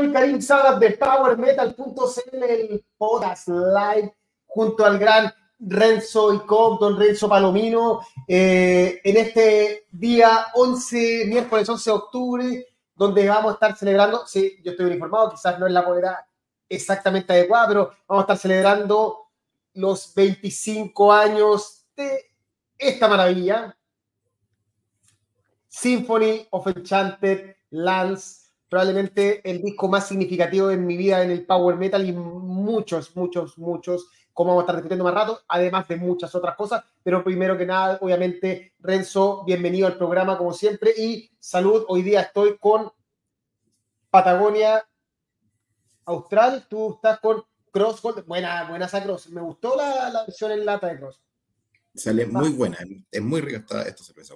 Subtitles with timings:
[0.00, 7.28] soy Karim Salas de PowerMetal.cl, el podcast live, junto al gran Renzo y Don Renzo
[7.28, 14.26] Palomino, eh, en este día 11, miércoles 11 de octubre, donde vamos a estar celebrando,
[14.26, 16.26] sí, yo estoy informado, quizás no es la moneda
[16.66, 19.28] exactamente adecuada, pero vamos a estar celebrando
[19.74, 22.24] los 25 años de
[22.78, 23.76] esta maravilla,
[25.68, 28.39] Symphony of Enchanted Lands,
[28.70, 33.58] probablemente el disco más significativo en mi vida en el power metal y muchos, muchos,
[33.58, 37.58] muchos, como vamos a estar repitiendo más rato, además de muchas otras cosas, pero primero
[37.58, 42.92] que nada, obviamente, Renzo, bienvenido al programa como siempre y salud, hoy día estoy con
[44.08, 44.86] Patagonia
[46.04, 50.64] Austral, tú estás con Cross buena, buena esa Cross, me gustó la, la versión en
[50.64, 51.20] lata de Cross.
[51.92, 52.78] Sale muy buena,
[53.10, 54.34] es muy rica esta, esta cerveza.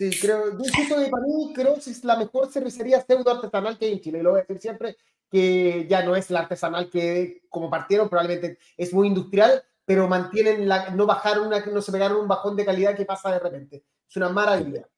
[0.00, 3.92] Sí, creo, yo que para mí Cross es la mejor cervecería pseudo artesanal que hay
[3.92, 4.20] en Chile.
[4.20, 4.96] Y lo voy a decir siempre
[5.30, 10.66] que ya no es la artesanal que como partieron, probablemente es muy industrial, pero mantienen
[10.66, 13.84] la, no bajaron una, no se pegaron un bajón de calidad que pasa de repente.
[14.08, 14.88] Es una maravilla.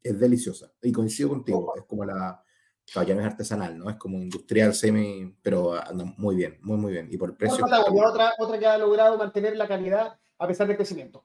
[0.00, 0.70] Es deliciosa.
[0.80, 2.40] Y coincido contigo, es como la,
[2.86, 3.90] ya no es artesanal, ¿no?
[3.90, 7.08] Es como industrial, semi, pero anda muy bien, muy, muy bien.
[7.10, 7.64] Y por el precio.
[7.64, 11.24] Otra, otra que ha logrado mantener la calidad a pesar del crecimiento.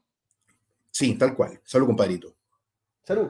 [0.89, 1.61] Sí, tal cual.
[1.63, 2.35] Solo compadrito.
[3.07, 3.29] Salud.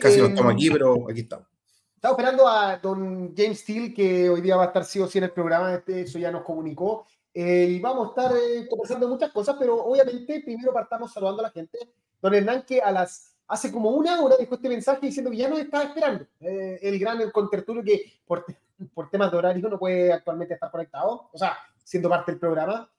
[0.00, 1.46] Casi no estamos aquí, pero aquí estamos.
[1.94, 5.18] Estaba esperando a don James Steele, que hoy día va a estar sí o sí
[5.18, 7.04] en el programa, este, eso ya nos comunicó.
[7.34, 11.48] Eh, y vamos a estar eh, conversando muchas cosas, pero obviamente primero partamos saludando a
[11.48, 11.78] la gente.
[12.22, 15.50] Don Hernán, que a las, hace como una hora dejó este mensaje diciendo que ya
[15.50, 16.24] nos estaba esperando.
[16.40, 18.46] Eh, el gran el contertulio que por,
[18.94, 22.90] por temas de horario no puede actualmente estar conectado, o sea, siendo parte del programa.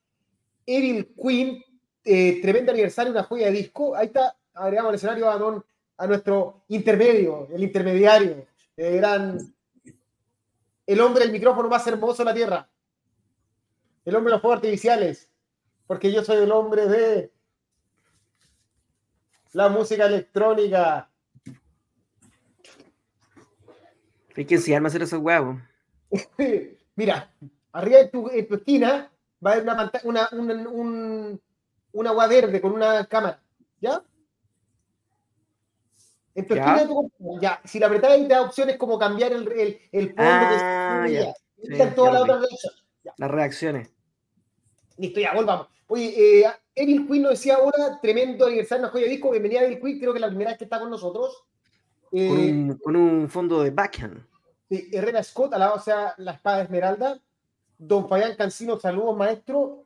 [0.68, 1.64] Evil Queen,
[2.04, 3.96] tremendo aniversario, una joya de disco.
[3.96, 5.66] Ahí está, agregamos al escenario a don
[6.02, 9.54] a nuestro intermedio, el intermediario, el
[10.88, 12.70] el hombre, el micrófono más hermoso de la Tierra,
[14.04, 15.30] el hombre de los fuegos artificiales,
[15.86, 17.32] porque yo soy el hombre de
[19.54, 21.08] la música electrónica.
[24.36, 25.58] Hay que enseñarme a hacer esos huevos.
[26.96, 27.32] Mira,
[27.74, 29.12] arriba de tu, esquina
[29.46, 31.42] va a haber una, una, una, un,
[31.92, 33.40] una agua verde con una cámara,
[33.80, 34.04] ¿ya?
[36.34, 36.88] En ya.
[37.42, 41.14] ya, si la apretáis te da opciones como cambiar el, el, el fondo ah, que
[41.14, 41.34] ya.
[41.62, 42.48] Sí, todas las otras
[43.18, 43.94] Las reacciones.
[44.98, 45.68] Listo, ya, volvamos.
[45.88, 49.32] Oye, eh, Evil Queen nos decía ahora, tremendo aniversario en joya disco.
[49.32, 51.44] Bienvenida Evil Queen, creo que la primera vez que está con nosotros.
[52.14, 54.26] Eh, con, un, con, un, fondo de backhand.
[54.70, 57.20] Sí, Herrera Scott, al lado, o sea, la espada esmeralda.
[57.78, 59.86] Don Fabián Cancino, saludos, maestro.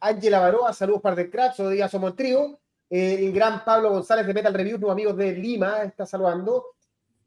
[0.00, 2.58] Ángela Baroa, saludos para de Crash, o día somos el trío
[2.88, 6.76] el gran Pablo González de Metal Review, nuevos amigos de Lima, está saludando.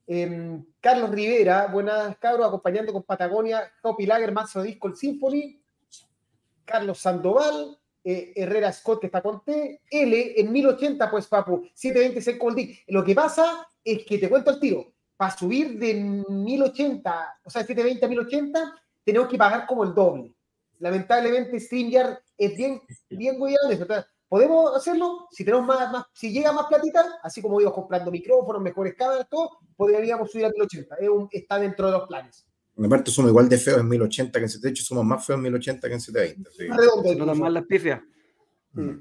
[0.07, 5.59] Em, Carlos Rivera, buenas cabros, acompañando con Patagonia, Copy Lager, Mazo Disco, el Symphony.
[6.69, 9.81] Carlos Sandoval, eh, Herrera Scott, que está con T.
[9.89, 14.59] L en 1080, pues papu, 720 Cold Lo que pasa es que te cuento el
[14.59, 14.93] tiro.
[15.17, 20.33] Para subir de 1080, o sea, 720 a 1080, tenemos que pagar como el doble.
[20.79, 23.37] Lamentablemente, StreamYard es bien, bien
[23.69, 23.85] eso
[24.29, 28.61] podemos hacerlo si tenemos más, más, si llega más platita, así como digo, comprando micrófonos,
[28.61, 30.95] mejores cámaras, todo, podríamos subir a 1080.
[31.31, 32.45] está dentro de los planes.
[32.81, 35.37] Aparte, somos igual de feos en 1080 que en 720, de hecho, somos más feos
[35.37, 36.51] en 1080 que en 720.
[36.51, 37.17] Sí.
[37.17, 38.01] No dan más las pifias.
[38.71, 38.91] Mm.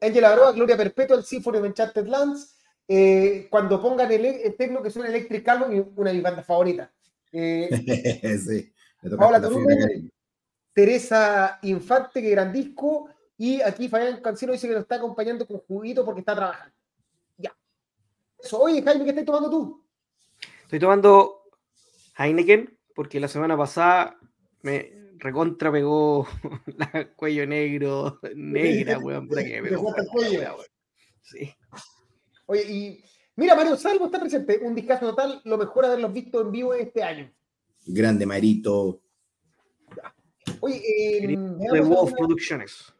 [0.00, 2.56] Angela Baroa, Gloria Perpetua, el Symphony of Enchanted Lands.
[2.88, 6.90] Eh, cuando pongan el, el tecno que suena Electric Carbon, una de mis bandas favoritas.
[7.32, 7.68] Eh,
[8.46, 8.72] sí,
[9.16, 9.42] Paola
[10.72, 13.08] Teresa Infante, que gran disco.
[13.38, 16.74] Y aquí Fabián Cancino dice que nos está acompañando con juguito porque está trabajando.
[17.36, 17.54] Ya.
[18.42, 18.60] Eso.
[18.60, 19.84] Oye, Jaime, ¿qué estás tomando tú?
[20.62, 21.42] Estoy tomando
[22.18, 24.18] Heineken porque la semana pasada
[24.62, 26.26] me recontra pegó
[26.66, 29.94] la cuello negro, negra, weón, puta que me pegó.
[31.22, 31.54] Sí.
[32.46, 33.04] Oye, y
[33.36, 34.60] mira, Mario Salvo está presente.
[34.62, 37.30] Un discazo total, lo mejor haberlos visto en vivo este año.
[37.86, 39.00] Grande Marito.
[40.60, 42.95] Oye, eh, de Wolf Producciones.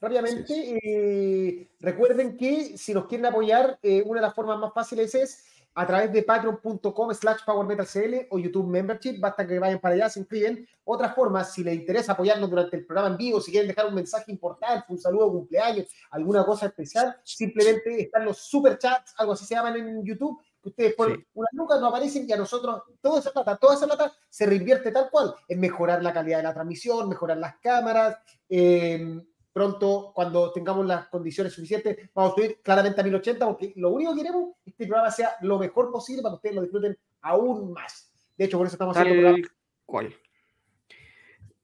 [0.00, 5.12] Rápidamente, eh, recuerden que si nos quieren apoyar, eh, una de las formas más fáciles
[5.14, 10.08] es a través de patreon.com slash powermetalcl o YouTube Membership, basta que vayan para allá,
[10.08, 10.66] se inscriben.
[10.84, 13.94] Otra forma, si les interesa apoyarnos durante el programa en vivo, si quieren dejar un
[13.94, 19.44] mensaje importante, un saludo, cumpleaños, alguna cosa especial, simplemente están los super chats, algo así
[19.46, 23.20] se llaman en YouTube, que ustedes ponen unas lucas, no aparecen y a nosotros toda
[23.20, 26.54] esa plata, toda esa plata se reinvierte tal cual en mejorar la calidad de la
[26.54, 28.16] transmisión, mejorar las cámaras,
[28.48, 29.22] eh,
[29.52, 34.12] pronto, cuando tengamos las condiciones suficientes, vamos a subir claramente a 1080, porque lo único
[34.14, 36.98] que queremos es que este programa sea lo mejor posible para que ustedes lo disfruten
[37.22, 38.12] aún más.
[38.36, 39.48] De hecho, por eso estamos haciendo programa.
[39.84, 40.14] ¿Cuál?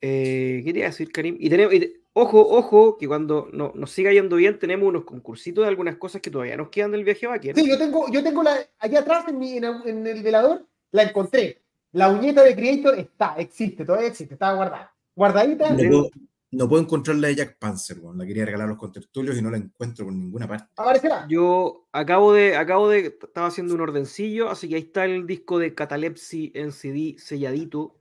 [0.01, 1.37] Eh, ¿Qué te iba a decir, Karim?
[1.39, 5.65] Y tenemos, y- ojo, ojo, que cuando no- nos siga yendo bien, tenemos unos concursitos
[5.65, 7.55] de algunas cosas que todavía nos quedan del viaje a Baquer.
[7.55, 11.05] Sí, yo tengo, yo tengo la, allá atrás en, mi- en, en el velador, la
[11.05, 11.63] encontré.
[11.93, 14.95] La uñeta de Creator está, existe, todavía existe, estaba guardada.
[15.15, 15.71] Guardadita.
[15.71, 16.11] No puedo,
[16.55, 18.19] no puedo encontrar la de Jack Panzer, weón.
[18.19, 20.67] la quería regalar a los contertulios y no la encuentro por ninguna parte.
[20.77, 21.27] Aparecerá.
[21.29, 25.59] Yo acabo de, acabo de, estaba haciendo un ordencillo, así que ahí está el disco
[25.59, 28.01] de Catalepsy en CD selladito.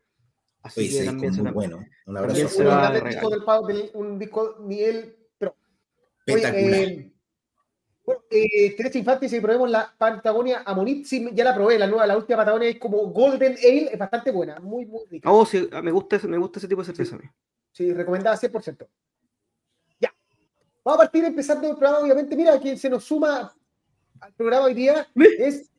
[0.62, 1.86] Así Oye, que también es se muy la- bueno.
[2.06, 2.48] Un abrazo.
[2.48, 5.56] Se un va disco del del- un disco nivel pro.
[6.28, 6.80] Oye, Espectacular.
[6.84, 7.14] eh,
[8.06, 12.06] bueno, eh, Teresa Infante, si probemos la Patagonia Amonit, sí, ya la probé, la nueva,
[12.08, 15.32] la última Patagonia es como Golden Ale, es bastante buena, muy, muy rica.
[15.32, 17.16] Oh, sí, me gusta, ese- me gusta ese tipo de cerveza.
[17.16, 17.26] a mí.
[17.74, 18.88] Sí, recomendada 100%.
[20.00, 20.14] Ya.
[20.86, 22.36] Vamos a partir empezando el programa, obviamente.
[22.36, 23.54] Mira, quien se nos suma
[24.22, 25.70] al programa hoy día es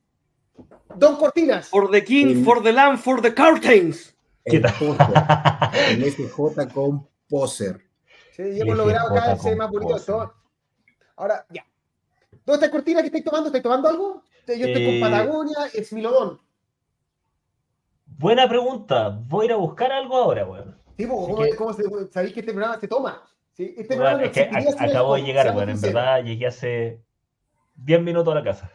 [0.96, 1.68] Don Cortinas.
[1.68, 4.14] For the king, for the land, for the curtains.
[4.44, 4.74] El tal?
[4.78, 5.14] póster,
[5.90, 7.80] el SJ con poser.
[8.32, 10.34] Sí, y hemos logrado cada vez más bonito todo.
[11.16, 11.64] Ahora, ya.
[12.44, 13.46] ¿Dónde está Cortina que estáis tomando?
[13.46, 14.22] ¿Estáis tomando algo?
[14.46, 16.40] Yo estoy Eh, con Patagonia, Esmilodón.
[18.04, 19.08] Buena pregunta.
[19.08, 20.83] Voy a ir a buscar algo ahora, weón.
[20.96, 23.22] Sí, ¿cómo, que- cómo se- sabéis que este programa se toma?
[23.52, 25.70] Sí, este programa es que a- acabo de llegar, weón.
[25.70, 27.00] En verdad, llegué hace
[27.76, 28.70] 10 minutos a la casa.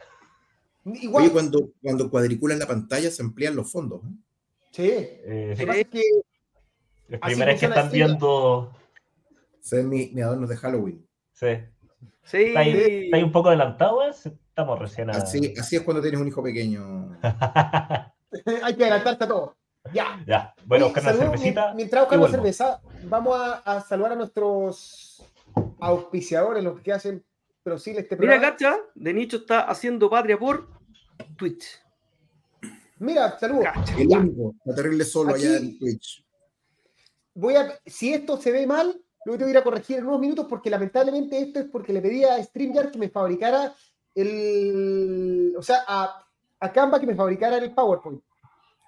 [0.85, 4.01] Igual, Oye, cuando, cuando cuadriculan la pantalla se amplían los fondos.
[4.03, 4.13] ¿eh?
[4.71, 4.89] sí.
[4.91, 8.71] Eh, sí, es que es así primera vez que funciona están viendo.
[9.61, 11.05] Se ven mi- mis adornos de Halloween.
[11.33, 11.47] Sí.
[12.23, 12.37] Sí.
[12.43, 14.11] ¿Está ahí, está ahí un poco adelantado, weón?
[14.11, 15.13] Estamos recién a...
[15.13, 17.17] Así, así es cuando tienes un hijo pequeño.
[18.63, 19.55] hay que adelantarse a todo.
[19.93, 20.23] Ya.
[20.27, 21.65] ya, bueno, buscar una cervecita.
[21.67, 22.43] mien- Mientras buscamos vuelvo.
[22.43, 25.23] cerveza, vamos a, a saludar a nuestros
[25.79, 27.25] auspiciadores, los que hacen
[27.63, 28.51] posible este Mira, programa.
[28.57, 30.67] Cacha, de nicho está haciendo patria por
[31.37, 31.65] Twitch.
[32.99, 33.63] Mira, saludos.
[33.65, 33.95] Cacha.
[33.97, 36.25] El único, terrible solo Aquí- allá en Twitch.
[37.33, 38.87] Voy a, si esto se ve mal,
[39.25, 42.01] lo tengo que ir a corregir en unos minutos porque lamentablemente esto es porque le
[42.01, 43.73] pedí a StreamYard que me fabricara
[44.13, 46.25] el, o sea, a,
[46.59, 48.21] a Canva que me fabricara el PowerPoint.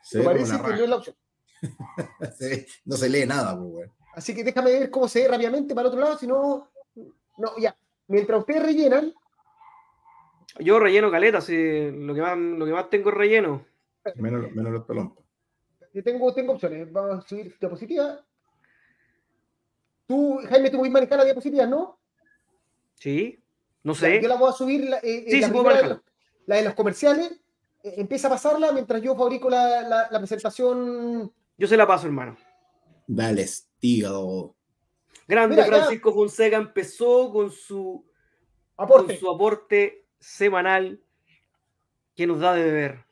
[0.03, 0.88] Se parece la que no es raja.
[0.89, 1.15] la opción.
[2.38, 3.92] Se ve- no se lee nada, pues, weón.
[4.13, 6.69] Así que déjame ver cómo se ve rápidamente para el otro lado, si no,
[7.38, 7.75] no, ya.
[8.07, 9.13] Mientras ustedes rellenan,
[10.59, 13.65] Yo relleno caleta, sí, lo, que más, lo que más tengo es relleno.
[14.15, 15.24] Menos, menos los pelompas.
[15.94, 16.92] yo tengo, tengo opciones.
[16.92, 18.19] Vamos a subir diapositiva.
[20.07, 22.00] Tú, Jaime, tú puedes manejar la diapositiva, ¿no?
[22.95, 23.42] Sí,
[23.83, 24.21] no Ya, sé.
[24.21, 26.01] Yo la voy a subir, la, eh, Sí, la sí, primera los-
[26.48, 27.39] la de los comerciales.
[27.83, 31.31] Eh, empieza a pasarla mientras yo fabrico la, la- la presentación.
[31.57, 32.38] Yo se la paso, hermano.
[33.07, 33.45] Dale,
[33.80, 34.56] tío.
[35.28, 38.06] Grande Mira, ya- Francisco Fonseca empezó con su,
[38.75, 39.18] con Aporte.
[39.18, 41.01] su aporte semanal
[42.16, 43.06] que nos da de beber.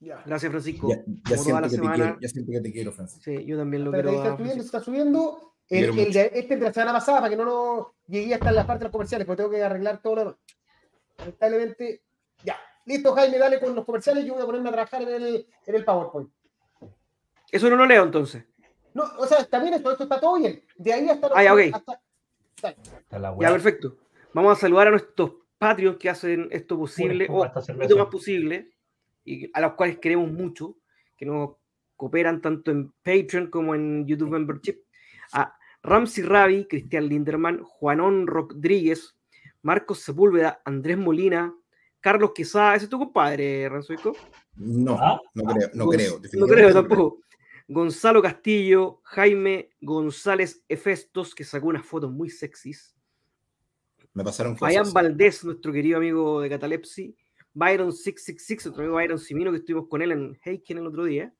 [0.00, 0.22] Ya.
[0.26, 0.88] Gracias, Francisco.
[0.88, 0.96] Ya,
[1.30, 3.22] ya siento la que te quiero, ya siento que te quiero, Francisco.
[3.24, 4.16] Sí, yo también lo ahí quiero.
[4.18, 5.48] está subiendo, está subiendo.
[5.68, 8.66] El, el de, este de la semana pasada, para que no nos llegue hasta la
[8.66, 10.36] parte de los comerciales, porque tengo que arreglar todo lo demás.
[11.18, 12.11] Lamentablemente, ya.
[12.84, 14.24] Listo, Jaime, dale con los comerciales.
[14.24, 16.30] Yo voy a ponerme a trabajar en el, en el PowerPoint.
[17.50, 18.44] Eso no lo leo entonces.
[18.94, 20.62] No, o sea, está bien, esto, esto está todo bien.
[20.76, 21.28] De ahí hasta.
[21.28, 21.60] los- Ah, ya, ok.
[21.72, 22.00] hasta-
[22.56, 23.96] Está la Ya, perfecto.
[24.34, 28.70] Vamos a saludar a nuestros Patreons que hacen esto posible, o poquito más posible,
[29.24, 30.76] y a los cuales queremos mucho,
[31.16, 31.52] que nos
[31.96, 34.80] cooperan tanto en Patreon como en YouTube Membership.
[35.32, 39.16] A Ramsey Ravi, Cristian Linderman, Juanón Rodríguez,
[39.62, 41.54] Marcos Sepúlveda, Andrés Molina,
[42.02, 44.14] Carlos Quesada, ese es tu compadre, Ranzoico.
[44.56, 45.20] No, ¿Ah?
[45.34, 46.20] no creo, no creo.
[46.34, 47.20] No creo tampoco.
[47.68, 52.94] Gonzalo Castillo, Jaime González Efestos, que sacó unas fotos muy sexys.
[54.12, 54.74] Me pasaron cosas.
[54.74, 57.16] Fabián Valdés, nuestro querido amigo de Catalepsi.
[57.54, 61.32] Byron 666, otro amigo Byron Simino, que estuvimos con él en Heiken el otro día.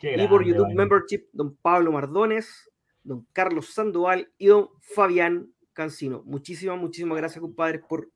[0.00, 0.76] Qué y por YouTube Byron.
[0.76, 2.70] Membership, don Pablo Mardones,
[3.02, 6.22] don Carlos Sandoval y don Fabián Cancino.
[6.24, 8.10] Muchísimas, muchísimas gracias, compadres, por,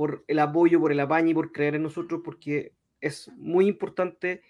[0.00, 4.40] por el apoyo, por el apaño y por creer en nosotros, porque es muy importante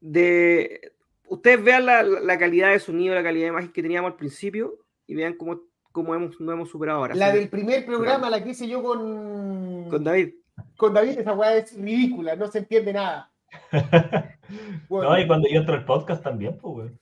[0.00, 0.94] de...
[1.28, 4.78] Ustedes vean la, la calidad de sonido, la calidad de imagen que teníamos al principio
[5.06, 5.60] y vean cómo,
[5.92, 7.14] cómo hemos, no hemos superado ahora.
[7.14, 10.32] La Así del primer programa, la que hice yo con, con David.
[10.78, 13.30] con David, esa weá es ridícula, no se entiende nada.
[14.88, 17.00] Bueno, No, y cuando yo entro al podcast también, pues, weón.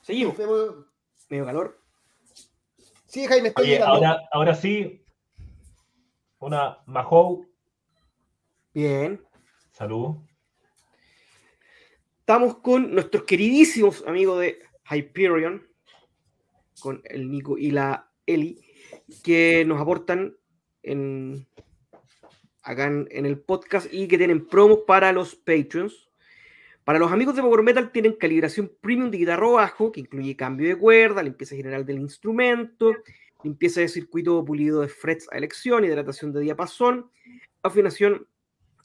[0.00, 0.34] Seguimos.
[1.28, 1.78] Medio calor.
[3.04, 3.94] Sí, Jaime, estoy Oye, llegando.
[3.96, 5.04] ahora, ahora sí,
[6.40, 7.46] una Mahou,
[8.72, 9.20] Bien.
[9.72, 10.16] salud.
[12.20, 14.58] Estamos con nuestros queridísimos amigos de
[14.90, 15.66] Hyperion,
[16.80, 18.58] con el Nico y la Eli,
[19.22, 20.34] que nos aportan
[20.82, 21.46] en,
[22.62, 26.08] acá en, en el podcast y que tienen promos para los Patreons.
[26.84, 30.68] Para los amigos de Power Metal tienen calibración premium de guitarra bajo, que incluye cambio
[30.68, 32.94] de cuerda, limpieza general del instrumento,
[33.44, 37.10] limpieza de circuito pulido de frets a elección, hidratación de diapasón,
[37.62, 38.26] afinación,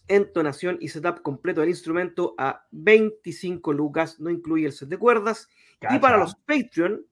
[0.07, 5.49] entonación y setup completo del instrumento a 25 lucas, no incluye el set de cuerdas.
[5.91, 7.05] Y para los Patreon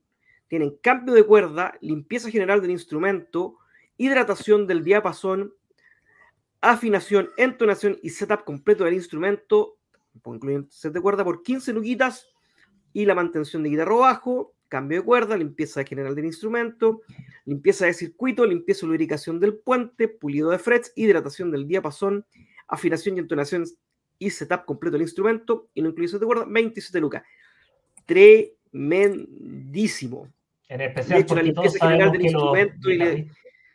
[0.48, 3.58] tienen cambio de cuerda, limpieza general del instrumento,
[3.98, 5.54] hidratación del diapasón,
[6.62, 9.78] afinación, entonación y setup completo del instrumento,
[10.26, 12.30] incluyen set de cuerda por 15 luquitas
[12.94, 17.04] y la mantención de guitarra bajo, cambio de cuerda, limpieza general del instrumento,
[17.46, 22.26] limpieza de circuito, limpieza y lubricación del puente, pulido de frets, hidratación del diapasón,
[22.68, 23.66] afinación y entonación
[24.18, 27.22] y setup completo del instrumento y no incluye de cuerda, 27 lucas.
[28.08, 30.28] Tremendísimo.
[30.68, 33.30] En especial De hecho, la limpieza general del instrumento y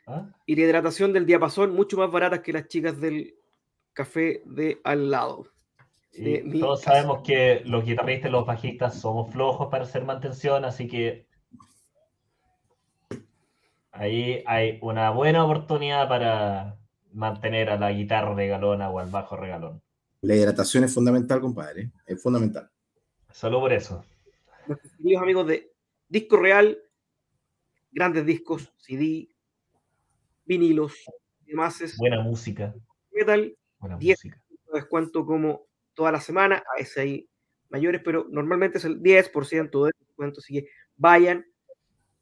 [0.05, 0.29] ¿Ah?
[0.45, 3.35] y la hidratación del diapasón mucho más baratas que las chicas del
[3.93, 5.47] café de al lado.
[6.23, 10.03] De Y mi todos sabemos que los guitarristas y los bajistas somos flojos para hacer
[10.03, 11.27] mantención, así que
[13.91, 16.77] ahí hay una buena oportunidad para
[17.11, 19.81] mantener a la guitarra regalona o al bajo regalón.
[20.21, 21.91] La hidratación es fundamental, compadre.
[22.05, 22.69] Es fundamental.
[23.31, 24.03] Solo por eso.
[24.67, 25.71] Nuestros queridos amigos de
[26.07, 26.77] Disco Real,
[27.91, 29.29] grandes discos, CD,
[30.45, 30.93] vinilos,
[31.45, 32.75] demás es Buena música.
[33.11, 34.19] metal, Buena Diez.
[34.23, 34.41] música.
[34.73, 37.29] descuento como toda la semana, a veces hay
[37.69, 41.45] mayores, pero normalmente es el 10% de descuento, así que vayan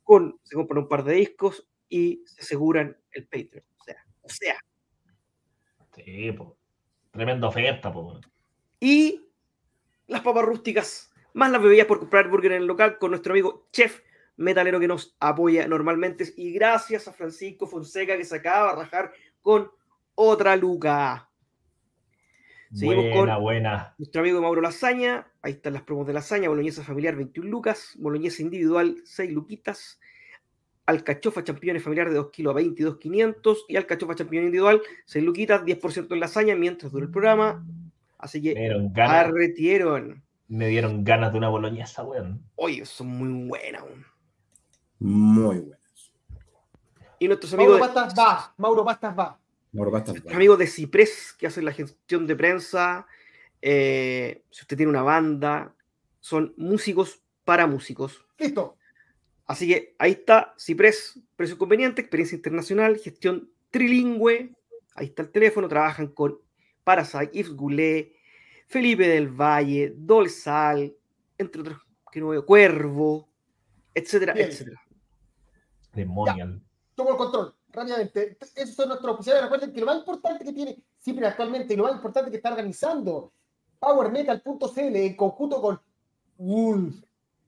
[0.03, 3.65] con, se compran un par de discos y se aseguran el Patreon.
[3.77, 4.57] O sea, o sea,
[6.03, 6.57] Sí, po.
[7.11, 8.19] Tremenda oferta, po.
[8.79, 9.25] y
[10.05, 13.67] las papas rústicas, más las bebidas por comprar burger en el local con nuestro amigo
[13.71, 14.01] Chef
[14.35, 16.31] Metalero que nos apoya normalmente.
[16.37, 19.71] Y gracias a Francisco Fonseca que se acaba de rajar con
[20.13, 21.26] otra luca.
[22.73, 23.95] Seguimos Buena, con- buena.
[23.97, 28.41] Nuestro amigo Mauro Lasaña, ahí están las promos de Lasaña, boloñesa familiar 21 lucas, boloñesa
[28.41, 29.99] individual 6 luquitas,
[30.85, 36.13] alcachofa champiñones familiar de 2 kilos a 22,500 y alcachofa champiñón individual 6 luquitas, 10%
[36.13, 37.65] en lasaña mientras dura el programa.
[38.17, 38.55] Así que
[38.95, 40.23] arretieron.
[40.47, 42.41] me dieron ganas de una boloñesa, weón.
[42.55, 43.83] Oye, son muy buenas.
[43.83, 44.05] weón.
[44.99, 45.77] Muy buenas.
[47.19, 49.39] Y nuestros amigos Mauro de, Pastas va, Mauro Pastas va.
[50.33, 53.05] Amigos de Ciprés que hacen la gestión de prensa,
[53.61, 55.75] eh, si usted tiene una banda,
[56.19, 58.25] son músicos para músicos.
[58.37, 58.77] Listo.
[59.45, 64.53] Así que ahí está, Ciprés, precio conveniente, experiencia internacional, gestión trilingüe.
[64.95, 66.39] Ahí está el teléfono, trabajan con
[66.83, 68.13] Parasite, Yves Goulet,
[68.67, 70.93] Felipe del Valle, Dolsal,
[71.37, 71.77] entre otros,
[72.11, 73.29] que no veo, Cuervo,
[73.93, 74.49] etcétera, Bien.
[74.49, 74.81] etcétera.
[75.93, 76.61] Demonial.
[76.95, 78.37] Tomo el control, rápidamente.
[78.55, 79.43] Esos son nuestros oficiales.
[79.43, 82.49] Recuerden que lo más importante que tiene Cipri actualmente y lo más importante que está
[82.49, 83.31] organizando
[83.79, 85.79] PowerMetal.cl en conjunto con
[86.37, 86.95] Wolf,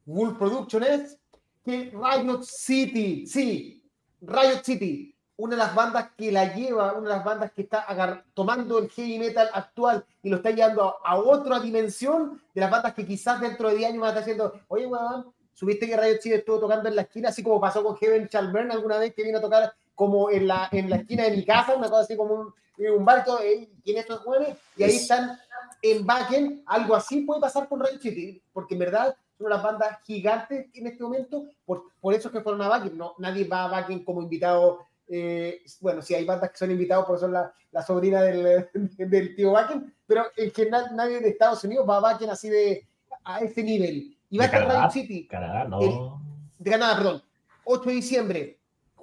[0.05, 1.19] Wolf Production es
[1.63, 3.83] que Riot City, sí,
[4.21, 8.23] Riot City, una de las bandas que la lleva, una de las bandas que está
[8.33, 12.69] tomando el heavy metal actual y lo está llevando a, a otra dimensión de las
[12.69, 15.97] bandas que quizás dentro de 10 años van a estar haciendo, oye, weón, subiste que
[15.97, 19.13] Riot City estuvo tocando en la esquina, así como pasó con Heaven Chalmern alguna vez
[19.13, 22.03] que vino a tocar como en la, en la esquina de mi casa, una cosa
[22.03, 22.53] así como un,
[22.97, 24.55] un bar, y todo, eh, ¿quién es estos jóvenes?
[24.77, 25.37] Y ahí Es- están
[25.81, 29.97] en backend, algo así puede pasar con Riot City, porque en verdad son unas bandas
[30.05, 33.65] gigantes en este momento, por, por eso es que fueron a backend, no, nadie va
[33.65, 34.79] a backend como invitado,
[35.09, 39.35] eh, bueno, sí hay bandas que son invitados porque son la, la sobrina del, del
[39.35, 42.87] tío backend, pero en general nadie de Estados Unidos va a backend así de,
[43.25, 44.15] a ese nivel.
[44.29, 44.65] Y va a estar.
[44.65, 46.21] Riot City, Canadá, no.
[46.57, 47.21] de Canadá, perdón,
[47.65, 48.58] 8 de diciembre,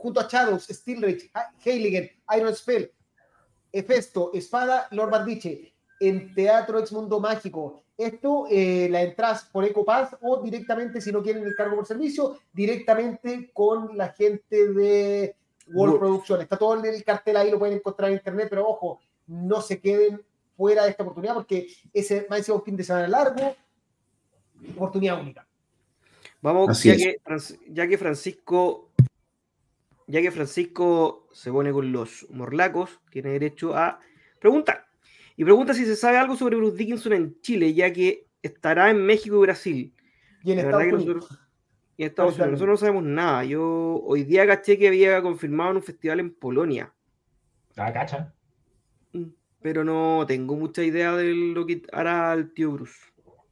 [0.06, 1.32] junto a Shadows, Steelrich,
[1.64, 2.92] Heiligen, Iron Spell,
[3.72, 7.82] Hefesto, Espada, Lord Bardiche, en Teatro Ex Mundo Mágico.
[7.98, 12.38] Esto, eh, la entras por EcoPass o directamente, si no quieren el cargo por servicio,
[12.52, 15.34] directamente con la gente de
[15.72, 15.98] World Wolf.
[15.98, 16.40] Production.
[16.42, 19.80] Está todo en el cartel ahí, lo pueden encontrar en internet, pero ojo, no se
[19.80, 20.22] queden
[20.56, 23.56] fuera de esta oportunidad porque ese va a ser un fin de semana largo,
[24.76, 25.44] oportunidad única.
[26.40, 27.16] Vamos, ya que,
[27.70, 28.85] ya que Francisco,
[30.06, 34.00] ya que Francisco se pone con los morlacos, tiene derecho a
[34.40, 34.86] preguntar.
[35.36, 39.04] Y pregunta si se sabe algo sobre Bruce Dickinson en Chile, ya que estará en
[39.04, 39.94] México y Brasil.
[40.42, 41.16] Y en La Estados Unidos.
[41.16, 41.40] nosotros,
[41.96, 43.44] y en Estados Unidos, nosotros no sabemos nada.
[43.44, 46.92] Yo hoy día caché que había confirmado en un festival en Polonia,
[47.76, 48.32] Ah, cacha.
[49.12, 49.24] Mm,
[49.60, 52.94] pero no tengo mucha idea de lo que hará el tío Bruce.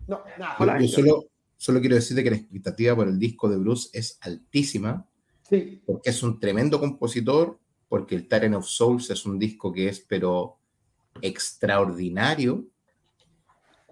[0.07, 0.57] No, nada.
[0.59, 0.81] Hola.
[0.81, 1.25] Yo solo,
[1.57, 5.07] solo quiero decirte que la expectativa por el disco de Bruce es altísima,
[5.49, 5.83] Sí.
[5.85, 7.59] porque es un tremendo compositor,
[7.89, 10.57] porque el Tyrant of Souls es un disco que es, pero
[11.21, 12.67] extraordinario.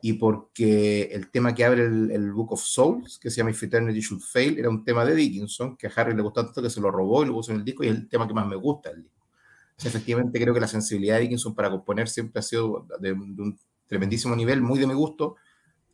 [0.05, 3.63] y porque el tema que abre el, el, Book of Souls, que se llama If
[3.63, 6.71] Eternity Should Fail, era un tema de Dickinson, que a Harry le gustó tanto que
[6.71, 8.49] se lo robó y lo puso en el disco, y es el tema que más
[8.49, 9.29] me gusta del disco.
[9.85, 13.57] efectivamente, creo que la sensibilidad de Dickinson para componer siempre ha sido de, de un
[13.87, 15.37] tremendísimo nivel, muy de mi gusto,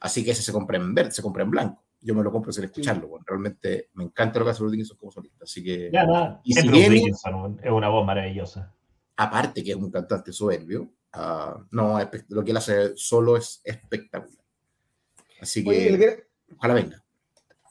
[0.00, 1.85] así que ese se compra en verde, se compra en blanco.
[2.00, 4.97] Yo me lo compro sin escucharlo, bueno, realmente me encanta lo que hace Bruce Dickinson
[4.99, 5.90] como solista, así que...
[5.93, 8.73] Ya, nada, y es si Bruce viene- Dickinson, es una voz maravillosa.
[9.17, 14.38] aparte que es un cantante soberbio, ah, no, lo que él hace solo es espectacular.
[15.40, 16.25] Así que Oye, el gra-
[16.57, 17.02] ojalá venga.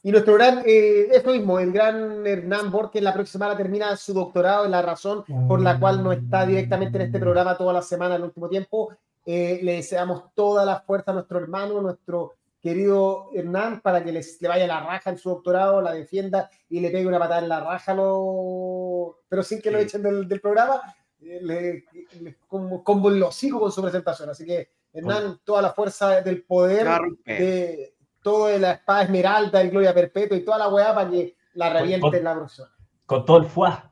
[0.03, 4.13] Y nuestro gran, eh, esto mismo, el gran Hernán Borges la próxima semana termina su
[4.13, 7.81] doctorado en la razón por la cual no está directamente en este programa toda la
[7.81, 8.93] semana en el último tiempo.
[9.25, 12.35] Eh, le deseamos toda la fuerza a nuestro hermano, nuestro
[12.67, 16.79] querido Hernán, para que les, le vaya la raja en su doctorado, la defienda y
[16.79, 20.41] le pegue una patada en la raja, lo- pero sin que lo echen del, del
[20.41, 20.81] programa,
[21.21, 21.85] eh, le,
[22.21, 24.29] le- como, como lo sigo con su presentación.
[24.29, 27.39] Así que, Hernán, toda la fuerza del poder romper.
[27.39, 31.35] de todo de la espada esmeralda, el gloria perpetua y toda la weá para que
[31.53, 32.67] la reviente con- en la próxima.
[33.05, 33.91] Con todo el fuá.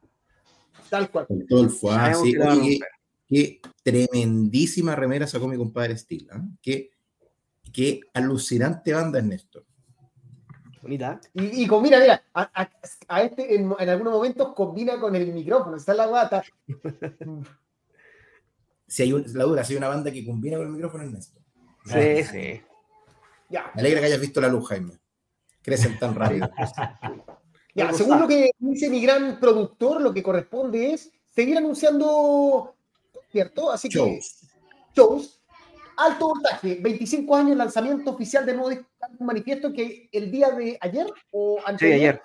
[0.89, 1.25] Tal cual.
[1.27, 2.37] Con todo el fuá, sí.
[2.37, 2.79] Oye,
[3.27, 6.27] qué, tremendísima remera sacó mi compadre Steel.
[6.61, 6.91] Qué,
[7.75, 9.65] qué alucinante banda es Néstor.
[10.81, 11.19] Bonita.
[11.33, 12.69] Y, y con, mira, mira, a, a-
[13.07, 16.43] a este en, en algunos momentos combina con el micrófono, está en la guata.
[18.87, 21.11] Si hay un- la dura, si hay una banda que combina con el micrófono es
[21.11, 21.41] Néstor.
[21.85, 22.61] Sí, sí.
[23.49, 24.93] Ya, Me alegra que hayas visto la luz, Jaime.
[25.63, 26.47] Crecen tan rápido.
[27.75, 27.91] ya.
[27.93, 32.75] Según lo que dice mi gran productor, lo que corresponde es seguir anunciando,
[33.31, 33.71] ¿cierto?
[33.71, 34.19] Así que
[34.95, 35.41] Shows.
[35.97, 38.85] Alto voltaje, 25 años, lanzamiento oficial de nuevo disco,
[39.19, 42.21] un manifiesto que el día de ayer o antes Sí, ayer.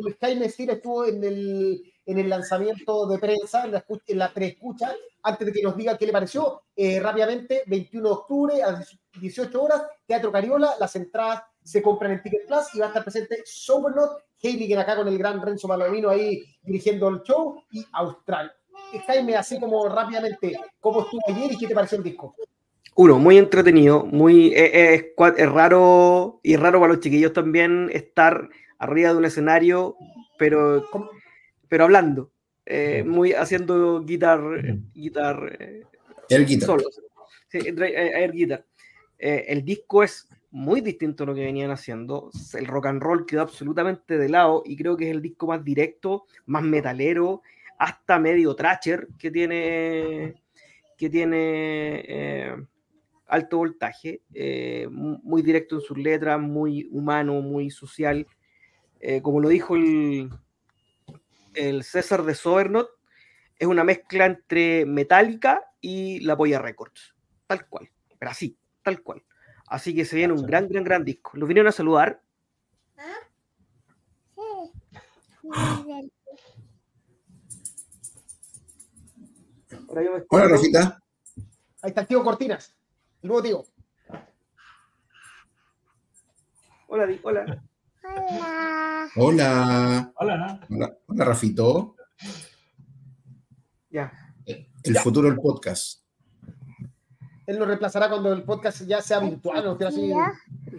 [0.00, 4.32] Luis Jaime Steele estuvo en el, en el lanzamiento de prensa, en la, en la
[4.32, 6.62] preescucha, antes de que nos diga qué le pareció.
[6.74, 12.12] Eh, rápidamente, 21 de octubre a las 18 horas, Teatro Cariola, las entradas se compran
[12.12, 15.66] en Ticket Plus y va a estar presente Sobernot, Heiligen acá con el gran Renzo
[15.66, 18.52] Palomino ahí dirigiendo el show y Austral.
[18.92, 22.36] Eh, Jaime, así como rápidamente, ¿cómo estuvo ayer y qué te pareció el disco?
[22.96, 27.90] Uno, muy entretenido, muy eh, eh, es, raro y es raro para los chiquillos también
[27.92, 29.96] estar arriba de un escenario,
[30.38, 30.84] pero,
[31.68, 32.30] pero hablando,
[32.66, 34.40] eh, muy haciendo guitar,
[34.94, 35.82] guitar eh,
[36.28, 36.66] El guitar.
[36.66, 37.00] solos.
[37.48, 38.64] Sí, dra- eh, air guitar.
[39.18, 42.30] Eh, el disco es muy distinto a lo que venían haciendo.
[42.56, 45.64] El rock and roll quedó absolutamente de lado y creo que es el disco más
[45.64, 47.42] directo, más metalero,
[47.78, 50.34] hasta medio trasher que tiene
[50.96, 52.54] que tiene eh,
[53.26, 58.26] alto voltaje, eh, mu- muy directo en sus letras, muy humano, muy social.
[59.00, 60.30] Eh, como lo dijo el,
[61.54, 62.88] el César de Sobernot,
[63.58, 67.14] es una mezcla entre Metallica y La Polla Records.
[67.46, 69.22] Tal cual, pero así, tal cual.
[69.66, 71.32] Así que se viene un gran, gran, gran disco.
[71.34, 72.20] Los vinieron a saludar.
[72.96, 73.04] Me
[80.28, 80.48] Hola.
[80.48, 81.00] Rosita.
[81.82, 82.74] Ahí está el tío Cortinas,
[83.24, 83.64] el nuevo tío.
[86.88, 87.62] Hola, Di- hola.
[88.04, 89.10] Hola.
[89.16, 90.12] Hola.
[90.16, 90.60] Hola.
[90.68, 91.96] Hola, hola, Rafito.
[93.88, 94.12] Ya.
[94.44, 96.02] El futuro del podcast.
[97.46, 100.12] Él lo reemplazará cuando el podcast ya sea virtual, no sea así.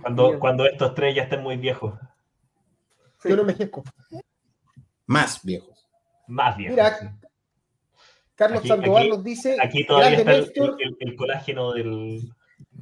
[0.01, 1.95] Cuando, cuando estos tres ya estén muy viejos.
[3.23, 3.29] Sí.
[3.29, 3.84] Yo no envejezco.
[5.08, 5.88] Más viejos.
[6.27, 6.75] Más viejos.
[6.75, 7.17] Mira.
[8.36, 12.32] Carlos Aquí- Sandoval aquí- nos dice, Aquí todavía está el, colágeno del.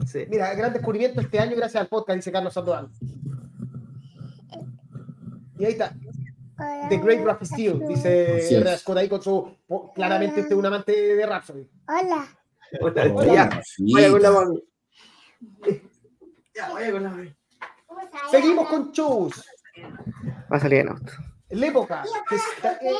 [0.08, 0.26] Sí.
[0.30, 2.90] mira, gran descubrimiento este año gracias al podcast, dice Carlos Sandoval.
[5.60, 5.94] Y ahí está,
[6.90, 8.62] The Great Rap Steel, dice Así es.
[8.62, 8.78] R.
[8.78, 9.56] Scott ahí con su,
[9.94, 11.68] claramente este es un amante de Rhapsody.
[11.88, 12.28] Hola.
[12.82, 13.62] Hola, Hola, ya.
[13.94, 14.64] Vaya con la mami.
[16.56, 17.34] Ya, vaya con la mami.
[18.32, 19.46] Seguimos con shows.
[20.52, 21.14] Va a salir en auto.
[21.54, 22.04] La época,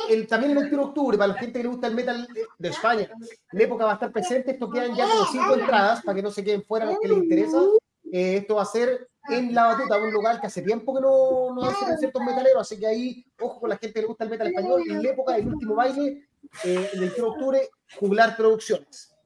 [0.08, 2.68] eh, también el 21 de octubre, para la gente que le gusta el metal de,
[2.68, 3.10] España.
[3.50, 6.30] La época va a estar presente, esto quedan ya como cinco entradas, para que no
[6.30, 7.58] se queden fuera los que les interesa.
[8.12, 11.52] Eh, esto va a ser en La Batuta, un lugar que hace tiempo que no,
[11.52, 14.30] no hace conciertos metaleros, así que ahí, ojo con la gente que le gusta el
[14.30, 14.82] metal español.
[14.88, 16.28] En la época del último baile,
[16.64, 19.16] eh, el 21 de octubre, Juglar Producciones.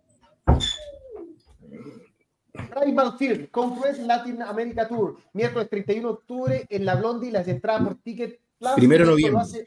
[2.81, 7.83] Primal Film, Conquest Latin America Tour, miércoles 31 de octubre en la Blondie, las entradas
[7.83, 8.41] por Ticket
[8.77, 9.43] Primero de noviembre.
[9.43, 9.67] hace-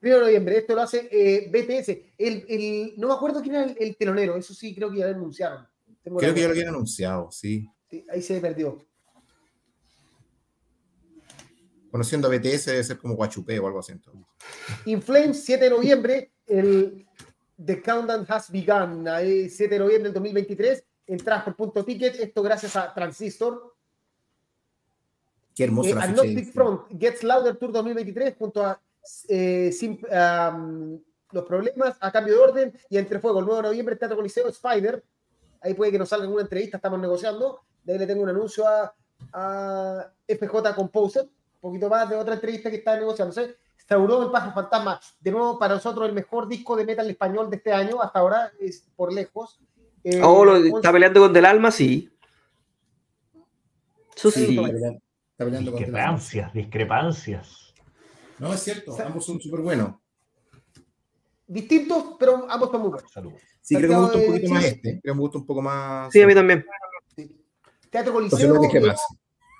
[0.00, 1.88] Primero de noviembre, esto lo hace eh, BTS.
[2.16, 5.08] El, el- no me acuerdo quién era el, el telonero, eso sí creo que ya
[5.08, 5.66] lo anunciaron.
[6.02, 7.68] Tengo Creo que ya lo habían anunciado, sí.
[7.90, 8.78] Sí, ahí se perdió.
[11.90, 13.92] Conociendo a BTS debe ser como Guachupé o algo así.
[13.92, 14.22] entonces.
[14.84, 17.06] In Flames, 7 de noviembre, el
[17.64, 22.14] The Countdown Has Begun, ahí 7 de noviembre del 2023, entradas por punto ticket.
[22.20, 23.74] Esto gracias a Transistor.
[25.58, 28.80] Qué hermoso Eh, Agnostic Front Gets Louder Tour 2023 junto a
[29.28, 29.72] eh,
[31.32, 33.40] Los Problemas, A Cambio de Orden y Entre Fuego.
[33.40, 35.02] El 9 de noviembre, Teatro Coliseo, Spider.
[35.60, 37.62] Ahí puede que nos salga una entrevista, estamos negociando.
[37.82, 38.94] De ahí le tengo un anuncio a,
[39.32, 43.56] a FJ Composer, un poquito más de otra entrevista que está negociándose.
[43.88, 47.56] Sauron, el Paso Fantasma, de nuevo para nosotros el mejor disco de metal español de
[47.56, 49.58] este año, hasta ahora, es por lejos.
[50.04, 52.08] Eh, Oh, lo- está peleando con Del Alma, sí.
[54.16, 55.00] Eso Sí, sí.
[55.38, 57.72] Está peleando, Discrepancias, discrepancias.
[58.40, 59.94] No, es cierto, Sa- ambos son súper buenos.
[61.46, 63.12] distintos, pero ambos son muy buenos.
[63.12, 63.32] Salud.
[63.60, 64.80] Sí, creo que me gusta un de poquito más este.
[65.00, 66.12] Creo que me gusta un poco más.
[66.12, 66.66] Sí, a mí también.
[67.88, 68.82] Teatro Entonces Coliseo.
[68.82, 68.96] no eh.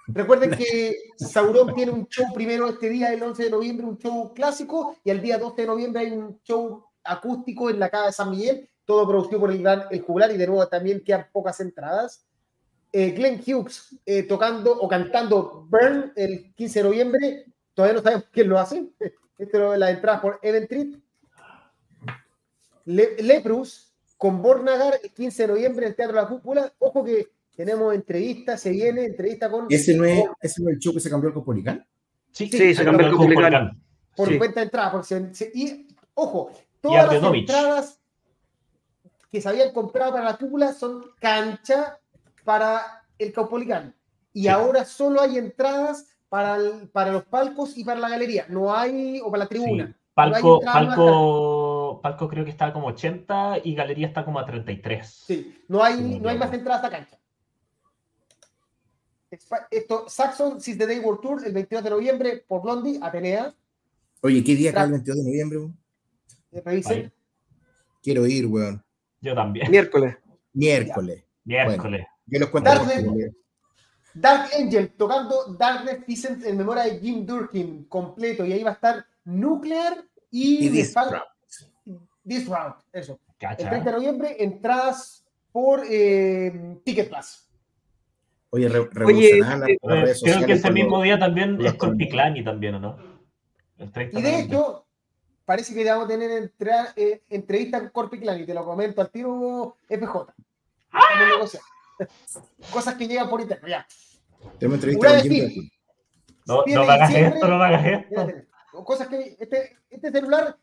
[0.09, 4.35] Recuerden que Sauron tiene un show primero este día, el 11 de noviembre, un show
[4.35, 8.12] clásico, y el día 12 de noviembre hay un show acústico en la Casa de
[8.12, 11.61] San Miguel, todo producido por el gran El Jugular, y de nuevo también quedan pocas
[11.61, 12.27] entradas.
[12.92, 18.24] Eh, Glenn Hughes eh, tocando o cantando Burn el 15 de noviembre, todavía no sabemos
[18.33, 18.88] quién lo hace.
[19.38, 20.96] Esto es la entrada por Eventrit.
[22.87, 26.72] Le Leprus con Bornagar el 15 de noviembre en el Teatro La Cúpula.
[26.79, 30.81] Ojo que tenemos entrevistas, se viene entrevista con ¿Ese no, es, ¿Ese no es el
[30.81, 31.87] show que se cambió al Copolicán?
[32.33, 33.81] Sí, Sí, se cambió el Copolicán.
[34.16, 34.38] por Sí.
[34.38, 34.90] cuenta de entrada.
[34.92, 38.01] Porque se- se- y ojo, Y todas las entradas
[39.31, 41.98] que se habían comprado para la cúpula son cancha
[42.48, 43.94] para el Caupolicán.
[44.32, 44.48] Y Sí.
[44.48, 48.46] ahora solo hay entradas para, el- para los palcos y para la galería.
[48.48, 49.87] No hay, o para la tribuna.
[49.88, 49.94] Sí.
[50.14, 55.06] Palco, palco, palco creo que está como 80 y galería está como a 33.
[55.26, 57.18] Sí, no hay, Sí, no hay más entradas a cancha.
[59.70, 63.54] Esto, Saxon, Since the Day World Tour, el 22 de noviembre por Blondie, Atenea.
[64.22, 65.58] Oye, ¿qué día cae el Tra- 22 de noviembre?
[66.52, 67.12] eh, revisen.
[68.02, 68.82] Quiero ir, weón.
[69.20, 69.70] Yo también.
[69.70, 70.16] Miércoles.
[70.54, 71.24] Miércoles.
[71.44, 72.06] Miércoles.
[72.31, 72.71] Yo cuento.
[74.14, 78.75] Dark Angel tocando Darkness Descent en memoria de Jim Durkin completo y ahí va a
[78.75, 81.23] estar Nuclear y, Y This Round.
[82.27, 83.21] This Round, eso.
[83.29, 83.69] El Cacha.
[83.71, 87.49] 30 de noviembre, entradas por eh, Ticket Plus.
[88.51, 91.64] Oye, re- revolucionar las- eh, las redes creo que ese con mismo los- día también
[91.64, 92.97] es Corpiclani también, ¿o no?
[93.79, 94.87] El 30 Y de hecho,
[95.45, 98.64] parece que ya vamos a tener entra- eh, entrevista con Corpi Clan y te lo
[98.64, 100.35] comento al tiro FJ.
[101.19, 101.67] Negociando.
[102.72, 103.87] Cosas que llegan por internet, ya.
[104.58, 105.68] Tenemos entrevista Una con
[106.46, 108.08] no, no me hagas esto, no me hagas esto.
[108.08, 108.48] Fíjate,
[108.84, 110.56] Cosas que este, este celular,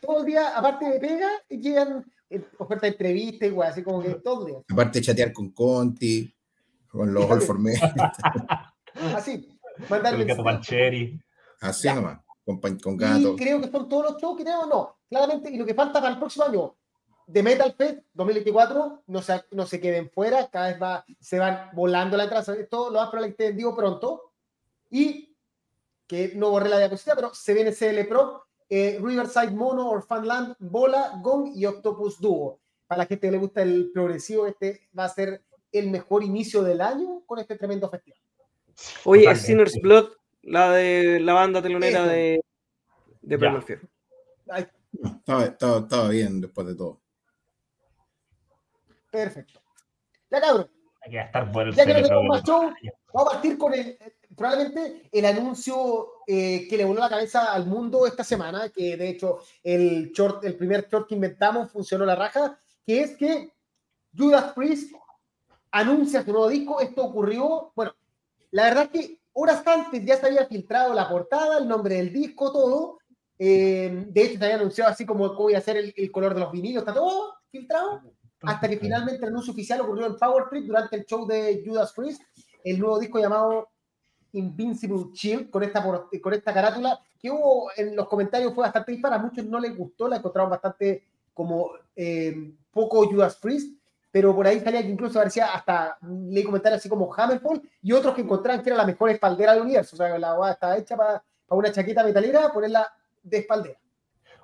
[0.00, 4.10] todo el día, aparte de pega, llegan eh, ofertas de entrevista y así como que
[4.16, 4.62] todo el día.
[4.70, 6.34] Aparte de chatear con Conti,
[6.88, 7.40] con los Fíjate.
[7.40, 7.76] All for Men,
[9.16, 9.48] Así,
[9.88, 11.20] mandarle El gato Pancheri.
[11.60, 11.94] así Ya.
[11.94, 13.36] nomás, con, con Y gato.
[13.36, 14.96] creo que son todos los shows que tenemos, no.
[15.08, 16.76] Claramente, y lo que falta para el próximo año
[17.32, 21.70] de Metal Fest 2024, no se, no se queden fuera, cada vez va, se van
[21.74, 24.32] volando la entrada, todo lo más probable que digo pronto.
[24.90, 25.36] Y
[26.08, 31.20] que no borré la diapositiva, pero se viene CL Pro, eh, Riverside Mono, Orphanland, Bola,
[31.22, 32.58] Gong y Octopus Duo.
[32.88, 36.64] Para la gente que le gusta el progresivo, este va a ser el mejor inicio
[36.64, 38.18] del año con este tremendo festival.
[39.04, 39.46] Oye, Totalmente.
[39.46, 40.08] Sinner's Blood,
[40.42, 42.08] la de la banda telonera Eso.
[42.10, 42.40] de,
[43.22, 43.38] de.
[43.38, 43.80] Primal Fear.
[45.04, 46.99] Estaba, estaba- estaba bien después de todo.
[49.10, 49.60] Perfecto.
[50.30, 50.70] Ya cabrón,
[51.02, 52.72] Hay que estar bueno Ya que no tenemos más show,
[53.12, 53.98] vamos a partir con el,
[54.36, 59.08] probablemente el anuncio eh, que le voló la cabeza al mundo esta semana, que de
[59.08, 63.52] hecho el, short, el primer short que inventamos funcionó la raja, que es que
[64.16, 64.94] Judas Priest
[65.72, 66.80] anuncia su nuevo disco.
[66.80, 67.94] Esto ocurrió, bueno,
[68.50, 72.12] la verdad es que horas antes ya se había filtrado la portada, el nombre del
[72.12, 72.98] disco, todo.
[73.38, 76.34] Eh, de hecho, se había anunciado así como cómo iba a ser el, el color
[76.34, 78.02] de los vinilos, está todo filtrado
[78.42, 81.92] hasta que finalmente el anuncio oficial ocurrió en Power Trip durante el show de Judas
[81.92, 82.22] Priest,
[82.64, 83.68] el nuevo disco llamado
[84.32, 89.16] Invincible Chill, con esta, con esta carátula, que hubo en los comentarios fue bastante dispara,
[89.16, 93.78] a muchos no les gustó, la encontraron bastante como eh, poco Judas Priest,
[94.10, 98.14] pero por ahí salía que incluso parecía hasta, leí comentarios así como Hammerfall, y otros
[98.14, 100.96] que encontraban que era la mejor espaldera del universo, o sea, la guada estaba hecha
[100.96, 103.78] para una chaqueta metalera, ponerla de espaldera.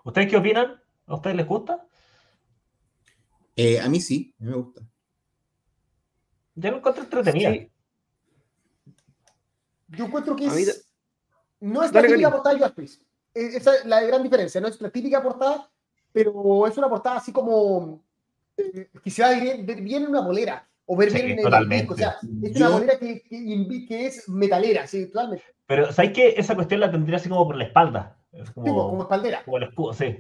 [0.05, 0.81] ¿Ustedes qué opinan?
[1.07, 1.85] ¿A ustedes les gusta?
[3.57, 4.83] Eh, a mí sí, a mí me gusta.
[6.55, 7.53] Yo lo encuentro entretenida.
[7.53, 7.71] Sí.
[9.89, 10.89] Yo encuentro que es,
[11.61, 13.03] no es la típica portada de Judas Priest.
[13.35, 14.61] Eh, Esa es la gran diferencia.
[14.61, 15.71] No es la típica portada,
[16.13, 18.03] pero es una portada así como
[18.57, 21.31] eh, que se va a ver ver bien en una bolera o ver Sí, bien
[21.33, 21.77] en el totalmente.
[21.83, 21.95] disco.
[21.95, 25.45] O sea, es Yo- una bolera que, que, invi- que es metalera, sí, totalmente.
[25.67, 26.35] Pero ¿sabes qué?
[26.37, 28.19] Esa cuestión la tendría así como por la espalda.
[28.33, 29.45] Es como, Tipo, como espaldera.
[29.45, 30.17] como el escudo, sí.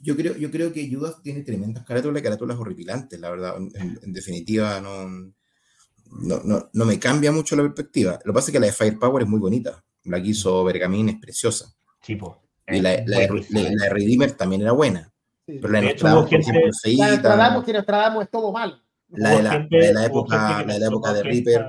[0.00, 3.56] Yo creo, yo creo que Judas tiene tremendas carátulas, carátulas horripilantes, la verdad.
[3.56, 8.18] En, en definitiva, no, no, no, no me cambia mucho la perspectiva.
[8.24, 9.84] Lo que pasa es que la de Firepower es muy bonita.
[10.04, 11.72] La que hizo Bergamín es preciosa.
[12.04, 12.42] Tipo.
[12.66, 15.12] Y la, la, de, la, la de Redeemer también era buena.
[15.46, 15.58] Sí.
[15.60, 17.12] Pero la de Nostradamus, por ejemplo, La de.
[17.12, 18.78] Nostradamus, que Nostradamus es todo malo.
[19.08, 21.66] La de la, gente- de época, la de la época de Reaper.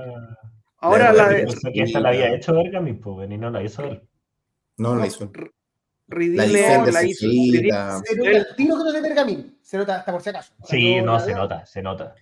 [0.78, 3.50] Ahora La la de de pensó que esta la había hecho Bergami, pues, y no
[3.50, 4.02] la hizo él.
[4.76, 5.30] No, no la hizo.
[5.32, 5.42] La
[6.06, 7.26] Defender la se hizo.
[8.04, 9.58] Se nota el tiro que no es de Pergamín.
[9.62, 10.54] Se nota hasta por si acaso.
[10.60, 12.14] O sea, Sí, no, se nota, se nota.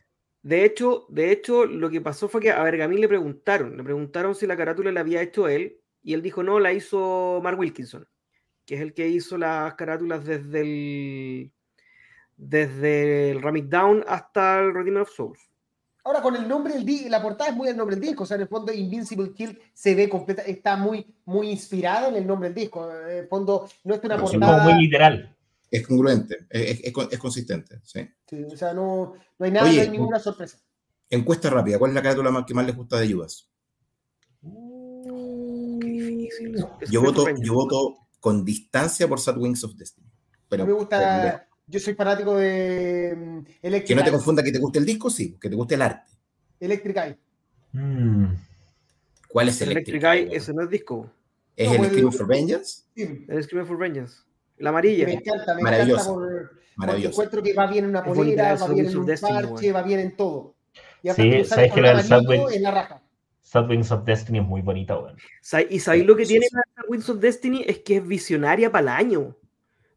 [0.42, 4.34] De hecho, de hecho, lo que pasó fue que a Bergamín le preguntaron, le preguntaron
[4.34, 8.08] si la carátula la había hecho él, y él dijo no, la hizo Mark Wilkinson,
[8.66, 11.52] que es el que hizo las carátulas desde el
[12.36, 15.51] desde el Ramic Down hasta el Redeemer of Souls.
[16.04, 18.26] Ahora con el nombre del disco, la portada es muy el nombre del disco, o
[18.26, 22.26] sea, en el fondo Invincible Kill se ve completa, está muy, muy inspirada en el
[22.26, 22.90] nombre del disco.
[22.90, 25.36] En el fondo no es una Pero portada, muy literal.
[25.70, 27.78] Es congruente, es, es- consistente.
[27.84, 28.08] ¿sí?
[28.28, 30.58] sí, o sea, no, no hay nada, Oye, no hay ninguna sorpresa.
[31.08, 33.48] Encuesta rápida, ¿cuál es la carátula más- que más les gusta de Judas?
[35.80, 36.54] Qué difícil.
[36.56, 36.76] eso.
[36.80, 40.08] Eso Yo voto, yo voto con distancia por Sad Wings of Destiny.
[40.48, 44.52] Pero, mí me gusta, yo soy fanático de mm, Electric, que no te confunda que
[44.52, 46.10] te guste el disco, sí, que te guste el arte.
[46.60, 47.18] Electric Eye.
[47.72, 48.26] Mm.
[49.28, 51.10] ¿Cuál es El el Electric Electric Eye, ese no es disco.
[51.56, 52.82] ¿Es No, el pues, Scream for Vengeance?
[52.94, 54.16] Sí, El Screaming for Vengeance.
[54.58, 55.06] La amarilla.
[55.06, 56.02] me encanta, me Maravillosa.
[56.02, 57.12] encanta por, porque Maravilloso.
[57.14, 59.74] encuentro que va bien en una polera, el va bien en un Destiny, parche, bueno.
[59.74, 60.54] va bien en todo.
[61.02, 63.02] Y Sí, lo sabes que la del Subway- en la raja.
[63.40, 65.16] Sad Wings of Destiny es muy bonita, weón.
[65.42, 66.54] Sa- Y sabéis lo que Sí, tiene sí.
[66.54, 69.36] la Wings of Destiny es que es visionaria para el año.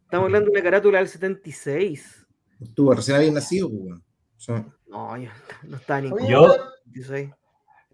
[0.06, 2.26] Estamos hablando de una carátula del 76.
[2.74, 3.82] Tú recién habías nacido, pues,
[4.50, 4.74] weón.
[4.88, 5.30] No, yo
[5.64, 6.54] no está ni Yo-
[6.86, 7.32] 76.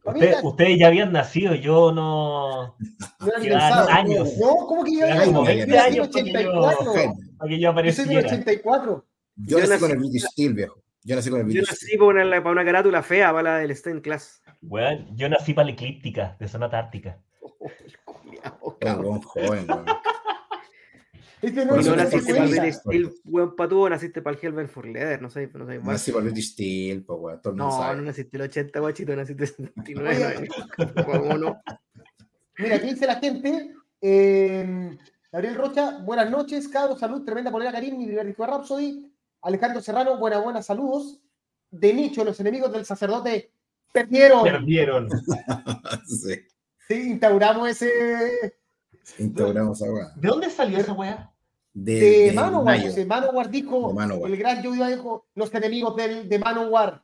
[0.05, 2.75] a mí Usted- ustedes ya habían nacido, yo no.
[3.19, 3.89] no era ni quedan pensado.
[3.89, 4.29] años.
[4.39, 6.39] No, ¿cómo que yo Quedan era como yo 20 nací en años para que yo-
[6.51, 6.93] 84?
[7.37, 8.19] Para que yo Yo soy del apareciera.
[8.27, 9.05] 84.
[9.35, 10.75] yo, Yo nací, nací- con el British Steel, viejo.
[11.03, 11.99] Yo nací con el Yo British nací Steel.
[11.99, 14.43] para una, para una carátula fea, para la del Stein Class.
[14.61, 17.17] Weón, yo nací para la eclíptica de zona ártica.
[18.61, 19.85] Oh, weón, joven, weón.
[19.85, 19.99] Este no Por
[21.13, 25.21] Y es eso no naciste para Steel, weón patúo, naciste para el Hellbent for Leather,
[25.21, 25.79] no sé, no sé.
[25.79, 27.41] Nací para el British Steel, pues, weón.
[27.41, 27.97] Todo el mundo No, sabe.
[27.97, 30.47] no naciste el 80, guachito, naciste el 79.
[31.05, 31.61] ¿Cómo no?
[32.57, 33.73] Mira, aquí dice la gente.
[34.01, 34.97] eh,
[35.31, 39.11] Gabriel Rocha, buenas noches, cabros, salud, tremenda polera Karim, mi primer disco de Rhapsody.
[39.43, 41.21] Alejandro Serrano, buenas, buenas, saludos.
[41.71, 43.53] De nicho, los enemigos del sacerdote
[43.93, 44.43] perdieron.
[44.43, 45.07] Perdieron.
[46.05, 46.35] sí.
[46.87, 48.53] Sí, instauramos ese
[49.17, 50.11] Instauramos agua.
[50.17, 51.30] ¿De dónde salió esa weá?
[51.73, 52.65] De, de, de Manowar.
[52.79, 53.05] mayo.
[53.07, 54.31] Manowar dijo, De Manowar.
[54.31, 57.03] el gran Joey dijo, los enemigos del, de Manowar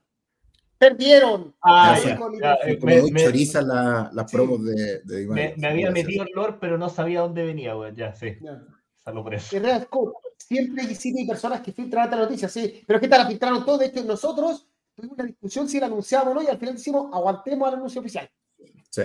[0.78, 1.56] perdieron.
[1.62, 4.36] Ah, Ya, ya, Con- ya, Como me, muy me- choriza la, las Sí.
[4.38, 5.36] promos de, de Iván.
[5.36, 7.96] me- me había metido el lore, pero no sabía dónde venía, weón.
[7.96, 8.34] Ya, sí.
[9.04, 9.48] Salud por eso.
[10.38, 13.78] Siempre hay personas que filtran altas noticias, sí, pero es que esta la filtraron todo.
[13.78, 17.10] De hecho, nosotros tuvimos una discusión si la anunciábamos o no, y al final decimos
[17.14, 18.30] aguantemos al anuncio oficial.
[18.90, 19.02] Sí.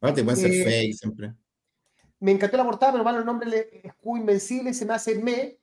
[0.00, 1.34] Ahora te pueden ser Eh, fake siempre.
[2.20, 5.58] Me encantó la portada, pero malo el nombre le escudo invencible, se me hace me.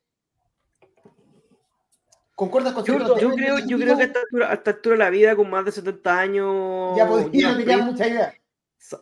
[2.36, 5.00] ¿Concordas con Yo, yo creo, yo creo que a esta, altura, a esta altura de
[5.00, 6.98] la vida, con más de 70 años.
[6.98, 8.34] ya podría no te queda ya, mucha idea.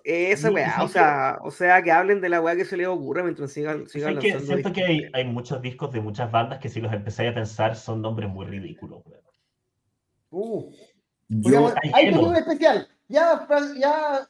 [0.04, 3.24] Esa weá, o sea, o sea, que hablen de la weá que se les ocurra
[3.24, 4.74] mientras sigan, sigan que lanzando siento discos.
[4.74, 8.02] que hay, hay muchos discos de muchas bandas que si los empezáis a pensar son
[8.02, 9.22] nombres muy ridículos, weón.
[10.30, 10.72] Uh,
[11.30, 12.88] Yo, podríamos- hay tenemos un especial.
[13.08, 14.30] Ya, Fran- ya,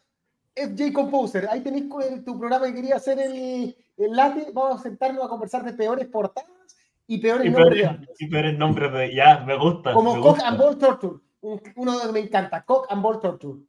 [0.56, 4.48] FJ Composer, ahí tenéis el- tu programa que quería hacer el, el late.
[4.54, 6.50] Vamos a sentarnos a conversar de peores portadas
[7.08, 8.22] y peores Y nombres de peores, bandas.
[8.22, 9.16] y peores nombres de.
[9.16, 9.94] Ya, me gusta.
[9.94, 10.48] Como me Cock gusta.
[10.50, 11.14] and Ball Torture.
[11.42, 13.60] Un- uno que me encanta, Cock and Ball Torture.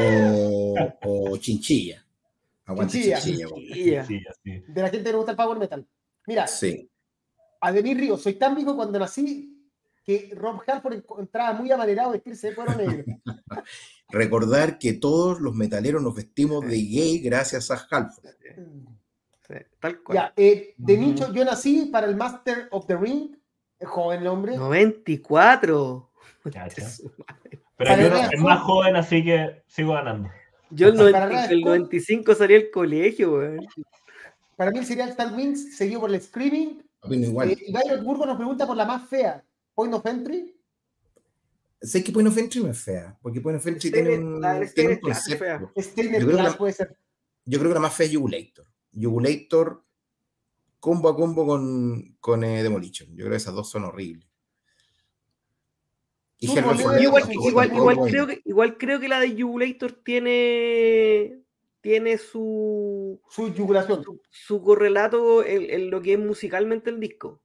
[0.00, 2.04] o, o Chinchilla.
[2.66, 3.20] Aguante Chinchilla.
[3.48, 3.94] Chinchilla.
[4.02, 4.04] ya.
[4.42, 4.64] Sí.
[4.68, 5.86] De la gente que le gusta el Power Metal.
[6.26, 6.88] Mira, Sí.
[7.60, 9.50] Ademir Ríos, soy tan viejo cuando nací
[10.04, 13.04] que Rob Halford encontraba muy amanerado vestirse de cuero negro.
[14.10, 18.26] Recordar que todos los metaleros nos vestimos de gay gracias a Halford.
[19.46, 20.16] Sí, tal cual.
[20.16, 23.36] ya, eh, de nicho, yo nací para el Master of the Ring,
[23.78, 24.56] el joven el hombre.
[24.56, 26.10] 94.
[26.52, 26.88] Cacha.
[26.88, 27.62] Su madre.
[27.76, 30.30] Pero yo no soy más joven, así que sigo ganando.
[30.70, 31.70] Yo el, Para 90 Red el Skull.
[31.70, 33.66] 95 salí del colegio, weón.
[34.56, 36.82] Para mí sería el Star Wings, seguido por el Screaming.
[37.10, 37.50] Igual.
[37.50, 40.53] Eh, y Byron Burgos nos pregunta por la más fea, Point of Entry.
[41.86, 44.40] Sé que Point of Entry no es fea, porque Point of Entry tiene un,
[44.74, 45.60] tiene un fea.
[45.60, 45.72] concepto.
[45.74, 46.96] Yo creo que la- puede ser.
[47.44, 48.66] Yo creo que la más fea es Jugulator.
[48.98, 49.84] Jugulator
[50.80, 53.08] combo a combo con, con eh, Demolition.
[53.10, 54.26] Yo creo que esas dos son horribles.
[56.38, 56.62] Y Igual,
[58.10, 61.38] creo que, igual creo que la de Jugulator tiene,
[61.80, 64.02] tiene su, Su yugulación.
[64.04, 67.40] su, su correlato en, en lo que es musicalmente el disco.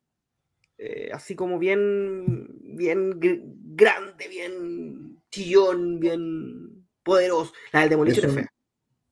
[0.82, 3.42] Eh, así como bien, bien gr-
[3.76, 7.52] grande, bien chillón, bien poderoso.
[7.74, 8.54] La del Demolition Es fea.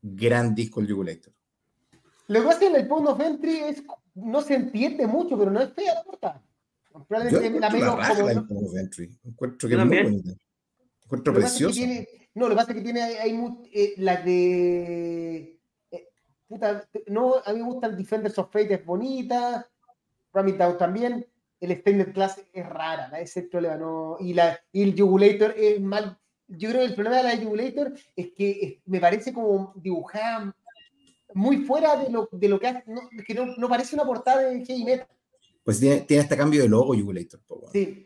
[0.01, 1.33] Gran disco el Jugulator.
[2.27, 3.83] Lo que pasa en el Pound of Entry es,
[4.15, 6.41] no se entiende mucho, pero no es fea la.
[6.93, 9.19] Yo Probablemente la encuentro menos la raja como- la del Pound of Entry.
[9.25, 10.31] Encuentro que es muy bonita.
[11.03, 11.33] Encuentro
[11.73, 13.39] tiene- no, lo que pasa es que tiene hay,
[13.73, 15.59] eh, la de
[15.91, 16.07] eh,
[16.47, 19.67] puta, no, a mí me gusta el Defenders of Fate, es bonita,
[20.33, 21.25] Ramming Down también,
[21.59, 25.79] el Extended Class es rara, de ese problema, no, y, la, y el Jugulator es
[25.81, 26.17] mal,
[26.47, 30.55] yo creo que el problema de la Jugulator es que me parece como dibujada
[31.33, 34.41] muy fuera de lo, de lo que hace, no, que no, no parece una portada
[34.41, 35.07] de heavy metal,
[35.63, 37.39] Pues tiene, tiene este cambio de logo Jugulator.
[37.49, 37.71] weón.
[37.71, 38.03] sí.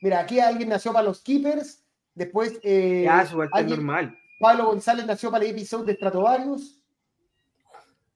[0.00, 1.84] Mira, aquí alguien nació para los Keepers,
[2.14, 4.18] después eh, Ya, eso es alguien- normal.
[4.40, 6.81] Pablo González nació para el episodio de Stratovarius.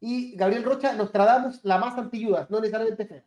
[0.00, 3.24] Y Gabriel Rocha, Nostradamus, la más antilludas, no necesariamente fea.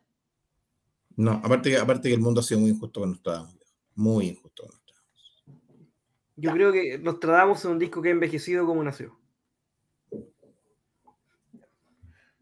[1.16, 3.56] No, aparte, que- aparte que el mundo ha sido muy injusto con Nostradamus.
[3.96, 5.34] Muy injusto con Nostradamus.
[6.36, 9.18] Yo creo que Nostradamus es un disco que ha envejecido como nació.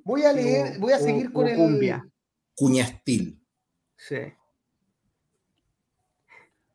[0.05, 1.57] Voy a leer, voy a seguir con el.
[1.57, 2.09] cumbia.
[2.57, 3.41] Cuñastil.
[3.97, 4.17] Sí.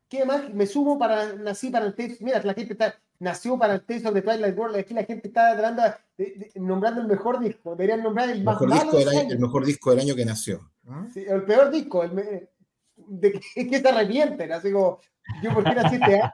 [0.10, 0.54] ¿Qué más?
[0.54, 1.34] Me sumo para.
[1.34, 2.22] Nací para el test.
[2.22, 3.00] Mira, la gente está.
[3.20, 4.76] Nació para el test of the Twilight World.
[4.76, 5.82] Aquí la gente está hablando
[6.18, 7.72] de- de- nombrando el mejor disco.
[7.76, 9.32] Deberían nombrar el El más mejor, malo disco de del año, año.
[9.34, 10.72] el mejor disco del año que nació.
[10.88, 11.08] ¿Ah?
[11.14, 12.04] Sí, el peor disco.
[12.04, 12.50] El me-
[12.96, 14.52] de que, que se arrepienten.
[14.52, 15.00] Así como.
[15.42, 16.34] Yo, ¿por qué nací este año?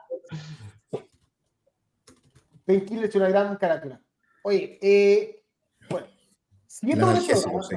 [2.68, 4.00] Es una gran carátula.
[4.44, 5.44] Oye, eh,
[5.90, 6.08] bueno.
[6.68, 7.76] Siguiendo El con esto, analgésico, sí.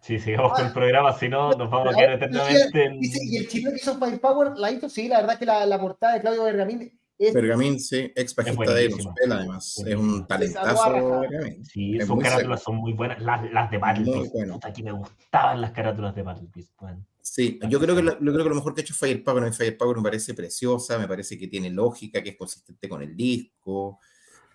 [0.00, 2.98] Sí, sigamos con el programa, si no nos vamos a Ah, quedar eternamente en...
[3.00, 5.78] Dice, y el chileno que hizo Firepower la hizo, sí, la verdad que la, la
[5.78, 6.99] portada de Claudio Bergamín
[7.32, 8.88] Pergamín, sí, ex bajista de.
[8.88, 9.82] Gospel, además.
[9.86, 11.22] Es un talentazo.
[11.64, 12.70] Sí, Es sus muy carátulas seco.
[12.72, 13.20] son muy buenas.
[13.22, 14.60] Las, las de Battle Muy Beast, bueno.
[14.74, 17.06] que me gustaban las carátulas de Battle Beast, weón.
[17.22, 19.46] Sí, yo creo que, lo, yo creo que lo mejor que ha hecho Firepower, a
[19.46, 23.14] mí Firepower me parece preciosa, me parece que tiene lógica, que es consistente con el
[23.14, 24.00] disco.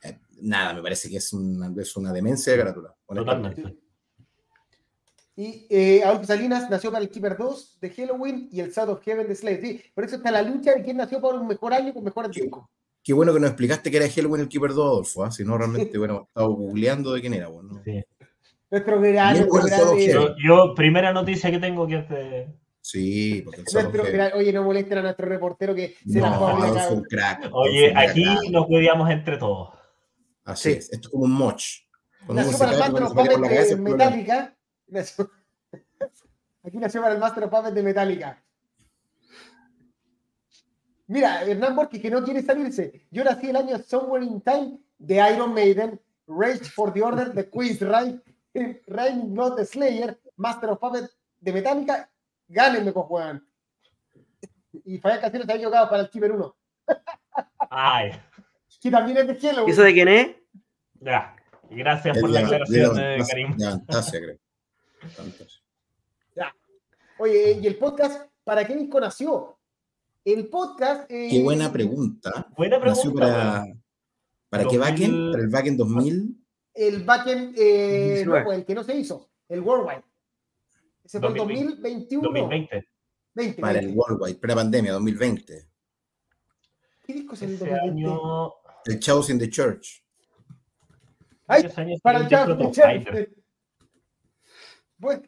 [0.02, 2.96] Eh, nada, me parece que es una, es una demencia de carátula.
[3.08, 3.78] Totalmente.
[5.38, 9.04] Y eh, Adolfo Salinas nació para el Keeper 2 de Halloween y el Sound of
[9.04, 9.62] Heaven de Slave.
[9.62, 12.32] Sí, por eso está la lucha de quién nació para un mejor año con mejores
[12.34, 12.42] Sí.
[12.42, 12.66] discos.
[13.04, 15.32] Qué bueno que nos explicaste que era Halloween el Keeper 2, Adolfo, ¿ah?
[15.32, 17.50] si no realmente, bueno, estaba googleando de quién era.
[17.50, 17.82] Bueno.
[17.84, 18.02] Sí.
[18.72, 20.12] Nuestro of eh.
[20.12, 22.48] Yo, yo, primera noticia que tengo que de...
[22.82, 24.04] Sí, porque el nuestro
[24.36, 26.94] oye, no molesten a nuestro reportero que se la No, juega acá.
[26.94, 27.50] un crack.
[27.52, 28.50] Oye, un aquí crack.
[28.52, 29.70] nos cuidamos entre todos.
[30.44, 30.78] Así Sí.
[30.78, 31.64] es, esto es como un moch.
[32.30, 32.78] Nació para el
[33.42, 33.78] la.
[33.78, 34.55] Metallica.
[36.64, 38.42] Aquí nació para el Master of Puppets de Metallica.
[41.08, 43.06] Mira, Hernán Borges, que no quiere salirse.
[43.12, 47.48] Yo nací el año Somewhere in Time de Iron Maiden, Rage for the Order de
[47.50, 48.20] Queen's Right,
[48.88, 52.10] Raining Blood de Slayer, Master of Puppets de Metallica.
[52.48, 53.48] Gánenme, pues, weón.
[54.84, 56.56] Y Fabián Casero se había equivocado para el Keeper 1,
[57.70, 58.12] Ay,
[58.82, 59.64] que también es de.
[59.68, 60.36] ¿Y eso de quién es?
[61.00, 61.36] ya.
[61.70, 63.58] Gracias Es por la aclaración, de- eh, Karim.
[63.58, 64.38] de Fantasia, creo.
[65.10, 65.62] Fantasia.
[67.18, 69.58] Oye, ¿y el podcast para qué disco nació?
[70.26, 71.10] El podcast.
[71.10, 72.48] eh, Qué buena pregunta.
[72.58, 73.26] Buena Nació pregunta.
[73.28, 73.84] para, weón.
[74.50, 74.80] ¿para qué 2000.
[74.80, 75.32] backend?
[75.32, 76.46] Para el backend 2000.
[76.74, 78.44] El backend, eh, 19.
[78.44, 80.04] no, el que no se hizo, el Worldwide.
[81.06, 81.82] Ese fue el 2020.
[81.82, 82.24] 2021.
[82.24, 82.88] 2020.
[83.36, 83.98] 20, Para el 20.
[84.00, 85.68] Worldwide, pre-pandemia, 2020.
[87.06, 87.92] ¿Qué disco es el Ese 2020?
[88.10, 88.52] año...
[88.86, 90.04] El Chaos in the Church.
[91.48, 91.64] Ay,
[92.04, 93.34] para el fue Chavo Proto Fighter.
[94.98, 95.24] Bueno,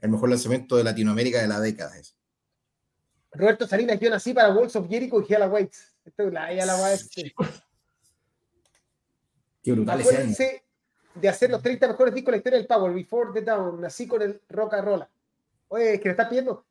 [0.00, 1.96] El mejor lanzamiento de Latinoamérica de la década.
[1.98, 2.14] es.
[3.32, 5.94] Roberto Salinas, yo nací para Walls of Jericho y Hella Waits.
[6.04, 6.98] Esto es la, la.
[9.62, 10.18] Qué brutal ese año.
[10.18, 10.64] Acuérdense
[11.14, 14.06] de hacer los 30 mejores discos de la historia del Power, Before the Down, nací
[14.06, 15.04] con el Rock and Roll.
[15.68, 16.64] Oye, es que me estás pidiendo.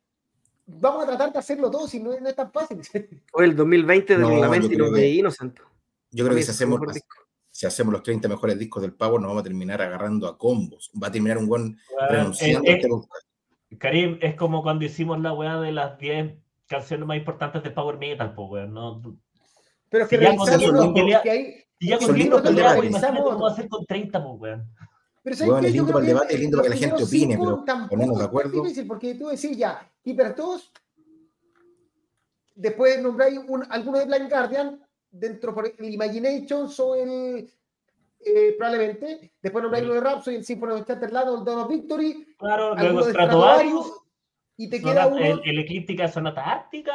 [0.66, 2.80] Vamos a tratar de hacerlo todo, si no, no es tan fácil.
[3.30, 5.60] Fue el 2020 de No, lamentos y que- de Innocent.
[6.10, 6.80] Yo creo que si hacemos.
[7.58, 10.92] Si hacemos los 30 mejores discos del Power, nos vamos a terminar agarrando a combos.
[11.02, 11.76] Va a terminar un buen
[12.08, 13.26] renunciando eh, a este eh, podcast.
[13.78, 16.36] Karim, es como cuando hicimos la weá de las 10
[16.68, 18.72] canciones más importantes de Power Metal, pues weón.
[18.74, 19.02] No,
[19.88, 22.38] Pero es que Si ya con- los con- porque hay- y ya Son con lindos
[22.38, 22.86] cinco para el peleas, debate.
[22.86, 24.74] imagínate Revisamos cómo va a hacer con 30, pues weón.
[25.24, 25.66] Pero ¿sabes Bueno, qué?
[25.66, 28.22] es lindo para el debate, es lindo para que la gente opine, pero ponernos de
[28.22, 28.62] es acuerdo.
[28.62, 30.72] difícil porque tú decís ya, Keeper 2,
[32.54, 34.80] después nombráis un, alguno de Blind Guardian,
[35.10, 37.50] dentro por el Imaginations o el.
[38.20, 39.32] eh, probablemente.
[39.40, 42.34] Después nombráis uno de Rhapsody, el Symphony of Chatterland o el Dawn of Victory.
[42.38, 43.92] Claro, luego de Stratovarius.
[44.60, 45.24] Y te queda Sonata- uno.
[45.44, 46.92] el, el Eclíptica Sonata Ártica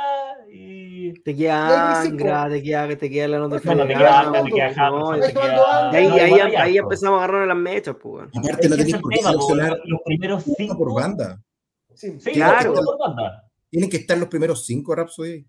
[0.52, 1.14] y.
[1.22, 2.02] Te queda.
[2.02, 6.08] Angra, te queda, te queda la nota Bueno, te queda Anda, te queda te ahí,
[6.52, 8.26] no, ahí, empezamos a agarrar las mechas, pues.
[8.36, 10.78] Aparte, no tenéis es por qué seleccionar los primeros cinco.
[10.78, 11.42] por banda.
[11.94, 12.74] Sí, Sí, Claro.
[13.70, 15.46] Tienen que estar los primeros cinco Rhapsody.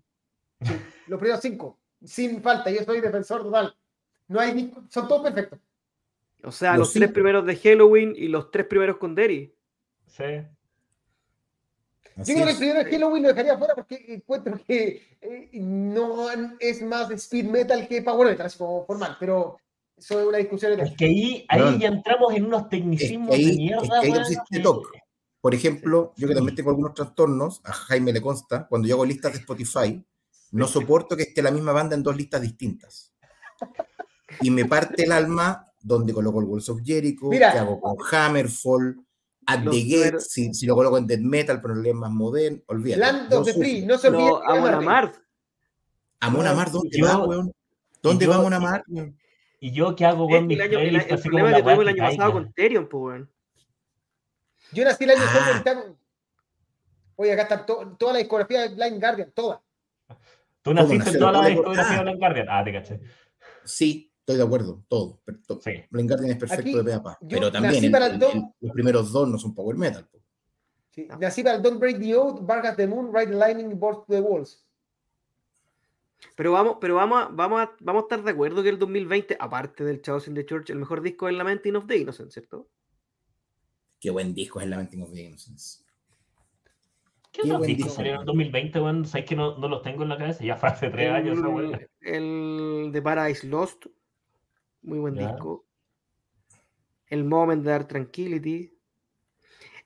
[1.09, 2.71] los primeros cinco, sin falta.
[2.71, 3.75] Yo soy defensor total.
[4.29, 5.59] No hay son todos perfectos.
[6.43, 9.55] O sea, Los los, tres primeros de Halloween y los tres primeros con Derry.
[10.07, 10.25] Sí.
[12.17, 15.51] Así Yo creo que el primero de Halloween lo dejaría fuera porque encuentro que eh,
[15.55, 16.29] no
[16.61, 19.57] es más speed metal que power metal, así como formal, pero
[19.97, 23.35] eso es una discusión Es que ahí, ahí ya entramos en unos Es tecnicismos que
[23.37, 23.83] ahí, de es mierda.
[24.01, 24.87] que ahí weón, existe que- TOC.
[25.41, 29.05] Por ejemplo, yo que también tengo algunos trastornos, a Jaime le consta, cuando yo hago
[29.05, 30.03] listas de Spotify,
[30.55, 33.13] no soporto que esté la misma banda en dos listas distintas.
[34.41, 37.53] Y me parte el alma donde coloco el Walls of Jericho, Mira.
[37.53, 39.01] que hago con Hammerfall,
[39.47, 42.11] At Los the Gate, primeros- si, si lo coloco en Death Metal, pero es más
[42.11, 43.01] moderno, olvídate.
[43.01, 43.63] Land of the sufro.
[43.69, 44.27] Free, no se olviden.
[44.29, 44.75] De Amon.
[44.75, 45.17] Amarth.
[46.21, 47.53] Amon Amar, ¿dónde Yo- va, weón?
[48.01, 48.85] ¿Dónde yo- va Amon Amar?
[48.89, 49.19] weón?
[49.61, 52.33] Y yo qué hago mi el, el- el como problema que tuvimos el año pasado
[52.33, 53.31] con Therion, pues, weón.
[54.73, 55.33] Yo nací el año Ah.
[55.35, 55.97] pasado, están-
[57.17, 59.63] Oye, acá está to- toda la discografía de Blind Guardian, toda.
[60.65, 61.99] Tú naciste en toda la discografía Ah.
[61.99, 62.47] de Blind Guardian.
[62.49, 63.01] Ah, te caché.
[63.65, 65.21] Sí, estoy de acuerdo, todo.
[65.23, 65.73] per- to- Sí.
[65.91, 67.19] Blind Guardian es perfecto Aquí, de pe a pa.
[67.21, 70.09] yo Pero también el- el el- los primeros dos no son power metal.
[70.91, 71.07] Sí.
[71.21, 74.13] Nací para el Don't Break the Oath, Vargas the Moon, Ride the Lightning Board to
[74.15, 74.65] the Walls.
[76.35, 79.37] Pero vamos, pero vamos a, vamos a, vamos a estar de acuerdo que el 2020,
[79.39, 82.69] aparte del Chaos in the Church, el mejor disco es Lamenting of the Innocent, ¿cierto?
[84.01, 85.84] Qué buen disco es Lamenting of the Innocence.
[87.35, 88.37] ¿Qué Qué otros discos disco, salieron en weón.
[88.39, 89.05] 2020, weón?
[89.05, 90.45] ¿Sabes que no, no los tengo en la cabeza?
[90.45, 91.67] Ya fue hace tres años esa weá.
[91.67, 93.87] El, el de Paradise Lost,
[94.83, 95.29] muy buen Ya.
[95.29, 95.67] disco.
[97.07, 98.71] El Moment de Dark Tranquility.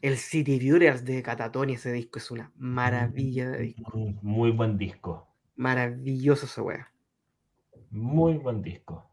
[0.00, 3.98] El City Viewers de Catatonia, ese disco es una maravilla de disco.
[3.98, 5.26] Mm, Muy buen disco.
[5.56, 6.90] Maravilloso esa wea.
[7.90, 9.10] Muy buen disco.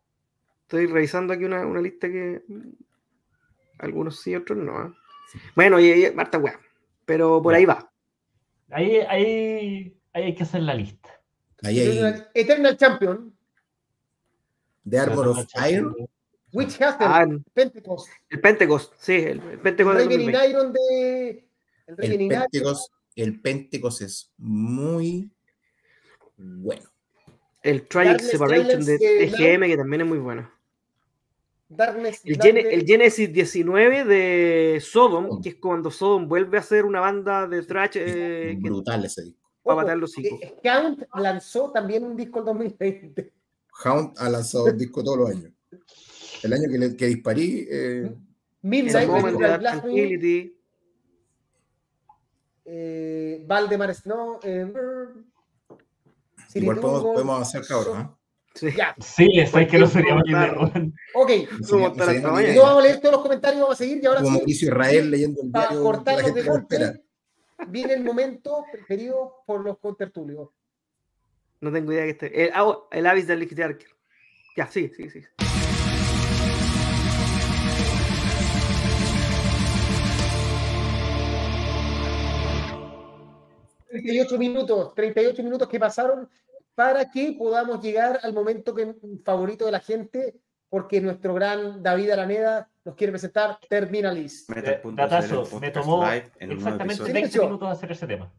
[0.63, 2.41] Estoy revisando aquí una, una lista que
[3.79, 4.77] algunos sí, otros no.
[4.77, 4.93] ¿ah?
[5.55, 6.59] Bueno, y, y Marta wea.
[7.05, 7.57] Pero por Ya.
[7.57, 7.91] ahí va.
[8.71, 11.09] Ahí, ahí, ahí hay que hacer la lista.
[11.63, 11.79] Ahí
[12.33, 13.35] Eternal Champion,
[14.89, 15.95] The Armor of Iron.
[16.53, 20.49] Witch Castle, Ah, Pentecost, el Pentecost, sí, el, el el Pentecost del Raven in 2020.
[20.49, 21.49] Iron de.
[21.87, 22.41] El Raven El in Iron.
[22.41, 25.31] Pentecost, el Pentecost es muy
[26.37, 26.89] bueno.
[27.61, 30.49] El Tragic Darkness Separation de TGM, que también es muy bueno.
[31.67, 36.85] Darkness, El, Darkness- el Genesis 19 de Sodom, que es cuando Sodom vuelve a ser
[36.85, 39.39] una banda de thrash eh, que brutal ese disco.
[39.67, 40.39] va a Ojo, matar los hijos.
[40.41, 43.33] eh, Count lanzó también un disco en 2020.
[43.83, 45.51] Hound ha lanzado un disco todos los años.
[46.43, 48.17] El año que, le, que disparí, eh, El
[48.61, 49.09] Midnight,
[49.59, 50.57] Tranquility.
[52.65, 54.71] eh, Valdemar Snow, eh,
[56.55, 58.14] igual podemos, podemos avanzar, cabrón.
[58.55, 58.69] Sí.
[58.75, 60.23] Ya, Sí, eso es que no sería ok.
[61.13, 62.09] No
[62.41, 62.55] idea.
[62.55, 64.67] No vamos a leer todos los comentarios, vamos a seguir y ahora Como sí, Mauricio
[64.69, 67.03] Israel leyendo el para diario cortarnos de golpe,
[67.67, 70.49] viene el momento preferido por los contertulios.
[71.59, 72.45] No tengo idea que esté.
[72.45, 73.89] El, ah, oh, el Abyss del Liquid Archer.
[74.55, 75.21] Ya, sí, sí, sí.
[83.95, 86.29] 38 minutos, 38 minutos que pasaron
[86.75, 90.35] para que podamos llegar al momento que, favorito de la gente,
[90.69, 94.45] porque nuestro gran David Araneda nos quiere presentar Terminalis.
[94.49, 96.83] Eh, punto Datazo, CL me tomó exactamente episodio.
[96.85, 97.43] 20 Silencio.
[97.43, 98.31] minutos hacer ese tema.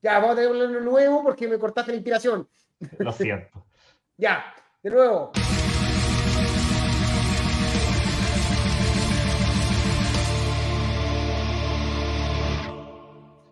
[0.00, 2.48] Ya, vamos a tener uno nuevo porque me cortaste la inspiración.
[2.98, 3.66] Lo siento.
[4.18, 5.32] Ya, de nuevo.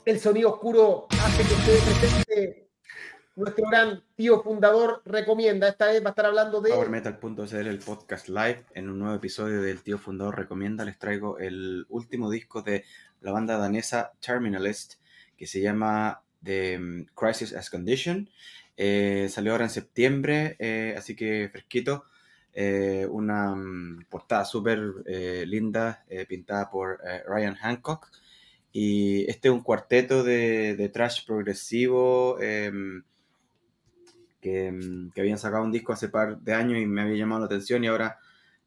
[0.05, 2.70] El sonido oscuro hace que esté presente.
[3.41, 5.67] Nuestro gran tío fundador recomienda.
[5.69, 6.73] Esta vez va a estar hablando de.
[6.73, 8.67] PowerMetal.cl, el podcast live.
[8.75, 12.85] En un nuevo episodio del Tío Fundador Recomienda, les traigo el último disco de
[13.23, 14.97] la banda danesa Terminalist,
[15.39, 18.29] que se llama The mm, Crisis as Condition.
[18.77, 22.05] Eh, salió ahora en septiembre, eh, así que fresquito.
[22.53, 28.11] Eh, una mm, portada súper eh, linda, eh, pintada por eh, Ryan Hancock.
[28.71, 32.39] Y este es un cuarteto de, de trash progresivo.
[32.39, 33.03] em,
[34.41, 37.41] que, mm, que habían sacado un disco hace par de años y me había llamado
[37.41, 38.19] la atención y ahora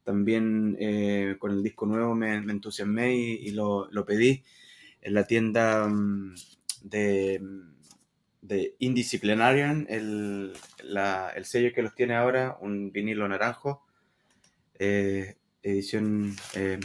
[0.03, 4.43] también eh, con el disco nuevo me, me entusiasmé y, y lo, lo pedí
[5.01, 6.35] en la tienda mm,
[6.83, 7.73] de, mm,
[8.41, 10.53] de Indisciplinarian, el,
[10.83, 13.83] la- el sello que los tiene ahora, un vinilo naranjo,
[14.79, 16.79] eh, edición eh,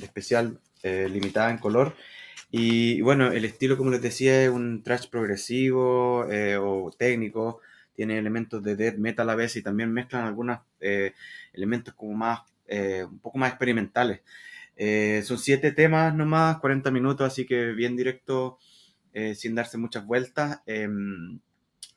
[0.00, 1.94] especial, eh, limitada en color.
[2.50, 7.60] Y bueno, el estilo, como les decía, es un trash progresivo eh, o técnico.
[7.94, 11.12] Tiene elementos de death metal a vez y también mezclan algunos eh,
[11.52, 14.22] elementos como más, eh, un poco más experimentales.
[14.76, 18.58] Eh, son siete temas nomás, 40 minutos, así que bien directo,
[19.36, 20.60] sin darse muchas vueltas.
[20.66, 21.38] Em,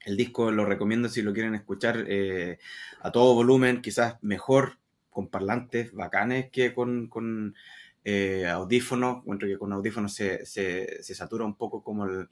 [0.05, 2.05] el disco lo recomiendo si lo quieren escuchar
[3.01, 4.77] a todo volumen, quizás mejor
[5.09, 7.09] con parlantes bacanes que con,
[8.49, 9.17] audífonos.
[9.19, 12.27] Encuentro que con audífonos se, se- se satura un poco como el,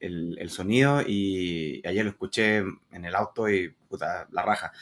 [0.00, 4.72] el- sonido y ayer lo escuché en el auto y puta, la raja.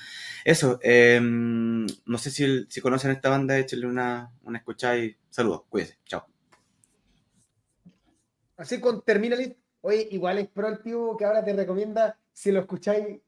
[0.44, 5.62] Eso, em, no sé si, si conocen esta banda, échenle una, una escuchada y saludos,
[5.68, 6.26] cuídense, chao.
[8.56, 10.78] Así con Terminalist, oye, igual es pro el
[11.16, 13.18] que ahora te recomienda si lo escucháis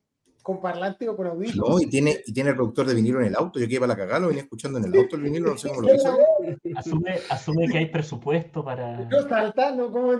[0.42, 1.68] con parlante o con audífonos.
[1.68, 3.60] No, y tiene, y tiene el reproductor de vinilo en el auto.
[3.60, 5.58] Yo que iba a la cagada, lo venía escuchando en el auto el vinilo, no
[5.58, 6.18] sé cómo lo hizo.
[6.76, 9.04] Asume, asume que hay presupuesto para.
[9.04, 9.90] No salta, ¿no?
[9.90, 10.12] Como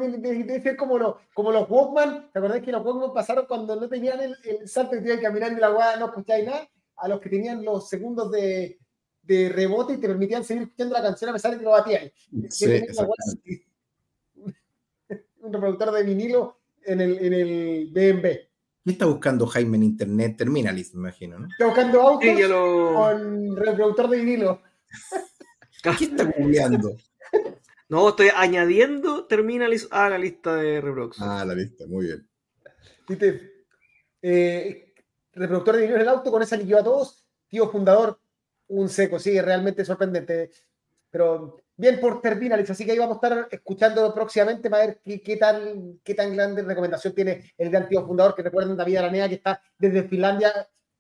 [0.79, 2.31] como, los, como los Walkman.
[2.33, 5.21] ¿Te acordás que los Walkman pasaron cuando no tenían el, el salto que te iban
[5.21, 6.69] caminando y la weá no escucháis nada?
[6.97, 8.79] A los que tenían los segundos de,
[9.23, 12.11] de rebote y te permitían seguir escuchando la canción a pesar de que lo batían.
[12.49, 13.67] Sí, exactamente.
[15.43, 18.52] un reproductor de vinilo en el, en el BMB.
[18.85, 20.37] ¿Qué está buscando Jaime en internet?
[20.37, 21.47] Terminalist, me imagino, ¿no?
[21.47, 22.95] Está buscando autos Sí, ya lo.
[22.95, 24.63] con reproductor de vinilo.
[25.99, 26.97] ¿Qué está googleando?
[27.89, 31.29] No, estoy añadiendo Terminalis a la lista de reproducción.
[31.29, 32.29] Ah, la lista, muy bien.
[34.23, 34.95] Eh,
[35.33, 37.25] reproductor de vinilo en el auto con esa que lleva todos.
[37.49, 38.19] Tío fundador,
[38.69, 40.51] un seco, sí, realmente sorprendente.
[41.11, 45.23] Pero bien por Terminalist, así que ahí vamos a estar escuchando próximamente para ver qué,
[45.23, 49.29] qué tan, qué tan grande recomendación tiene el gran tío fundador, que recuerden David Aranea,
[49.29, 50.53] que está desde Finlandia,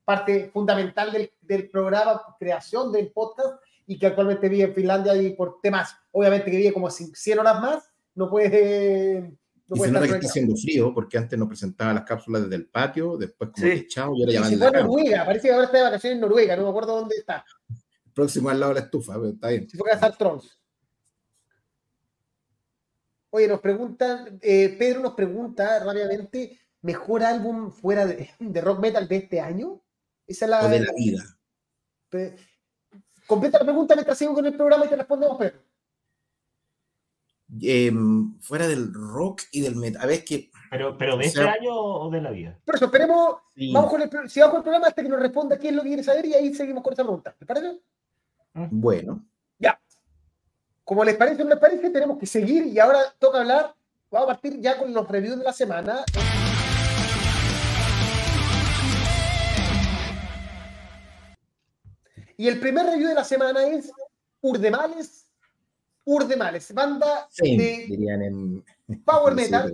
[0.04, 5.34] parte fundamental del, del programa, creación del podcast, y que actualmente vive en Finlandia y
[5.34, 9.38] por temas, obviamente que vive como 100 horas más, no puede...
[9.68, 12.04] No Y puede se nota estar que está haciendo frío, porque antes nos presentaba las
[12.04, 13.80] cápsulas desde el patio, después como Sí.
[13.80, 14.82] techado, y ahora ya van la.
[14.82, 17.44] Noruega, parece que ahora está de vacaciones en Noruega, no me acuerdo dónde está.
[18.12, 19.68] Próximo al lado de la estufa, pero está bien.
[19.68, 20.61] Se fue a trolls.
[23.34, 29.08] Oye, nos preguntan, eh, Pedro nos pregunta rápidamente, ¿mejor álbum fuera de, de rock metal
[29.08, 29.80] de este año?
[30.26, 31.22] Esa es la, O de la vida.
[32.10, 32.36] Pe-
[33.26, 35.62] Completa la pregunta mientras sigo con el programa y te respondemos, Pedro.
[37.60, 40.02] Em, fuera del rock y del metal.
[40.02, 40.50] A ver, es que.
[40.70, 42.58] Pero, pero de O este año o de la vida.
[42.64, 45.58] Por eso, esperemos, sí, vamos con el, sigamos con el programa hasta que nos responda
[45.58, 47.34] qué es lo que quiere saber y ahí seguimos con esa pregunta.
[47.38, 47.80] ¿Les parece?
[48.70, 49.24] Bueno,
[50.84, 53.74] Como les parece o no les parece, tenemos que seguir y ahora toca hablar.
[54.10, 56.04] Vamos a partir ya con los reviews de la semana.
[62.36, 63.92] Y el primer review de la semana es
[64.40, 65.26] Urdemales.
[66.04, 68.64] Urdemales, banda sí, de dirían en.
[69.04, 69.72] Power Metal,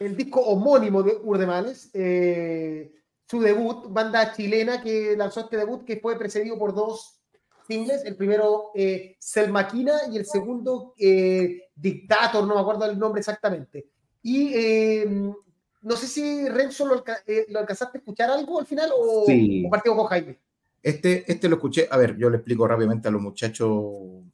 [0.00, 1.90] el disco homónimo de Urdemales.
[1.94, 2.92] eh,
[3.26, 7.23] su debut, banda chilena que lanzó este debut que fue precedido por dos
[7.66, 8.04] singles.
[8.04, 13.88] El primero, eh, Selmaquina, y el segundo, eh, Dictator, no me acuerdo el nombre exactamente.
[14.22, 15.06] Y eh,
[15.82, 19.24] no sé si Renzo lo, alca- eh, lo alcanzaste a escuchar algo al final o,
[19.26, 19.64] Sí.
[19.66, 20.38] o partido con Jaime.
[20.82, 23.70] Este, este lo escuché, a ver, yo le explico rápidamente a los muchachos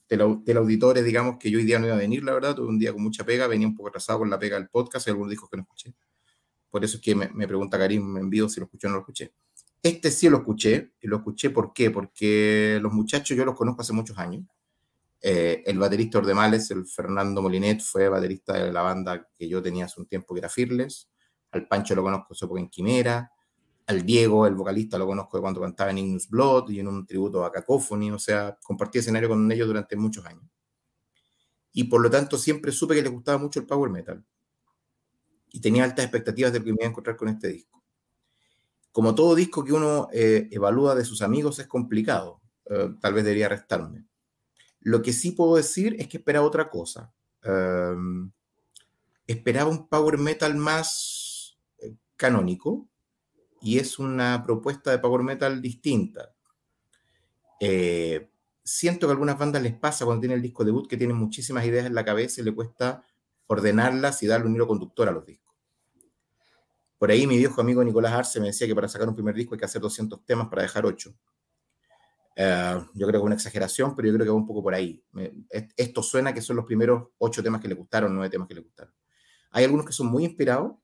[0.09, 2.78] tele- teleauditores, digamos, que yo hoy día no iba a venir, la verdad, tuve un
[2.78, 5.31] día con mucha pega, venía un poco atrasado con la pega del podcast y algunos
[5.31, 5.95] discos que no escuché.
[6.68, 8.97] Por eso es que me, me pregunta Karim en vivo si lo escuché o no
[8.97, 9.33] lo escuché.
[9.83, 11.91] Este sí lo escuché, y lo escuché ¿por qué?
[11.91, 14.45] Porque los muchachos yo los conozco hace muchos años.
[15.22, 19.87] Eh, el baterista Ordemales, el Fernando Molinet, fue baterista de la banda que yo tenía
[19.87, 21.11] hace un tiempo, que era Fearless.
[21.53, 23.31] Al Pancho lo conozco hace poco en Quimera
[23.91, 27.05] al Diego, el vocalista, lo conozco de cuando cantaba en Ignus Blood y en un
[27.07, 30.45] tributo a Cacophony, o sea, compartí escenario con ellos durante muchos años.
[31.72, 34.24] Y por lo tanto siempre supe que les gustaba mucho el power metal.
[35.53, 37.80] Y tenía altas expectativas de lo que me iba a encontrar con este disco.
[38.93, 43.24] Como todo disco que uno eh, evalúa de sus amigos es complicado, eh, tal vez
[43.24, 44.05] debería restarme.
[44.80, 47.12] Lo que sí puedo decir es que esperaba otra cosa.
[47.43, 47.95] Eh,
[49.26, 52.88] esperaba un power metal más eh, canónico,
[53.62, 56.34] y es una propuesta de power metal distinta.
[58.62, 61.64] Siento que a algunas bandas les pasa cuando tienen el disco debut que tienen muchísimas
[61.66, 63.05] ideas en la cabeza y le cuesta
[63.49, 65.49] ordenarlas y darle un hilo conductor a los discos.
[67.01, 69.55] Por ahí mi viejo amigo Nicolás Arce me decía que para sacar un primer disco
[69.55, 71.14] hay que hacer 200 temas para dejar 8.
[72.36, 74.74] Eh, yo creo que es una exageración, pero yo creo que va un poco por
[74.74, 75.03] ahí.
[75.76, 78.61] Esto suena que son los primeros 8 temas que le gustaron, 9 temas que le
[78.61, 78.92] gustaron.
[79.53, 80.74] Hay algunos que son muy inspirados.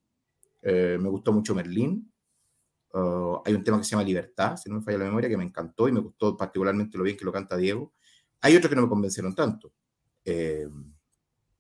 [0.63, 2.11] Eh, me gustó mucho Merlín,
[2.93, 5.37] Uh, hay un tema que se llama Libertad, si no me falla la memoria, que
[5.37, 7.93] me encantó y me gustó particularmente lo bien que lo canta Diego.
[8.41, 9.73] Hay otros que no me convencieron tanto.
[10.25, 10.67] eh,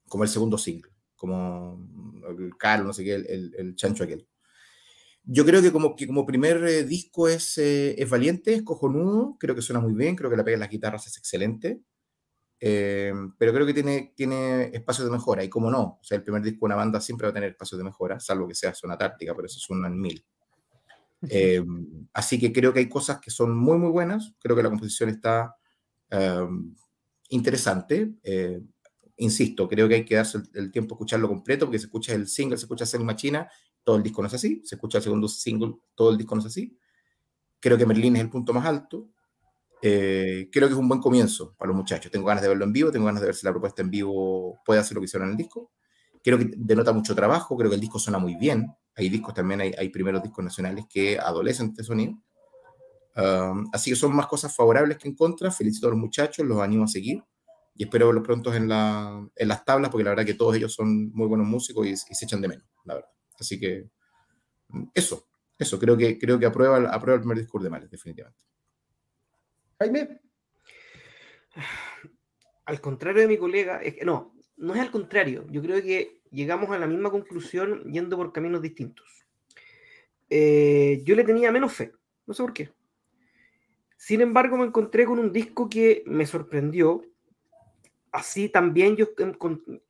[0.09, 1.79] como el segundo single, como
[2.29, 4.27] el Caro, no sé qué, el, el chancho aquel.
[5.29, 9.37] Yo creo que como, que como primer eh, disco es, eh, es valiente, es cojonudo,
[9.41, 11.81] creo que suena muy bien, creo que la pega en las guitarras es excelente,
[12.61, 16.23] eh, pero creo que tiene, tiene espacios de mejora, y como no, o sea, el
[16.23, 18.73] primer disco de una banda siempre va a tener espacios de mejora, salvo que sea
[18.73, 20.25] zona táctica, pero eso suena en mil.
[21.29, 21.65] Eh,
[22.13, 25.09] así que creo que hay cosas que son muy, muy buenas, creo que la composición
[25.09, 25.57] está
[26.11, 26.47] eh,
[27.31, 28.13] interesante.
[29.19, 32.29] Insisto, creo que hay que darse el, tiempo a escucharlo completo, porque se escucha el
[32.29, 33.49] single, se escucha Selling Machina,
[33.83, 36.41] todo el disco no es así, se escucha el segundo single, todo el disco no
[36.43, 36.79] es así.
[37.61, 39.09] Creo que Merlín es el punto más alto.
[39.81, 42.11] Eh, creo que es un buen comienzo para los muchachos.
[42.13, 44.59] Tengo ganas de verlo en vivo, tengo ganas de ver si la propuesta en vivo
[44.65, 45.73] puede hacer lo que hicieron en el disco.
[46.23, 48.67] Creo que denota mucho trabajo, creo que el disco suena muy bien.
[48.97, 52.15] Hay discos también, hay, hay primeros discos nacionales que adolecen este sonido.
[53.17, 55.51] Um, así que son más cosas favorables que en contra.
[55.51, 57.23] Felicito a los muchachos, los animo a seguir
[57.77, 60.73] y espero verlos pronto en, la, en las tablas porque la verdad que todos ellos
[60.73, 63.11] son muy buenos músicos y, y se echan de menos, la verdad.
[63.39, 63.89] Así que
[64.69, 68.41] mm, eso, eso, creo que, creo que aprueba, aprueba el primer discurso de Males, definitivamente.
[69.79, 70.21] Jaime,
[72.65, 75.47] Al contrario de mi colega, es que, no, no es al contrario.
[75.51, 79.27] Yo creo que llegamos a la misma conclusión yendo por caminos distintos.
[80.29, 81.93] Eh, yo le tenía menos fe,
[82.27, 82.71] no sé por qué.
[83.97, 87.03] Sin embargo, me encontré con un disco que me sorprendió.
[88.17, 89.09] Así también yo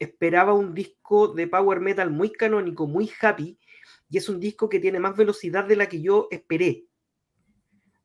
[0.01, 3.57] esperaba un disco de power metal muy canónico, muy happy,
[4.09, 6.87] y es un disco que tiene más velocidad de la que yo esperé.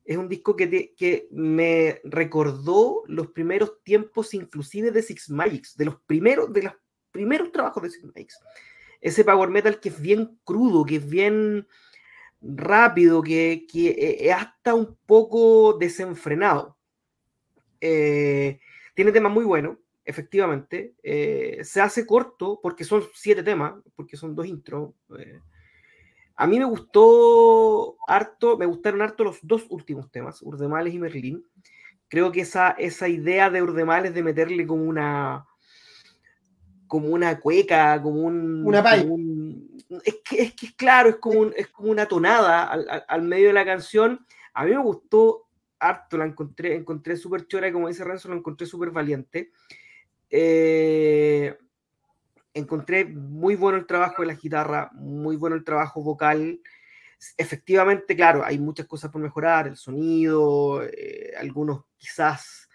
[0.05, 5.99] Es un disco que, me recordó los primeros tiempos, inclusive de Six Magics, de los
[6.01, 6.73] primeros, de los
[7.09, 8.39] primeros trabajos de Six Magics.
[9.01, 11.67] Ese power metal que es bien crudo, que es bien
[12.43, 16.77] rápido, que, que eh, es hasta un poco desenfrenado.
[17.79, 18.59] Eh,
[18.93, 20.95] tiene temas muy buenos, efectivamente.
[21.03, 24.93] Eh, se hace corto porque son siete temas, porque son dos intros.
[25.19, 25.39] eh.
[26.35, 31.45] A mí me gustó harto, me gustaron harto los dos últimos temas, Urdemales y Merlín.
[32.07, 35.45] Creo que esa, esa idea de Urdemales de meterle como una
[36.87, 38.65] como una cueca, como un...
[38.65, 42.05] Una como un- es, que, es que es claro, es como, un- es como una
[42.05, 44.25] tonada al, al- al medio de la canción.
[44.53, 45.47] A mí me gustó
[45.79, 49.51] harto, la encontré, encontré súper chora como dice Renzo, la encontré súper valiente.
[50.33, 51.57] Eh,
[52.53, 56.61] encontré muy bueno el trabajo de la guitarra, muy bueno el trabajo vocal.
[57.37, 62.69] Efectivamente, claro, hay muchas cosas por mejorar, el sonido, eh, algunos quizás,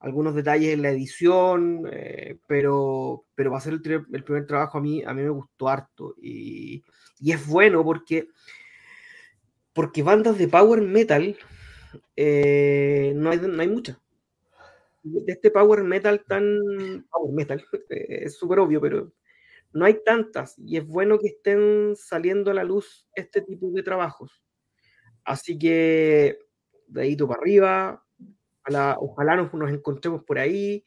[0.00, 4.80] algunos detalles en la edición, eh, pero, pero va a ser el, primer trabajo a
[4.80, 6.14] mí, a mí me gustó harto.
[6.20, 6.84] Y,
[7.20, 8.28] y es bueno porque,
[9.72, 11.36] porque bandas de power metal
[12.16, 13.98] no, hay, no hay muchas.
[15.02, 17.06] De este power metal tan...
[17.10, 19.12] Power metal, eh, es súper obvio, pero
[19.72, 23.82] no hay tantas y es bueno que estén saliendo a la luz este tipo de
[23.82, 24.42] trabajos.
[25.24, 26.38] Así que
[26.86, 28.04] de ahí para arriba,
[28.62, 30.84] ojalá, ojalá nos, nos encontremos por ahí,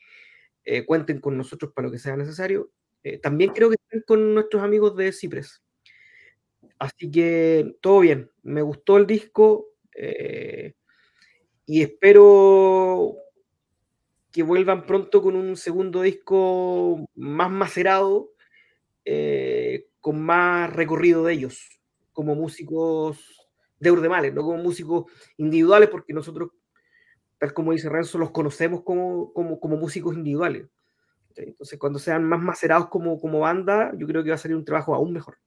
[0.64, 2.72] eh, cuenten con nosotros para lo que sea necesario.
[3.04, 5.64] Eh, también creo que estén con nuestros amigos de Cipres.
[6.80, 10.74] Así que todo bien, me gustó el disco eh,
[11.66, 13.16] y espero
[14.32, 18.32] que vuelvan pronto con un segundo disco más macerado,
[19.04, 21.82] eh, con más recorrido de ellos,
[22.14, 23.20] como músicos
[23.80, 25.06] de Urdemales, no como músicos
[25.38, 26.52] individuales, porque nosotros,
[27.40, 30.68] tal como dice Renzo, los conocemos como, como, como músicos individuales.
[31.36, 34.66] Entonces, cuando sean más macerados como, como banda, yo creo que va a salir un
[34.66, 35.38] trabajo aún mejor.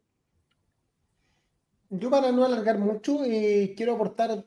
[1.91, 4.45] yo para no alargar mucho, eh, quiero aportar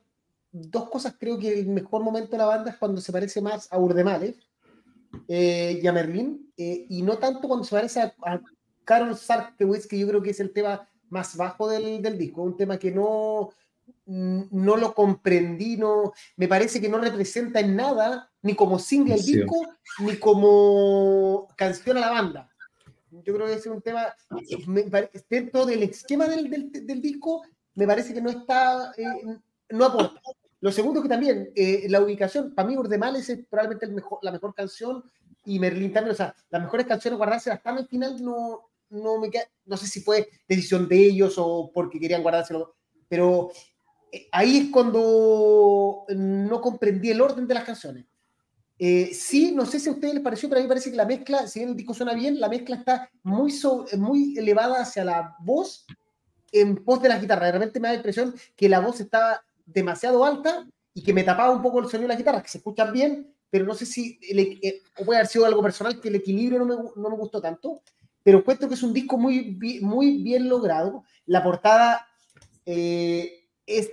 [0.62, 1.16] dos cosas.
[1.20, 4.36] Creo que el mejor momento de la banda es cuando se parece más a Urdemales
[5.28, 8.41] eh, y a Merlín, eh, y no tanto cuando se parece a, a
[8.84, 12.58] Carol Sarkewitz, que yo creo que es el tema más bajo del, del disco, un
[12.58, 13.49] tema que no,
[14.05, 19.22] no lo comprendí, no, me parece que no representa en nada, ni como single el
[19.22, 19.34] Sí.
[19.38, 19.55] disco,
[19.99, 22.49] ni como canción a la banda.
[23.10, 24.14] Yo creo que ese es un tema,
[24.68, 24.84] me
[25.30, 27.43] dentro del esquema del, del- del disco,
[27.76, 29.05] me parece que no está, eh,
[29.70, 30.22] no aporta.
[30.60, 34.32] Lo segundo que también, eh, la ubicación, para mí Urdemales es probablemente el mejor, la
[34.32, 35.03] mejor canción
[35.45, 39.30] y Merlín también, o sea, las mejores canciones guardárselas hasta el final no, no me
[39.30, 42.76] queda, no sé si fue decisión de ellos o porque querían guardárselo,
[43.08, 43.51] pero
[44.12, 48.05] eh, ahí es cuando no comprendí el orden de las canciones.
[48.80, 50.97] Eh, sí, no sé si a ustedes les pareció, pero a mí me parece que
[50.97, 54.82] la mezcla, si bien el disco suena bien, la mezcla está muy, so- muy elevada
[54.82, 55.86] hacia la voz
[56.51, 57.47] en pos de la guitarra.
[57.47, 61.24] De repente me da la impresión que la voz estaba demasiado alta y que me
[61.24, 63.86] tapaba un poco el sonido de la guitarra, que se escuchan bien, pero no sé
[63.86, 67.15] si el eh, puede haber sido algo personal que el equilibrio no me, no me
[67.15, 67.82] gustó tanto,
[68.24, 71.03] pero encuentro que es un disco muy, muy bien logrado.
[71.28, 72.07] La portada
[72.65, 73.89] eh, es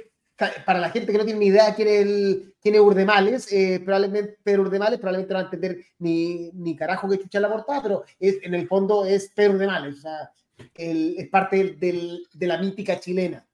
[0.67, 3.81] para la gente que no tiene ni idea quién es, el, quién es Urdemales, eh,
[3.85, 7.83] probablemente Pedro Urdemales, probablemente no va a entender ni, ni carajo que chucha la portada,
[7.83, 10.33] pero es, en el fondo es Pedro Urdemales, o sea,
[10.75, 13.47] el- es parte del- del- de la mítica chilena.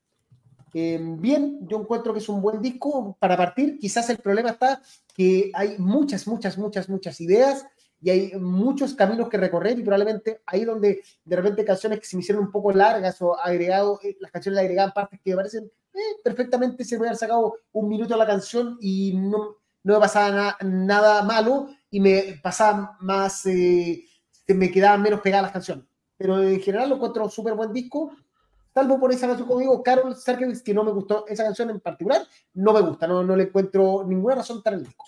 [0.72, 3.78] Eh, bien, yo encuentro que es un buen disco para partir.
[3.78, 4.80] Quizás el problema está
[5.14, 7.66] que hay muchas, muchas, muchas, muchas ideas
[8.02, 12.16] y hay muchos caminos que recorrer y probablemente ahí donde de repente canciones que se
[12.16, 15.36] me hicieron un poco largas o agregado, eh, las canciones le agregaban partes que me
[15.36, 19.94] parecen eh, perfectamente se puede haber sacado un minuto a la canción y no, no
[19.94, 24.04] me pasaba na- nada malo y me pasaba más, eh,
[24.48, 25.84] me quedaban menos pegadas las canciones.
[26.16, 28.12] Pero en general lo encuentro súper buen disco,
[28.72, 31.80] salvo por esa canción, como digo, Carol Sarkewitz, que no me gustó, esa canción en
[31.80, 32.22] particular,
[32.54, 35.06] no me gusta, no, no le encuentro ninguna razón para el disco.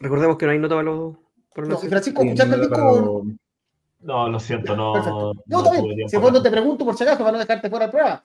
[0.00, 1.16] Recordemos que no hay nota para los.
[1.54, 3.26] para No, Francisco, Sí, ¿escuchaste el disco?
[4.00, 4.92] No, lo siento, no.
[4.92, 5.32] Perfecto.
[5.46, 8.22] No, tiempo Si cuando te pregunto por si acaso, para no dejarte fuera de prueba.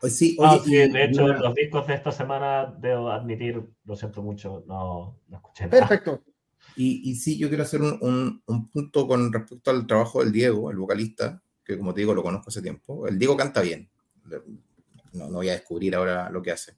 [0.00, 4.20] Pues sí, Ah, sí, de hecho, los discos de esta semana, debo admitir, lo siento
[4.20, 5.78] mucho, no, no escuché nada.
[5.78, 6.22] Perfecto.
[6.76, 10.32] Y, y sí, yo quiero hacer un, un- un punto con respecto al trabajo del
[10.32, 13.06] Diego, el vocalista, que como te digo, lo conozco hace tiempo.
[13.06, 13.88] El Diego canta bien.
[15.12, 16.76] No, no voy a descubrir ahora lo que hace.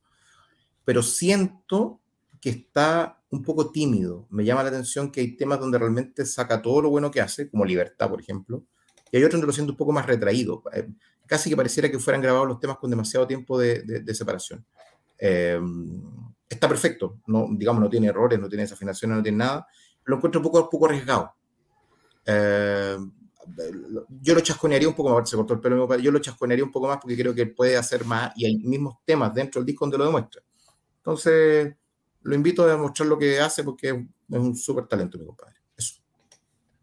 [0.85, 2.01] Pero siento
[2.41, 4.27] que está un poco tímido.
[4.31, 7.49] Me llama la atención que hay temas donde realmente saca todo lo bueno que hace,
[7.49, 8.65] como Libertad, por ejemplo.
[9.11, 10.63] Y hay otros donde lo siento un poco más retraído.
[10.75, 10.89] Eh,
[11.27, 14.65] casi que pareciera que fueran grabados los temas con demasiado tiempo de, de- de separación.
[15.19, 15.59] Eh,
[16.49, 19.67] está perfecto, no, digamos, no tiene errores, no tiene desafinaciones, no tiene nada.
[20.05, 21.35] Lo encuentro un poco, poco arriesgado.
[22.27, 22.97] Eh,
[24.23, 26.89] yo lo chasconearía un poco más, se cortó el pelo, yo lo chasconearía un poco
[26.89, 29.99] más porque creo que puede hacer más y hay mismos temas dentro del disco donde
[29.99, 30.43] lo demuestra.
[30.99, 31.75] Entonces,
[32.23, 35.57] lo invito a demostrar lo que hace porque es un súper talento, mi compadre.
[35.77, 36.01] Eso.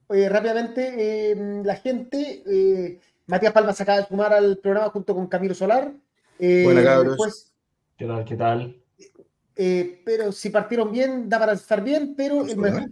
[0.08, 5.16] Oye, rápidamente, eh, la gente, eh, Matías Palma se acaba de sumar al programa junto
[5.16, 5.92] con Camilo Solar.
[6.38, 7.14] Eh, Buena, cabros.
[7.14, 7.52] después,
[7.98, 8.26] ¿Qué tal?
[8.26, 8.81] ¿Qué tal?
[9.56, 12.92] Eh, pero si partieron bien, da para estar bien, pero el mejor.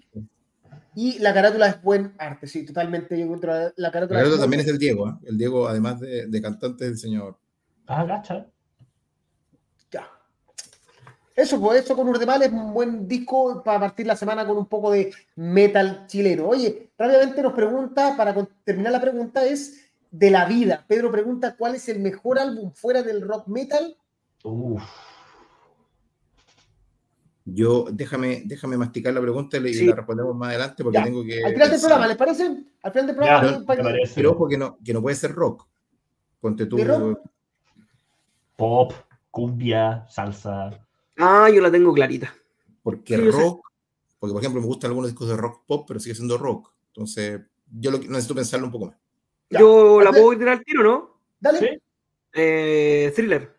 [0.96, 3.18] Y la carátula es buen arte, sí, totalmente.
[3.18, 4.20] Yo encuentro la, la carátula.
[4.20, 5.14] La verdad muy- también es del Diego, ¿eh?
[5.24, 7.38] El Diego, además de, de cantante, es diseñador.
[7.88, 8.46] Ah, gacha.
[9.92, 10.08] Ya.
[11.36, 14.66] Eso, pues, eso con Urdemal es un buen disco para partir la semana con un
[14.66, 16.48] poco de metal chileno.
[16.48, 18.36] Oye, rápidamente nos pregunta, para
[18.66, 20.84] terminar la pregunta, es de la vida.
[20.88, 23.96] Pedro pregunta, ¿cuál es el mejor álbum fuera del rock metal?
[24.44, 24.84] Uf.
[27.54, 29.86] Yo, déjame, déjame masticar la pregunta y Sí.
[29.86, 31.04] la respondemos más adelante porque Ya.
[31.04, 31.44] tengo que.
[31.44, 32.44] Al final del programa, ¿les parece?
[32.84, 33.52] Al final del programa.
[33.60, 34.14] Ya, parece.
[34.16, 35.66] Pero ojo que no, que no puede ser rock.
[36.40, 36.78] Ponte tú.
[36.78, 37.20] ¿De rock?
[38.56, 38.94] Pop,
[39.32, 40.70] cumbia, salsa.
[41.18, 42.34] Ah, yo la tengo clarita.
[42.84, 43.38] Porque Sí, yo sé.
[43.40, 43.62] rock,
[44.20, 46.72] porque por ejemplo me gustan algunos discos de rock pop, pero sigue siendo rock.
[46.88, 47.42] Entonces,
[47.72, 48.96] yo lo, necesito pensarlo un poco más.
[49.50, 49.60] Ya.
[49.60, 51.20] Yo la puedo tirar al tiro, ¿no?
[51.40, 51.68] Dale, ¿Sí?
[52.34, 53.56] Eh, thriller.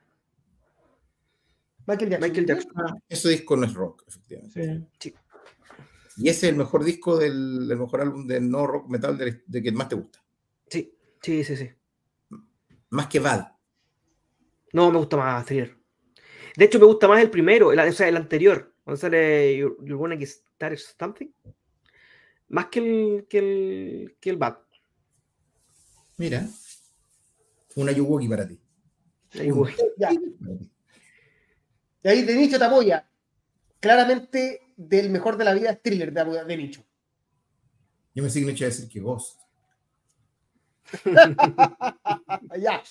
[1.91, 2.29] Michael Jackson.
[2.29, 3.03] Michael Jackson.
[3.09, 4.89] Ese disco no es rock, efectivamente.
[4.99, 5.15] Sí.
[6.17, 9.43] Y ese es el mejor disco del el mejor álbum de no rock metal de,
[9.47, 10.23] de que más te gusta.
[10.69, 11.71] Sí, sí, sí, sí.
[12.91, 13.47] Más que Bad.
[14.73, 15.77] No, me gusta más thriller.
[16.57, 18.75] De hecho, me gusta más el primero, el, o sea, el anterior.
[18.85, 21.29] Cuando sale You, Wanna Get Started Something.
[22.49, 24.59] Más que el, que el, que el Bad.
[26.19, 26.47] Mira.
[27.77, 28.61] Una Yuwoki para ti.
[29.39, 29.73] Ahí voy.
[32.03, 33.09] Y ahí de nicho te apoya.
[33.79, 36.85] Claramente, del mejor de la vida es thriller de, de nicho.
[38.15, 39.41] Yo me sigo no iba a decir que Ghost.
[42.59, 42.83] ya.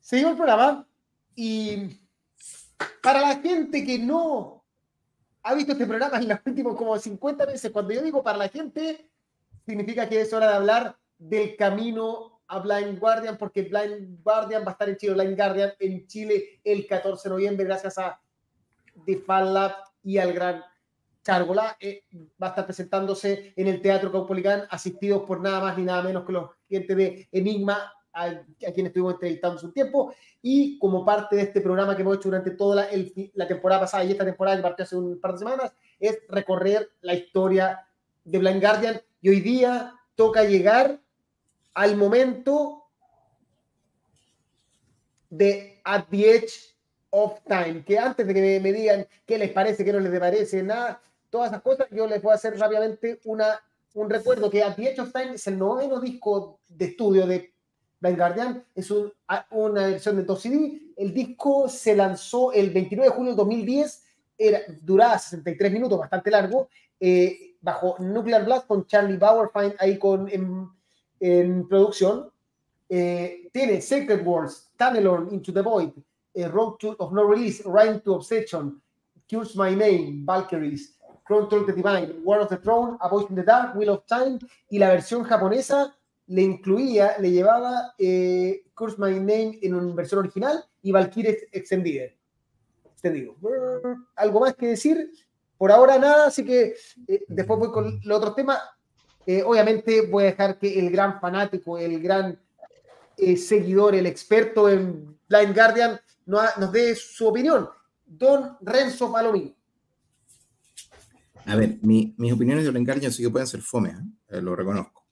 [0.00, 0.88] Seguimos el programa.
[1.34, 2.00] Y
[3.02, 4.64] para la gente que no
[5.42, 8.48] ha visto este programa en los últimos como 50 veces, cuando yo digo para la
[8.48, 9.10] gente,
[9.66, 14.68] significa que es hora de hablar del camino a Blind Guardian, porque Blind Guardian va
[14.68, 18.20] a estar en Chile, Blind Guardian en Chile el 14 de noviembre, gracias a
[19.04, 19.72] The Fan Lab
[20.02, 20.62] y al gran
[21.22, 21.76] Chárgola.
[21.80, 22.04] Eh,
[22.40, 26.24] va a estar presentándose en el Teatro Caupolicán, asistidos por nada más ni nada menos
[26.24, 31.04] que los clientes de Enigma, a, a quien estuvimos entrevistando hace un tiempo, y como
[31.04, 34.12] parte de este programa que hemos hecho durante toda la, el- la temporada pasada y
[34.12, 37.86] esta temporada que partió hace un par de semanas, es recorrer la historia
[38.24, 41.00] de Blind Guardian, y hoy día toca llegar
[41.76, 42.84] al momento
[45.28, 46.74] de At the Edge
[47.10, 50.62] of Time, que antes de que me, digan qué les parece, qué no les parece,
[50.62, 53.60] nada, todas esas cosas, yo les voy a hacer rápidamente una,
[53.92, 57.52] un recuerdo que At the Edge of Time es el noveno disco de estudio de
[58.00, 58.64] Blind Guardian.
[58.74, 58.90] Es
[59.50, 60.80] una versión de 2 CD.
[60.96, 64.02] El disco se lanzó el 29 de julio de 2010.
[64.38, 66.70] Era, duraba 63 minutos, bastante largo.
[67.00, 70.70] eh, bajo Nuclear Blast con Charlie Bauerfeind ahí con, en,
[71.20, 72.30] en producción.
[72.88, 75.90] Eh, tiene Sacred Wars, Tunnelorn, Into the Void,
[76.34, 78.80] eh, Road to, of No Release, Rhyme to Obsession,
[79.26, 80.96] Cures My Name, Valkyries,
[81.26, 84.38] Control the Divine, War of the Throne, A Voice in the Dark, Wheel of Time,
[84.70, 85.96] y la versión japonesa
[86.28, 92.04] le incluía, le llevaba eh, Curse My Name en una versión original y Valkyrie extendida.
[92.92, 93.34] Extendido.
[94.14, 95.10] ¿Algo más que decir?
[95.58, 96.74] Por ahora nada, así que
[97.08, 98.60] eh, después voy con los otros temas.
[99.26, 102.38] Eh, obviamente voy a dejar que el gran fanático, el gran
[103.18, 107.68] eh, seguidor, el experto en Blind Guardian no ha- nos dé su opinión.
[108.04, 109.52] Don Renzo Palomino.
[111.46, 114.36] A ver, mi- mis opiniones de Blind Guardian sí que pueden ser fome, ¿eh?
[114.36, 115.04] Eh, lo reconozco.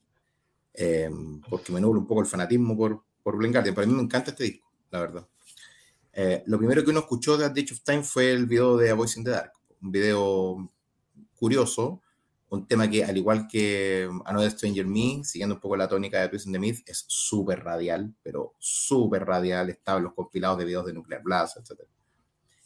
[0.72, 1.08] Eh,
[1.48, 3.74] porque me nubla un poco el fanatismo por, por Blind Guardian.
[3.74, 5.26] Para mí me encanta este disco, la verdad.
[6.12, 8.90] Eh, lo primero que uno escuchó de the Edge of Time fue el video de
[8.90, 9.52] A Voice in the Dark.
[9.82, 10.70] Un video
[11.36, 12.00] curioso,
[12.54, 16.28] un tema que, al igual que Another Stranger Me, siguiendo un poco la tónica de
[16.28, 19.70] Twist the Myth, es súper radial, pero súper radial.
[19.70, 21.80] Está en los compilados de videos de Nuclear Blast, etc.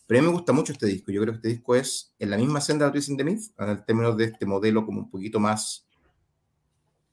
[0.07, 1.13] Pero a mí me gusta mucho este disco.
[1.13, 3.69] Yo creo que este disco es en la misma senda de Twist the Myth, en
[3.69, 5.87] el término de este modelo como un poquito más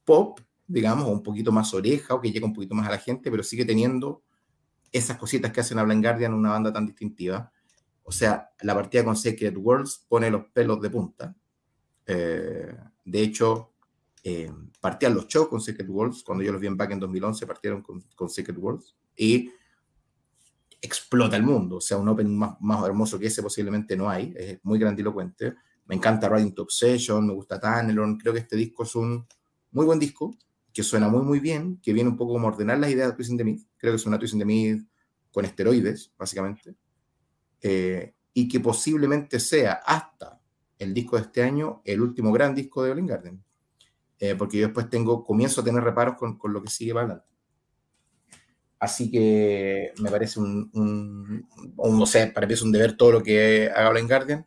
[0.03, 2.97] pop, digamos, o un poquito más oreja, o que llega un poquito más a la
[2.97, 4.21] gente, pero sigue teniendo
[4.91, 7.51] esas cositas que hacen a Blind Guardian una banda tan distintiva.
[8.03, 11.36] O sea, la partida con Sacred Worlds pone los pelos de punta.
[12.06, 13.74] Eh, de hecho,
[14.24, 16.24] eh, partían los shows con Sacred Worlds.
[16.24, 18.95] Cuando yo los vi en Back en 2011, partieron con, con Sacred Worlds.
[19.16, 19.51] Y
[20.82, 21.78] explota el mundo.
[21.78, 24.34] O sea, un open más, más hermoso que ese posiblemente no hay.
[24.38, 25.56] Es muy grandilocuente.
[25.86, 28.18] Me encanta Riding to Obsession, me gusta Tunnelon.
[28.18, 29.26] Creo que este disco es un
[29.72, 30.36] muy buen disco,
[30.74, 33.16] que suena muy, muy bien, que viene un poco como a ordenar las ideas de
[33.16, 33.68] Twist in the Myth.
[33.78, 34.88] Creo que es una Twist in the Myth
[35.32, 36.76] con esteroides, básicamente.
[37.62, 40.34] Eh, y que posiblemente sea hasta
[40.80, 43.43] el disco de este año el último gran disco de Blind Guardian.
[44.19, 47.05] Eh, porque yo después tengo, comienzo a tener reparos con, con lo que sigue para
[47.05, 47.36] adelante.
[48.80, 51.47] Así que me parece un, un,
[51.78, 54.45] un, no sé, para mí un deber todo lo que haga Blind Guardian,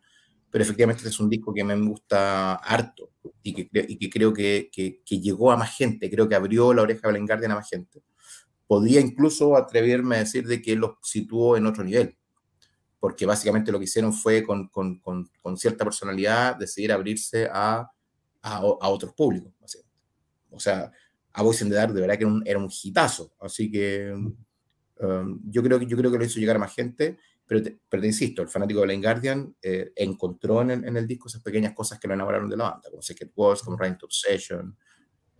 [0.49, 3.11] pero efectivamente este es un disco que me gusta harto
[3.43, 6.73] y que, y que creo que, que, que llegó a más gente, creo que abrió
[6.73, 8.01] la oreja de Blind Guardian a más gente.
[8.67, 12.15] Podría incluso atreverme a decir de que los situó en otro nivel,
[12.99, 17.79] porque básicamente lo que hicieron fue con, con, con, con cierta personalidad decidir abrirse a,
[18.41, 19.53] a, a otros públicos.
[20.51, 20.91] O sea,
[21.33, 24.11] a Voice in the Dark de verdad que era un, era un hitazo, así que
[25.01, 27.79] um, yo, creo que yo creo que lo hizo llegar a más gente, pero te,
[27.89, 31.27] pero te insisto, el fanático de Blind Guardian eh, encontró en, el- en el disco
[31.27, 34.05] esas pequeñas cosas que lo enamoraron de la banda, como Secret Wars, como Rain to
[34.05, 34.77] Obsession,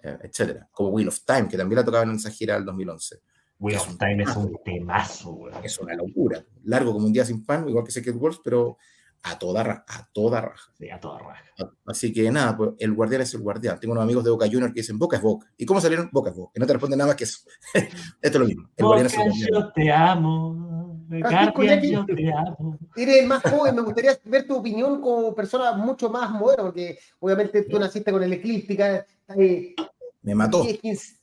[0.03, 3.22] eh, etcétera, como Wheel of Time, que también la tocaban en esa gira del 2011.
[3.60, 5.32] Wheel Es of un Time es un temazo.
[5.34, 5.64] weón.
[5.64, 8.78] Es una locura, largo como un día sin pan, igual que Secret Wars, pero
[9.24, 10.72] a toda, ra- a toda raja.
[10.78, 11.43] Sí, a toda raja.
[11.86, 13.78] Así que nada, pues el guardián es el guardián.
[13.78, 15.51] Tengo unos amigos de Boca Junior que dicen Boca es Boca.
[15.57, 16.10] ¿Y cómo salieron?
[16.14, 16.53] Boca es Boca.
[16.55, 17.39] Y no te responden nada más que eso.
[17.74, 18.70] Esto es lo mismo.
[18.78, 19.49] El guardián es el guardián.
[19.51, 21.05] yo te amo.
[21.10, 22.78] Que- yo te amo.
[22.95, 26.97] Eres el más joven, me gustaría ver tu opinión como persona mucho más moderna, porque
[27.20, 29.05] obviamente tú naciste con el Eclíptica,
[29.36, 29.74] eh,
[30.22, 30.62] Me mató.
[30.64, 31.18] 10, 15,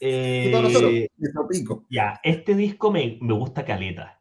[0.00, 0.92] Eh, nosotros.
[1.48, 1.84] Pico.
[1.90, 4.20] Ya, este disco me, me gusta caleta.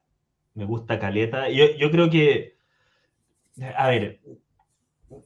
[0.53, 1.49] Me gusta caleta.
[1.49, 2.57] Yo, yo creo que.
[3.77, 4.21] A ver,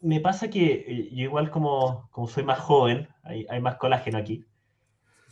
[0.02, 4.18] me pasa que eh, yo, igual como, como soy más joven, hay, hay más colágeno
[4.18, 4.46] aquí.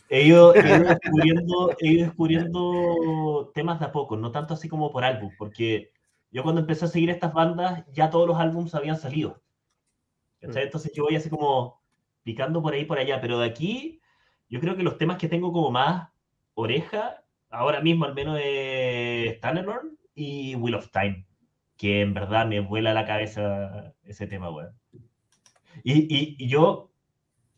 [0.08, 4.68] He ido, he ido descubriendo, he ido descubriendo temas de a poco, no tanto así
[4.68, 5.90] como por álbum, porque
[6.30, 9.42] yo cuando empecé a seguir estas bandas, ya todos los álbums habían salido.
[10.40, 10.64] ¿cachai?
[10.64, 11.80] Entonces yo voy así como
[12.22, 14.01] picando por ahí por allá, pero de aquí
[14.52, 16.10] yo creo que los temas que tengo como más
[16.52, 21.26] oreja, ahora mismo al menos es Tannerlorn y Wheel of Time,
[21.78, 24.78] que en verdad me vuela la cabeza ese tema, weón.
[25.82, 26.90] Y, y, yo,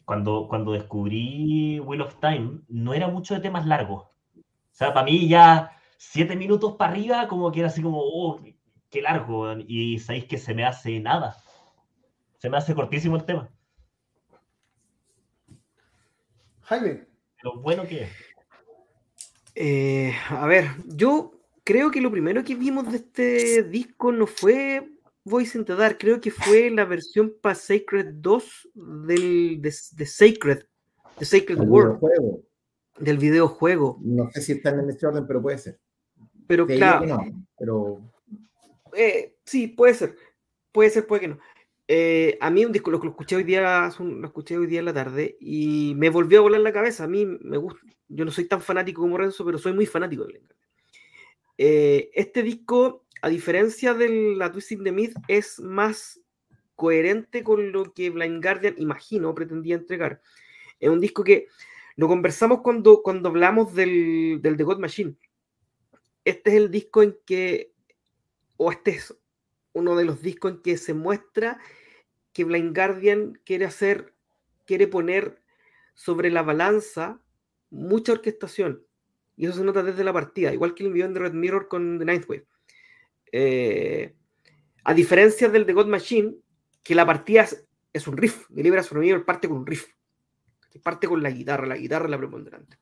[0.04, 4.04] cuando, cuando descubrí Wheel of Time, no era mucho de temas largos.
[4.04, 8.40] O sea, para mí ya siete minutos para arriba, como que era así como, oh,
[8.88, 11.38] qué largo, y sabéis que se me hace nada.
[12.38, 13.50] Se me hace cortísimo el tema.
[16.64, 17.06] Jaime.
[17.42, 18.10] Lo bueno que es.
[19.54, 24.90] Eh, a ver, yo creo que lo primero que vimos de este disco no fue
[25.24, 30.06] Voice in the Dark, creo que fue la versión para Sacred 2 del, de, de
[30.06, 30.64] Sacred,
[31.18, 32.42] de Sacred El World, videojuego.
[32.98, 33.98] del videojuego.
[34.02, 35.78] No sé si están en este orden, pero puede ser.
[36.46, 38.00] Pero Te claro, que no, pero
[38.94, 40.14] eh, sí, puede ser,
[40.72, 41.38] puede ser, puede que no.
[41.86, 44.86] Eh, a mí un disco lo, lo escuché hoy día, lo escuché hoy día en
[44.86, 47.04] la tarde y me volvió a volar la cabeza.
[47.04, 50.24] A mí me gusta, yo no soy tan fanático como Renzo, pero soy muy fanático
[50.24, 50.54] de Guardian.
[51.58, 56.20] Eh, este disco, a diferencia de la Twisting the Myth, es más
[56.74, 60.20] coherente con lo que Blind Guardian, imagino, pretendía entregar.
[60.80, 61.48] Es un disco que
[61.96, 65.16] lo conversamos cuando, cuando hablamos del, del The God Machine.
[66.24, 67.72] Este es el disco en que,
[68.56, 69.14] o este es
[69.74, 71.60] uno de los discos en que se muestra
[72.32, 74.14] que Blind Guardian quiere hacer,
[74.64, 75.42] quiere poner
[75.94, 77.20] sobre la balanza
[77.70, 78.84] mucha orquestación.
[79.36, 81.98] Y eso se nota desde la partida, igual que el video de Red Mirror con
[81.98, 82.46] The Ninth Wave.
[83.32, 84.14] Eh,
[84.84, 86.36] a diferencia del The God Machine,
[86.82, 89.88] que la partida es, es un riff, de Libra Mirror parte con un riff.
[90.82, 92.78] Parte con la guitarra, la guitarra es la preponderante.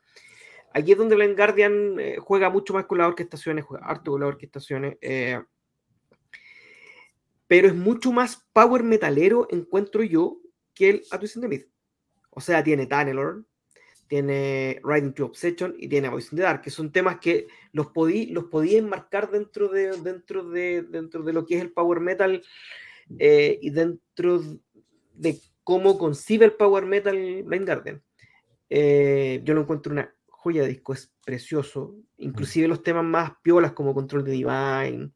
[0.72, 4.20] Aquí es donde Blind Guardian eh, juega mucho más con las orquestaciones, juega harto con
[4.20, 4.96] las orquestaciones.
[5.00, 5.42] eh,
[7.52, 10.40] pero es mucho más power metalero, encuentro yo,
[10.72, 11.68] que el A Twist in the Myth.
[12.30, 13.44] O sea, tiene Tunnelor,
[14.06, 17.88] tiene Riding to Obsession y tiene Voice in the Dark, que son temas que los
[17.88, 22.00] podí, los podía enmarcar dentro de, dentro, de, dentro de lo que es el power
[22.00, 22.42] metal
[23.18, 24.40] eh, y dentro
[25.12, 28.02] de cómo concibe el power metal Blind Guardian.
[28.70, 31.96] Eh, yo lo encuentro una joya de disco, es precioso.
[32.16, 35.12] Inclusive los temas más piolas como Control de Divine,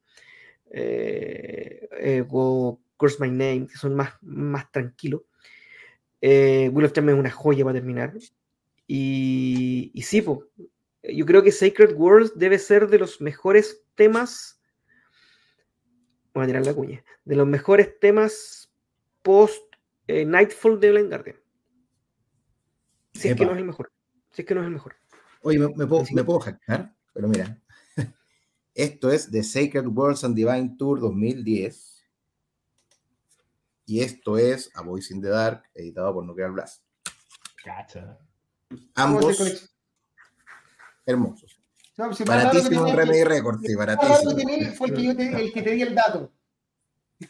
[2.29, 5.21] o Curse My Name, que son más, más tranquilos.
[6.21, 8.13] Eh, Will of Time es una joya para terminar.
[8.87, 10.45] Y, y sí, po,
[11.03, 14.61] yo creo que Sacred Worlds debe ser de los mejores temas.
[16.33, 17.03] Voy a tirar la cuña.
[17.25, 18.71] De los mejores temas
[19.21, 19.63] post
[20.07, 21.37] eh, Nightfall de Blind Guardian.
[23.13, 23.45] Si es que Epa.
[23.45, 23.91] no es el mejor.
[24.31, 24.95] Si es que no es el mejor.
[25.41, 27.59] Oye, me, me puedo, me puedo jactar, pero mira.
[28.77, 32.03] Esto es The Sacred Worlds and Divine Tour 2010.
[33.87, 36.83] Y esto es A Voice in the Dark, editado por Nuclear Blast.
[37.63, 38.19] Cacha.
[38.69, 39.69] ¿Cómo se Ambos
[41.07, 41.59] hermosos.
[41.97, 44.73] No, si Baratísimo en Remedy Records, sí, baratísimo.
[44.75, 46.31] fue el que, yo te, el que te di el dato.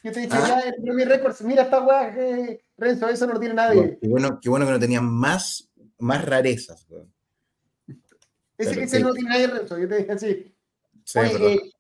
[0.04, 0.48] Yo te dije, Ah.
[0.48, 3.98] ya, el Remedy Records, mira esta weá, eh, Renzo, eso no lo tiene Bueno, nadie.
[4.02, 5.70] qué, bueno, qué bueno que no tenían más,
[6.00, 6.86] más rarezas.
[8.58, 9.02] Ese, pero ese sí.
[9.04, 9.78] no lo tiene nadie, Renzo.
[9.80, 10.57] Yo te dije así.
[11.08, 11.72] Sí, Oye, eh,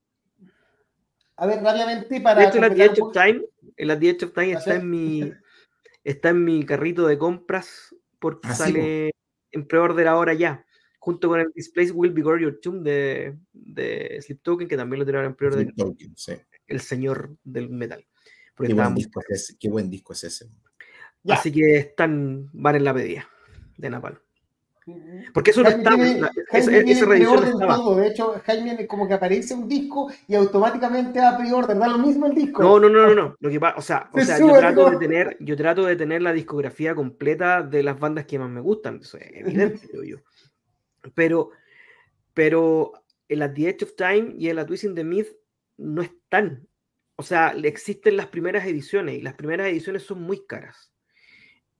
[1.35, 2.47] a ver, rápidamente para.
[2.47, 3.41] Hecho, la The of Time,
[3.75, 5.33] el The Edge of Time ¿Ah, está en mi
[6.05, 9.11] está en mi carrito de compras porque sale
[9.51, 10.65] en pre-order ahora ya,
[10.97, 15.01] junto con el Displays Will Be Gore Your Tomb de, de Sleep Token, que también
[15.01, 16.33] lo tiraron en Token, sí.
[16.65, 18.07] el señor del metal.
[18.55, 20.49] Qué buen, disco es ese, qué buen disco es ese.
[21.23, 21.35] Ya.
[21.35, 23.29] Así que están, van en la pedida
[23.75, 24.17] de Napalm.
[25.33, 27.75] Porque eso no Jaime estaba, tiene- la- Jaime esa, tiene esa no estaba.
[27.75, 27.95] todo.
[27.97, 31.77] De hecho, Jaime como que aparece un disco y automáticamente da pre-order.
[31.77, 32.63] Da lo mismo el disco.
[32.63, 33.35] No, no, no, no, no.
[33.39, 34.99] Lo que pasa, o sea, o Se sea yo trato de ¿no?
[34.99, 38.99] tener, yo trato de tener la discografía completa de las bandas que más me gustan.
[39.01, 40.17] Eso es evidente, creo yo.
[41.13, 41.51] Pero,
[42.33, 42.93] pero
[43.29, 45.27] en la The Edge of Time y en la Twist in the Myth
[45.77, 46.67] no están.
[47.17, 50.93] O sea, existen las primeras ediciones y las primeras ediciones son muy caras.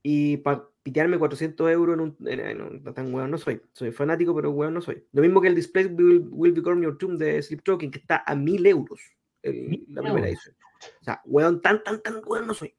[0.01, 3.61] Y para pitearme 400 euros en un, en- en un- tan weón no soy.
[3.73, 5.03] Soy fanático, pero weón no soy.
[5.11, 8.23] Lo mismo que el Display Will, Will Become Your Tomb de Sleep Token, que está
[8.25, 9.01] a 1000 euros
[9.43, 10.43] el- ¿Mil la primera euros?
[10.45, 10.55] edición.
[11.01, 12.73] O sea, weón, tan, tan, tan weón no soy.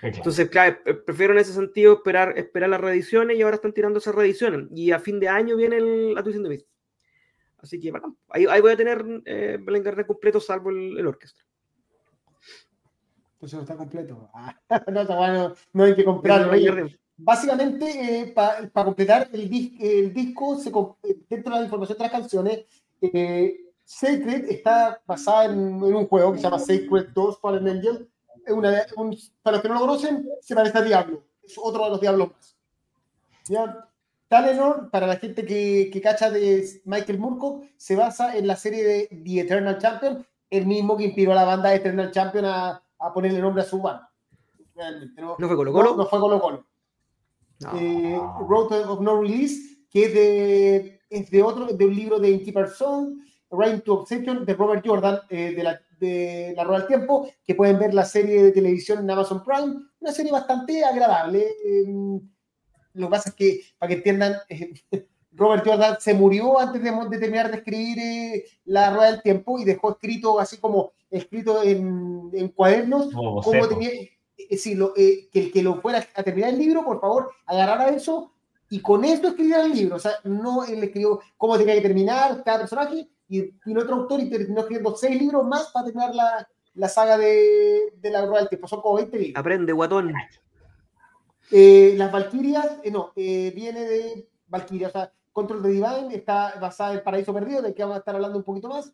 [0.00, 3.98] Entonces, claro, pre- prefiero en ese sentido esperar, esperar las reediciones y ahora están tirando
[3.98, 4.66] esas reediciones.
[4.74, 6.64] Y a fin de año viene el, la Twist in the Myth.
[7.58, 8.16] Así que bacán.
[8.30, 11.42] Ahí, ahí voy a tener eh, Gardner completo, salvo el, el orquesta.
[13.38, 14.30] Pues no está completo.
[14.32, 14.58] Ah,
[14.90, 16.52] no, está bueno, no hay que comprarlo.
[16.52, 22.04] Oye, Básicamente, para completar el, dis- el disco, se eh, dentro de la información de
[22.04, 22.64] las canciones,
[23.02, 28.08] eh, Sacred está basada en, en un juego que se llama Sacred 2 Fallen Angel.
[28.48, 31.22] Una- un- para los que no lo conocen, se parece a Diablo.
[31.42, 32.56] Es otro de los Diablos más.
[33.48, 33.86] ¿Ya?
[34.28, 38.84] Talenor, para la gente que, que cacha de Michael Moorcock, se basa en la serie
[38.84, 43.12] de The Eternal Champion, el mismo que inspiró a la banda Eternal Champion a, a
[43.12, 44.08] ponerle nombre a su banda.
[44.74, 45.96] Realmente, no, ¿No fue Colo no, Colo?
[45.96, 46.69] no fue Colo Colo
[47.60, 47.78] No.
[47.78, 52.30] eh, Road of No Release, que es de, es de otro, de un libro de
[52.30, 56.88] Inky Person, Rain to Obsession, de Robert Jordan, eh, de, la, de La Rueda del
[56.88, 61.46] Tiempo, que pueden ver la serie de televisión en Amazon Prime, una serie bastante agradable.
[61.64, 62.20] eh,
[62.94, 64.72] lo que pasa es que, para que entiendan, eh,
[65.32, 69.58] Robert Jordan se murió antes de, de terminar de escribir eh, La Rueda del Tiempo
[69.58, 73.90] y dejó escrito así como escrito en, en cuadernos Como cómo tenía,
[74.48, 77.30] eh, sí, lo, eh, que el que lo fuera a terminar el libro, por favor,
[77.46, 78.32] agarrara eso
[78.68, 79.96] y con esto escribiera el libro.
[79.96, 84.20] O sea, no él escribió cómo tenía que terminar cada personaje y vino otro autor
[84.20, 88.40] y terminó escribiendo seis libros más para terminar la, la saga de, de la Rueda
[88.40, 88.68] del Tiempo.
[88.68, 89.40] Son como 20 libros.
[89.40, 90.14] Aprende, guatón.
[91.50, 96.54] Eh, las Valkyrias, eh, no, eh, viene de Valkyria, o sea, Control de Divine está
[96.60, 98.92] basada en Paraíso Perdido, del que vamos a estar hablando un poquito más.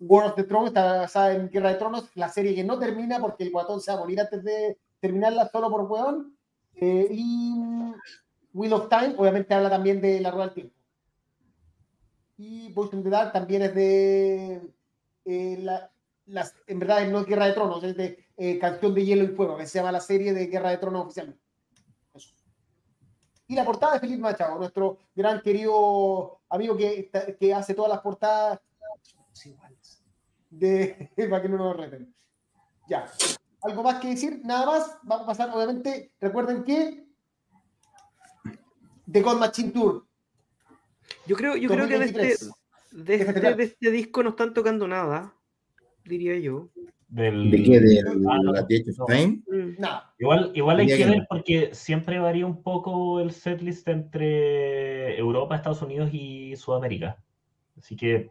[0.00, 3.18] War of the Throne está basada en Guerra de Tronos, la serie que no termina
[3.20, 6.36] porque el guatón se va a morir antes de terminarla solo por hueón.
[6.74, 7.94] Eh, y mm,
[8.54, 10.74] Wheel of Time, obviamente habla también de la Rueda del Tiempo.
[12.36, 14.62] Y Voice in the Dark también es de.
[15.24, 15.90] eh, la-
[16.26, 19.28] las, en verdad no es Guerra de Tronos, es de eh, Canción de Hielo y
[19.28, 21.42] Fuego, que se llama la serie de Guerra de Tronos oficialmente.
[23.48, 28.00] Y la portada de Felipe Machado, nuestro gran querido amigo que, que hace todas las
[28.02, 28.60] portadas
[29.46, 29.67] iguales.
[30.50, 32.14] De, para que no nos reten.
[32.88, 33.06] Ya.
[33.62, 34.40] ¿Algo más que decir?
[34.44, 34.98] Nada más.
[35.02, 36.12] Vamos a pasar, obviamente.
[36.20, 37.04] Recuerden que
[39.10, 40.06] The God Machine Tour
[41.26, 42.50] Yo creo, yo creo que de este, 2023.
[42.92, 45.34] de, este, de este disco no están tocando nada,
[46.04, 46.68] diría yo.
[47.08, 47.80] Del- ¿De qué?
[47.80, 49.06] ¿De Ah, no, la The Edge of no.
[49.06, 49.42] Time?
[49.48, 49.80] Mm.
[49.80, 50.14] Nada.
[50.18, 55.80] Igual, igual hay que ver porque siempre varía un poco el setlist entre Europa, Estados
[55.80, 57.16] Unidos y Sudamérica.
[57.78, 58.30] Así que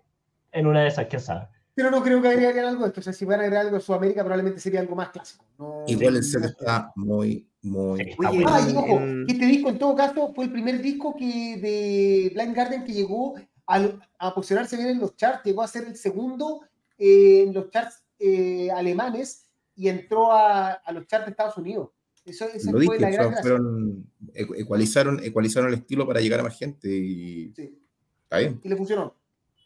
[0.52, 1.48] en una de esas, quién sabe.
[1.78, 3.02] Pero no creo que agregarían algo de esto.
[3.02, 5.46] O sea, si van a agregar algo de Sudamérica, probablemente sería algo más clásico.
[5.60, 8.02] No- Igual el set está muy, muy.
[8.18, 11.58] Oye, Ah, y ojo, que este disco en todo caso fue el primer disco que
[11.62, 13.36] de Blind Garden que llegó
[13.68, 16.62] al- a, posicionarse bien en los charts, llegó a ser el segundo
[16.98, 21.90] eh, en los charts eh, alemanes y entró a, a los charts de Estados Unidos.
[22.26, 26.58] Eso, Lo fue dije, la gran fueron, ecualizaron, ecualizaron el estilo para llegar a más
[26.58, 27.78] gente y Sí,
[28.24, 28.60] está bien.
[28.64, 29.16] y le funcionó.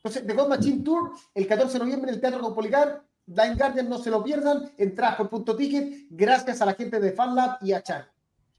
[0.03, 3.87] Entonces, The God Machine Tour, el 14 de noviembre en el Teatro Caupolicán, Blind Guardian,
[3.87, 7.73] no se lo pierdan, entradas por punto ticket, gracias a la gente de FanLab y
[7.73, 8.11] a Char.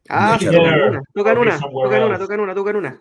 [0.09, 0.53] Ah, Yeah.
[0.53, 3.01] tocan una, tocan una, tocan una, tocan una, tocan una.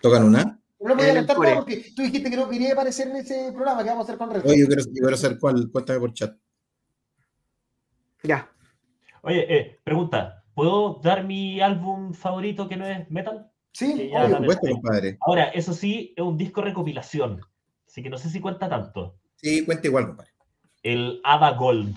[0.00, 0.58] ¿Tocan una?
[0.80, 3.90] No voy a todo porque tú dijiste que no quería aparecer en ese programa que
[3.90, 4.44] vamos a hacer con Red.
[4.44, 5.70] Oye, yo quiero, yo quiero saber cuál.
[5.70, 6.36] Cuéntame por chat.
[8.24, 8.50] Ya.
[9.22, 13.48] Oye, eh, pregunta, ¿puedo dar mi álbum favorito que no es metal?
[13.72, 15.18] Sí, Sí, Por supuesto, compadre.
[15.20, 17.40] Ahora, eso sí, es un disco recopilación.
[17.92, 19.18] Así que no sé si cuenta tanto.
[19.36, 20.30] Sí, cuenta igual, compadre.
[20.82, 21.94] El Ava Gold,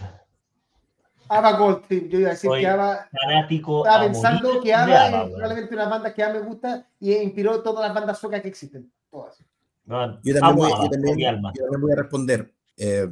[1.30, 3.86] Ava Gold, sí, yo iba a decir que Ava, fanático.
[3.86, 7.14] estaba pensando que Ava Ava, es probablemente una banda que a mí me gusta y
[7.16, 8.92] inspiró todas las bandas suecas que existen.
[9.10, 9.42] Todas.
[9.86, 11.54] No, Yo también, voy, Ava yo también- con mi alma.
[11.56, 12.54] yo también voy a responder.
[12.76, 13.08] Eh,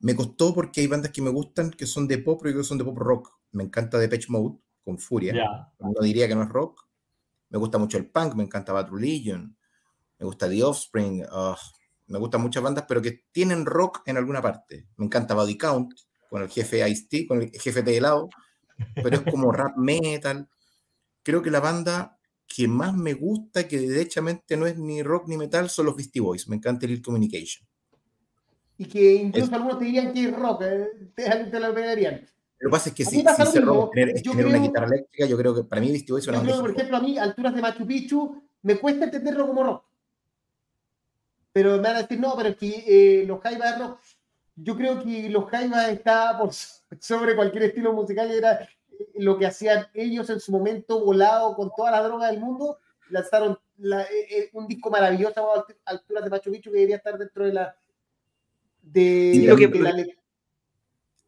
[0.00, 2.62] me costó porque hay bandas que me gustan que son de pop, pero yo creo
[2.62, 3.30] que son de pop rock.
[3.52, 5.68] Me encanta Depeche Mode con Furia.
[5.78, 6.86] No diría que no es rock.
[7.50, 9.54] Me gusta mucho el punk, me encanta Bad Religion,
[10.22, 11.58] me gusta The Offspring, ah,
[12.06, 14.86] me gustan muchas bandas, pero que tienen rock en alguna parte.
[14.96, 15.94] Me encanta Body Count,
[16.30, 18.28] con el jefe Ice-T, con el jefe de helado,
[18.94, 20.48] pero es como rap metal.
[21.24, 25.36] Creo que la banda que más me gusta, que derechamente no es ni rock ni
[25.36, 26.48] metal, son los Beastie Boys.
[26.48, 27.66] Me encanta el Communication.
[28.78, 32.28] Y que incluso Es- algunos te dirían que es rock, eh, te, te lo pegarían.
[32.60, 33.60] Lo que pasa es que si, si mismo.
[33.64, 36.28] rock tener, es tener una guitarra eléctrica, yo creo que para mí Beastie Boys es
[36.28, 39.91] una por ejemplo, a mí, alturas de Machu Picchu, me cuesta entenderlo como rock.
[41.52, 42.84] Pero me van a decir, no, pero es que
[43.22, 43.98] eh, los Jaivas es rock.
[44.56, 46.50] Yo creo que los Jaivas está por
[47.00, 48.68] sobre cualquier estilo musical, era
[49.16, 52.78] lo que hacían ellos en su momento volado con toda la droga del mundo.
[53.10, 57.18] Lanzaron la- eh, eh, un disco maravilloso a alturas de Machu Picchu que debería estar
[57.18, 57.76] dentro de la.
[58.82, 60.06] De, Y lo de que- la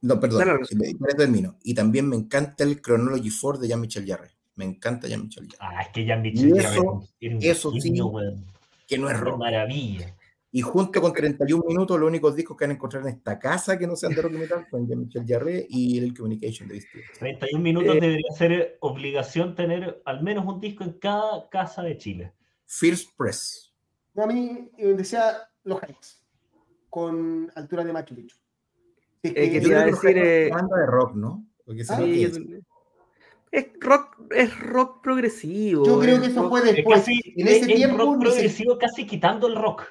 [0.03, 1.57] No, perdón, eh, termino.
[1.63, 4.31] Y también me encanta el Chronology 4 de Jean-Michel Jarre.
[4.57, 5.75] Me encanta Jean-Michel Jarre.
[5.77, 8.45] Ah, es que me Y eso- un eso sí, weón.
[8.87, 9.39] Que no es rock.
[9.39, 10.15] maravilla.
[10.51, 13.77] Y junto con 31 minutos, los únicos discos que van a encontrar en esta casa
[13.77, 16.87] que no sean de rock y metal son Jean-Michel Jarre y el Communication de Boys.
[17.19, 21.99] 31 minutos Eh, debería ser obligación tener al menos un disco en cada casa de
[21.99, 22.33] Chile.
[22.67, 23.75] First Press.
[24.15, 26.25] No, a mí eh, decía los Jaivas
[26.89, 28.37] con alturas de Machu Picchu.
[29.23, 31.45] Si es Eh, que que- te iba a que decir, eh, banda de rock, ¿no?
[31.65, 32.33] Porque se Ah, que es.
[32.35, 32.65] también.
[33.51, 35.85] es rock, es rock progresivo.
[35.87, 36.99] Yo creo es que eso rock- fue Es después.
[37.01, 39.83] casi en ese es- es tiempo rock progresivo casi quitando el rock.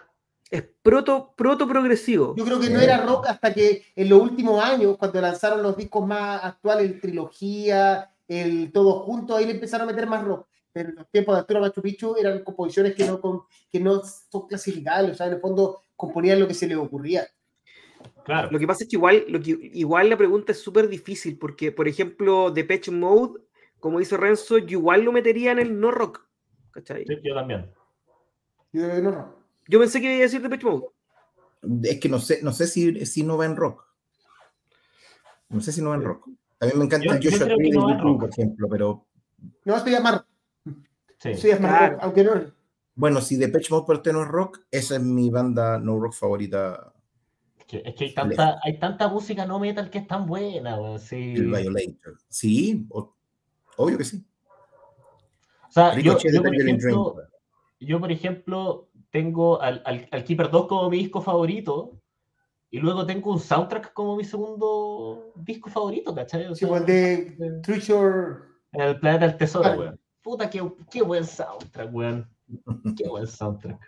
[0.50, 2.36] Es proto, proto progresivo.
[2.38, 5.76] Yo creo que no era rock hasta que en los últimos años, cuando lanzaron los
[5.76, 10.48] discos más actuales, el Trilogía, el Todo Junto, ahí le empezaron a meter más rock.
[10.72, 13.42] Pero en los tiempos de Arturo Machu Picchu eran composiciones que no, con-
[13.72, 17.28] que no son clasificables, o sea, en el fondo componían lo que se les ocurría.
[18.26, 18.50] Claro.
[18.52, 21.72] Lo que pasa es que igual, lo que, igual la pregunta es súper difícil, porque,
[21.72, 23.40] por ejemplo, Depeche Mode,
[23.84, 26.26] como dice Renzo, yo igual lo metería en el no rock.
[26.72, 27.06] ¿cachai?
[27.06, 27.70] Sí, yo también.
[28.72, 29.36] Yo no rock.
[29.68, 30.86] Yo pensé que iba a decir Depeche Mode.
[31.84, 33.86] Es que no sé, no sé si, si no va en rock.
[35.50, 36.30] No sé si no va en rock.
[36.58, 39.06] También me encanta Yo- Joshua Tree de no YouTube, por ejemplo, pero
[39.66, 40.26] No, estoy a.
[41.20, 41.52] Sí.
[41.52, 41.94] A más Claro.
[41.96, 42.32] rock, aunque no.
[42.96, 46.14] bueno, si Depeche Mode por usted no es rock, esa es mi banda no rock
[46.14, 46.94] favorita.
[47.68, 50.98] Que- Es que hay tanta, hay tanta música no metal que es tan buena.
[51.00, 51.34] Sí.
[51.36, 52.18] El Violator.
[52.30, 53.13] Sí, o-
[53.78, 54.26] obvio que sí.
[55.68, 57.16] O sea, yo, por ejemplo,
[57.80, 62.00] yo, por ejemplo, tengo al, al, al Keeper 2 como mi disco favorito.
[62.70, 66.48] Y luego tengo un soundtrack como mi segundo disco favorito, ¿cachai?
[66.48, 68.40] O Sí, sea, pues, el de Treasure.
[68.72, 69.80] El planeta del tesoro, Claro.
[69.82, 70.00] weón.
[70.24, 72.28] Puta, qué, qué buen soundtrack, weón.
[72.98, 73.80] Qué buen soundtrack.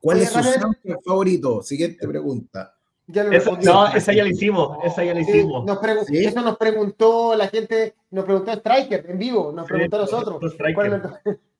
[0.00, 1.62] ¿Cuál es su soundtrack favorito?
[1.62, 2.76] Siguiente pregunta.
[3.12, 3.66] Ya lo respondí.
[3.66, 5.64] no, esa ya la hicimos, esa ya la Sí, hicimos.
[5.66, 6.24] nos pregun- ¿Sí?
[6.24, 10.52] Eso nos preguntó la gente, nos preguntó Striker en vivo, nos Sí, preguntó a nosotros.
[10.52, 10.74] Striker.
[10.74, 11.40] ¿Cuál es el-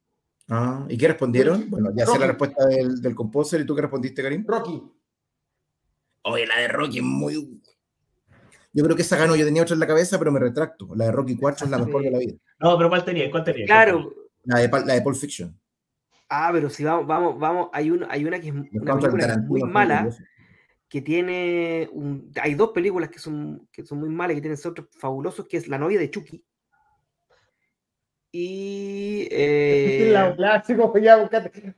[0.52, 1.70] Ah, ¿Y qué respondieron?
[1.70, 2.20] Bueno, ya sé Rocky.
[2.20, 3.60] la respuesta del, del composer.
[3.60, 4.44] ¿Y tú qué respondiste, Karim?
[4.48, 4.82] Rocky.
[6.22, 7.60] Oye, la de Rocky es muy.
[8.72, 9.36] Yo creo que esa ganó.
[9.36, 10.88] Yo tenía otra en la cabeza, pero me retracto.
[10.96, 12.34] La de Rocky 4 es la mejor de la vida.
[12.58, 13.30] No, pero ¿cuál tenía?
[13.30, 13.64] ¿Cuál tenía?
[13.66, 14.12] Claro.
[14.44, 15.56] La de, la de Pulp Fiction.
[16.28, 19.62] Ah, pero si vamos, vamos, vamos, hay, un, hay una que es una película muy
[19.62, 20.08] mala.
[20.90, 24.98] Que tiene un, hay dos películas que son, que son muy malas, que tienen soundtracks
[24.98, 26.44] fabulosos, que es La novia de Chucky.
[28.32, 31.76] Y eh, La clásico, ya buscate.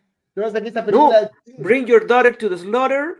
[0.91, 1.11] No.
[1.59, 3.17] Bring Your Daughter to the Slaughter.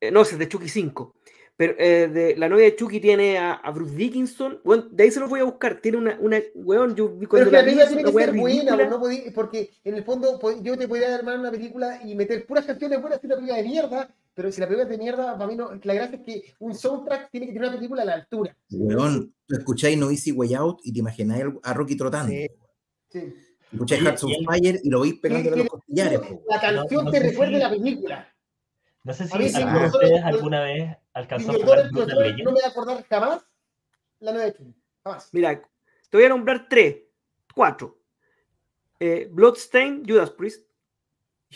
[0.00, 1.16] eh, no, es de Chucky 5.
[1.56, 4.60] Pero eh, de, la novia de Chucky tiene a, a Bruce Dickinson.
[4.64, 5.80] Bueno, de ahí se los voy a buscar.
[5.80, 8.76] Tiene una, una weón, yo vi Pero cuando que la película tiene que ser buena,
[8.88, 12.64] no podí- porque en el fondo yo te podría armar una película y meter puras
[12.64, 15.46] canciones buenas y una película de mierda, pero si la película es de mierda, para
[15.46, 18.14] mí no, la gracia es que un soundtrack tiene que tener una película a la
[18.14, 18.56] altura.
[18.70, 22.32] Weón, tú escucháis No Easy Way Out y te imagináis a Rocky trotando.
[22.32, 22.46] Sí.
[23.10, 23.34] Sí.
[23.70, 26.20] Escucháis Hearts el- Fire y lo veis pegándole a los costillares.
[26.48, 28.31] La canción no te sé recuerde si- la película.
[29.04, 32.38] No sé mí si sí, alguno de ustedes alguna vez alcanzó a jugar Brutal Legend.
[32.44, 33.44] no me voy a acordar jamás
[34.20, 34.74] la nueva de.
[35.04, 35.28] Jamás.
[35.32, 35.60] Mira,
[36.10, 36.96] te voy a nombrar tres,
[37.54, 37.98] cuatro.
[39.00, 40.64] Eh, Bloodstain, Judas Priest,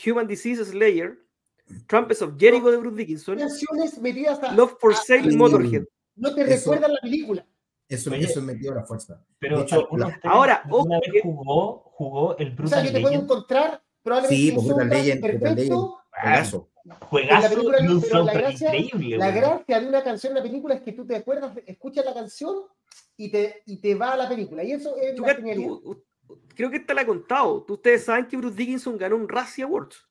[0.04, 1.18] Human Disease Slayer,
[1.86, 4.52] Trumpets of Jericho de Bruce Dickinson, a.
[4.52, 5.36] Love for Sale y.
[5.36, 5.84] Motorhead.
[6.16, 6.70] No te Eso.
[6.72, 7.46] recuerdan la película.
[7.88, 8.24] Eso, Oye.
[8.24, 9.22] eso es metido a la fuerza.
[9.38, 12.92] Pero hecho, ¿alguno de la- Ahora, ojo vez jugó, jugó el O sea, Brutal yo
[12.92, 13.22] te puedo Legend.
[13.30, 16.00] encontrar probablemente Sí, un Brutal Legend, Brutal perfecto.
[17.00, 17.48] Juegazo.
[17.54, 19.18] Película y un no, pero la soundtrack gracia- increíble.
[19.18, 19.36] La weón.
[19.40, 22.56] gracia de una canción en la película es que tú te acuerdas, escuchas la canción
[23.16, 24.62] y te, y te va a la película.
[24.64, 25.68] Y eso es la genialidad.
[25.68, 26.04] tú-
[26.54, 27.62] creo que esta la he contado.
[27.64, 30.06] Tú- Ustedes saben que Bruce Dickinson ganó un Razzie Awards.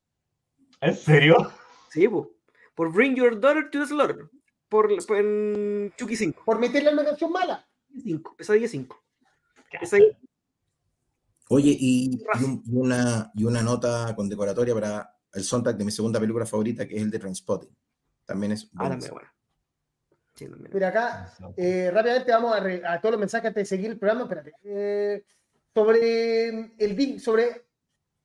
[0.81, 1.51] ¿En serio?
[1.89, 2.31] Sí, po,
[2.75, 4.29] por Bring Your Daughter to the Slaughter.
[4.67, 6.41] Por, por en Chucky 5.
[6.43, 7.65] Por meterle una canción mala.
[8.03, 9.01] 5, pesadilla 5.
[9.81, 9.97] Esa-
[11.49, 15.91] Oye, y, y un- y una, y una nota condecoratoria para el soundtrack de mi
[15.91, 17.75] segunda película favorita, que es el de Trainspotting.
[18.25, 19.13] También es Ah, también, buenísimo.
[19.15, 19.29] bueno.
[20.35, 20.71] Sí, también.
[20.73, 23.97] Mira acá, eh, rápidamente vamos a, re- a todos los mensajes antes de seguir el
[23.99, 24.23] programa.
[24.23, 24.53] Espérate.
[24.63, 25.23] Eh,
[25.73, 27.65] sobre el Big, sobre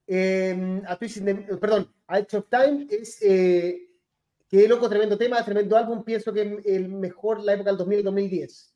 [0.07, 3.89] eh, a Twist in the- perdón, a Edge of Time es eh,
[4.49, 6.03] que loco, tremendo tema, tremendo álbum.
[6.05, 8.75] Pienso que el mejor la época del 2000 y 2010.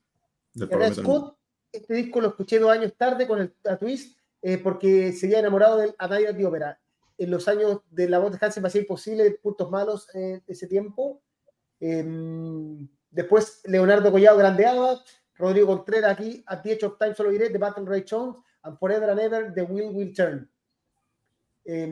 [0.55, 0.94] Del.
[0.94, 1.36] Scott,
[1.73, 5.78] este disco lo escuché dos años tarde con el a Twist eh, porque seguía enamorado
[5.78, 6.81] del A Night at the Opera.
[7.16, 10.66] En los años de la voz de Hansen me hacía imposible puntos malos en ese
[10.66, 11.23] tiempo.
[11.81, 15.03] Em, después Leonardo Collado grandeaba,
[15.36, 18.78] Rodrigo Contreras aquí, At the Edge of Time solo diré, The Battle Ray Jones, and
[18.78, 20.51] Forever and Ever, The Will Will Turn.
[21.65, 21.86] Eh,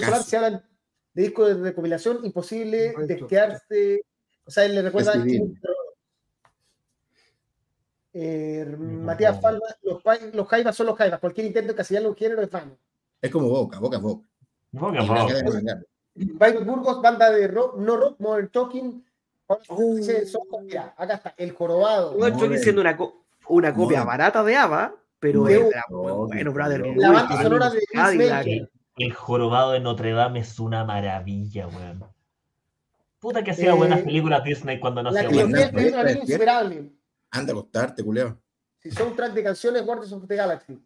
[0.00, 0.64] Solar se hablan
[1.12, 4.02] de disco de recopilación, imposible desquearse,
[4.44, 5.14] o sea, él le recuerda
[8.18, 10.02] eh, Matías Falva, los,
[10.32, 12.78] los jaivas son los jaivas, cualquier intento de encasillarle un género es vano.
[13.26, 14.28] Es como boca, boca, boca.
[14.72, 15.34] Boca, la boca.
[15.50, 15.84] ganar.
[16.14, 19.04] Byron Burgos, banda de rock, no rock, Modern Talking.
[19.96, 22.12] Dice, son- mira, acá está, el jorobado.
[22.18, 22.52] Yo estoy Modern.
[22.54, 24.06] diciendo una, co- una copia Modern.
[24.06, 26.86] barata de Ava, pero era muy bueno, brother.
[26.96, 27.80] La banda sonora de
[28.42, 28.62] Chris.
[28.96, 32.04] El jorobado de Notre Dame es una maravilla, weón.
[33.18, 35.86] Puta que hacía Eh, buenas películas Disney cuando no La hacía buenas Disney.
[35.86, 36.32] es un amigo despierta.
[36.62, 36.92] insuperable.
[37.30, 38.38] Anda a acostarte, culeo.
[38.78, 40.80] Si son track de canciones, Guardians of the Galaxy.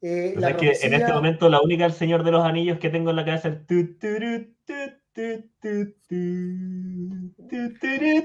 [0.00, 3.10] Eh, la que en este momento la única El Señor de los Anillos que tengo
[3.10, 3.58] en la cabeza es...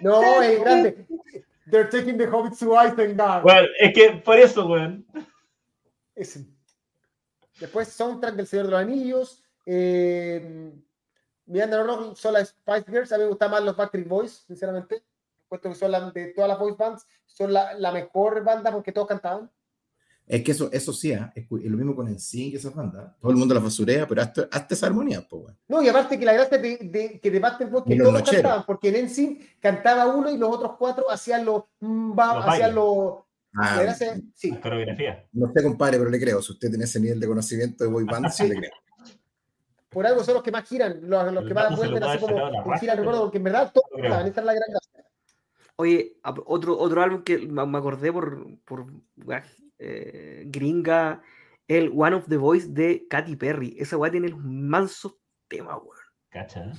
[0.01, 1.07] No, es grande.
[1.71, 3.41] They're taking the Hobbit to Isengard.
[3.43, 5.05] Bueno, es que por eso, weón.
[6.15, 6.45] Ese.
[7.59, 9.43] Después soundtrack del Señor de los Anillos.
[9.65, 10.71] Eh,
[11.45, 13.11] Miranda no Rock son las Spice Girls.
[13.13, 15.03] A mí me gustan más los Backstreet Boys, sinceramente.
[15.47, 18.91] Puesto que son la- de todas las voice bands, son la, la mejor banda porque
[18.91, 19.49] todos cantaban.
[20.25, 21.31] Es que eso, eso sí, ¿ah?
[21.35, 23.17] es lo mismo con NSYNC y esas bandas.
[23.19, 25.57] Todo el mundo las basurea, pero hasta, hasta esa armonía, pues, weón.
[25.67, 28.41] No, y aparte que la gracia de, de- que de Boys que todos nocheros.
[28.41, 32.75] cantaban, porque en NSYNC cantaba uno y los otros cuatro hacían los mm, Los hacían
[32.75, 33.13] los
[33.55, 34.49] Ah, la gracia, sí.
[34.49, 35.27] La coreografía.
[35.31, 36.41] no sé, compadre, pero le creo.
[36.41, 38.71] Si usted tiene ese nivel de conocimiento de boy band, sí le creo.
[39.89, 42.35] por algo son los que más giran, los, los El que más vuelven así como
[42.35, 44.53] sacar a la en raja, gira, recuerdo, porque en verdad todos estaban, esa es la
[44.53, 45.05] gran gracia.
[45.75, 48.85] Oye, otro, otro álbum que me me acordé por, por
[49.83, 51.21] eh, gringa,
[51.67, 53.75] el One of the Voice de Katy Perry.
[53.77, 55.97] Esa weá tiene un manso tema, weón.
[56.29, 56.71] Cacha.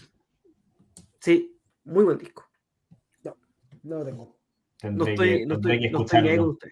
[1.21, 2.45] Sí, muy buen disco.
[3.83, 4.37] No lo tengo.
[4.83, 6.71] No estoy, que, no estoy, que no estoy ni ahí con usted.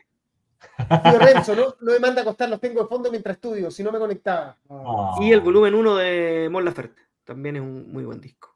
[0.77, 3.83] Tío Renzo, no, no me manda a acostar, los tengo de fondo mientras estudio, si
[3.83, 4.57] no me conectaba.
[4.71, 5.17] Ah.
[5.21, 7.03] Y el volumen 1 de Mon Laferte.
[7.25, 8.52] También es un muy buen disco.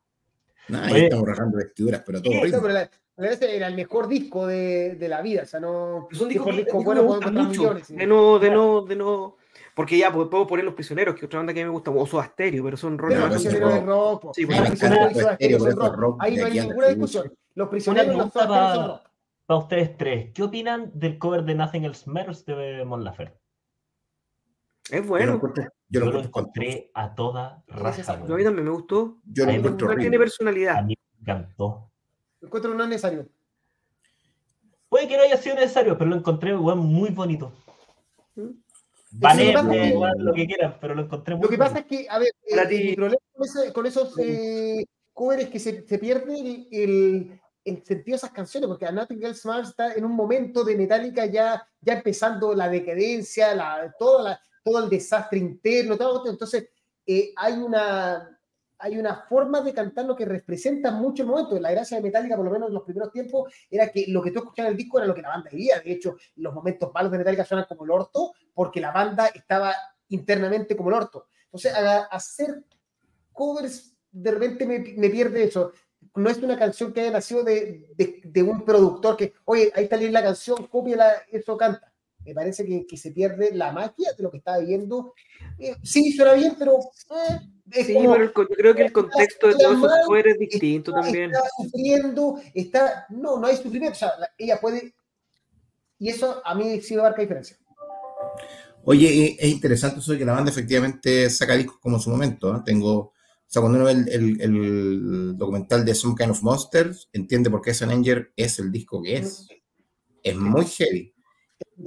[0.69, 1.05] Nah, ahí Oye.
[1.05, 4.09] estamos rajando vestiduras, pero todo no, pero la, la verdad es que era el mejor
[4.09, 6.09] disco de, de la vida, o sea, no...
[6.11, 6.45] Es un disco
[6.83, 7.49] bueno me mucho.
[7.49, 7.89] millones.
[7.89, 9.37] De no, de no, de no.
[9.75, 11.73] Porque ya pues, puedo poner Los Prisioneros, que es otra banda que a mí me
[11.75, 14.35] gusta, o Soda Stereo, pero son roles No, los prisioneros de rock, po.
[14.35, 15.95] Sí, Los pues, prisioneros Stereo, son rock.
[15.97, 17.33] rock Ahí de no hay ninguna discusión.
[17.55, 19.11] Los prisioneros Stereo son para, rock.
[19.47, 20.31] para ustedes tres.
[20.35, 23.39] ¿Qué opinan del cover de Nothing Else Matters de Mon Laferte?
[24.91, 25.35] Es Yo lo bueno.
[25.35, 28.03] encuentro, yo Yo lo lo encontré a toda raja.
[28.27, 29.19] Yo a mí también me gustó.
[29.25, 30.17] Yo lo encuentro No tiene horrible.
[30.17, 30.83] A personalidad.
[30.85, 31.91] mí me encantó.
[32.43, 33.29] Encuentro no es necesario.
[34.89, 37.53] Puede que no haya sido necesario, pero lo encontré weón, muy bonito.
[38.35, 38.51] ¿Mm?
[39.13, 41.95] Vale, es que- lo que quieran, pero lo encontré muy Lo que pasa bonito.
[41.95, 45.59] es que, a ver, eh, mi problema con, ese- con esos eh, covers es que
[45.59, 49.71] se, se pierde el, el- el sentido de esas canciones, porque a Nothing Else Matters
[49.71, 54.83] está en un momento de Metallica ya, ya empezando la decadencia, la, toda la- todo
[54.83, 56.69] el desastre interno, todo, entonces
[57.07, 58.33] eh, hay una
[58.79, 61.59] hay una forma de cantarlo que representa mucho el momento.
[61.59, 64.33] La gracia de Metallica, por lo menos en los primeros tiempos, era que lo que
[64.33, 65.81] tú escuchabas en el disco era lo que la banda vivía.
[65.81, 69.75] De hecho, los momentos malos de Metallica suenan como el orto, porque la banda estaba
[70.09, 71.27] internamente como el orto.
[71.47, 71.73] Entonces,
[72.11, 72.65] hacer
[73.33, 75.73] covers de repente me, pierde eso.
[76.15, 79.85] No es una canción que haya nacido de, de- de un productor que, oye, ahí
[79.85, 81.95] está la canción, cópiala, eso canta.
[82.27, 85.15] Me parece que, que se pierde la magia de lo que estaba viviendo.
[85.59, 87.41] Eh, sí, suena bien, pero eh,
[87.71, 90.39] es Sí, como- pero el yo creo que el contexto de todos esos covers es
[90.39, 91.31] distinto está, también.
[91.31, 94.95] está sufriendo, está, no, no hay sufrimiento, o sea, la- ella puede,
[95.99, 97.57] y eso a mí sí me marca diferencia.
[98.85, 102.11] Oye, eh, es interesante eso de que la banda efectivamente saca discos como en su
[102.11, 102.53] momento.
[102.53, 102.63] ¿no?
[102.63, 103.13] Tengo, o
[103.47, 107.63] sea, cuando uno ve el, el- el documental de Some Kind of Monsters, entiende por
[107.63, 109.49] qué Sun Anger es el disco que es.
[110.23, 111.13] Es muy heavy.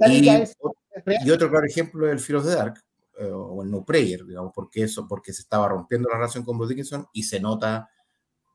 [0.08, 0.56] Y, es-
[0.94, 1.26] es real.
[1.26, 2.82] y otro claro ejemplo es el Fear of the Dark,
[3.18, 6.56] eh, o el No Prayer, digamos, porque eso, porque se estaba rompiendo la relación con
[6.58, 7.88] Bruce Dickinson y se nota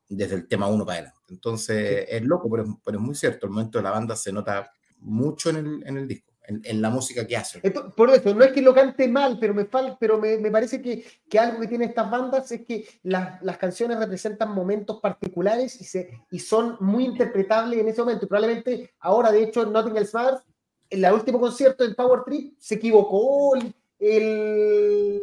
[0.10, 1.20] desde el tema 1 para adelante.
[1.30, 3.46] Entonces, es loco, pero, es- pero es muy cierto.
[3.46, 6.82] El momento de la banda se nota mucho en el, en el disco, en, en
[6.82, 7.36] la música que.
[7.36, 10.52] Ento- Por eso, no es que lo cante mal, pero me, fal- pero me, me
[10.52, 15.00] parece que, que algo que tienen estas bandas es que las, las canciones representan momentos
[15.02, 18.26] particulares y, se, y son muy interpretables en ese momento.
[18.26, 20.44] Y probablemente ahora, de hecho, en Nothing Else Matters,
[20.90, 25.22] en el último concierto del Power Trip, se equivocó el, el,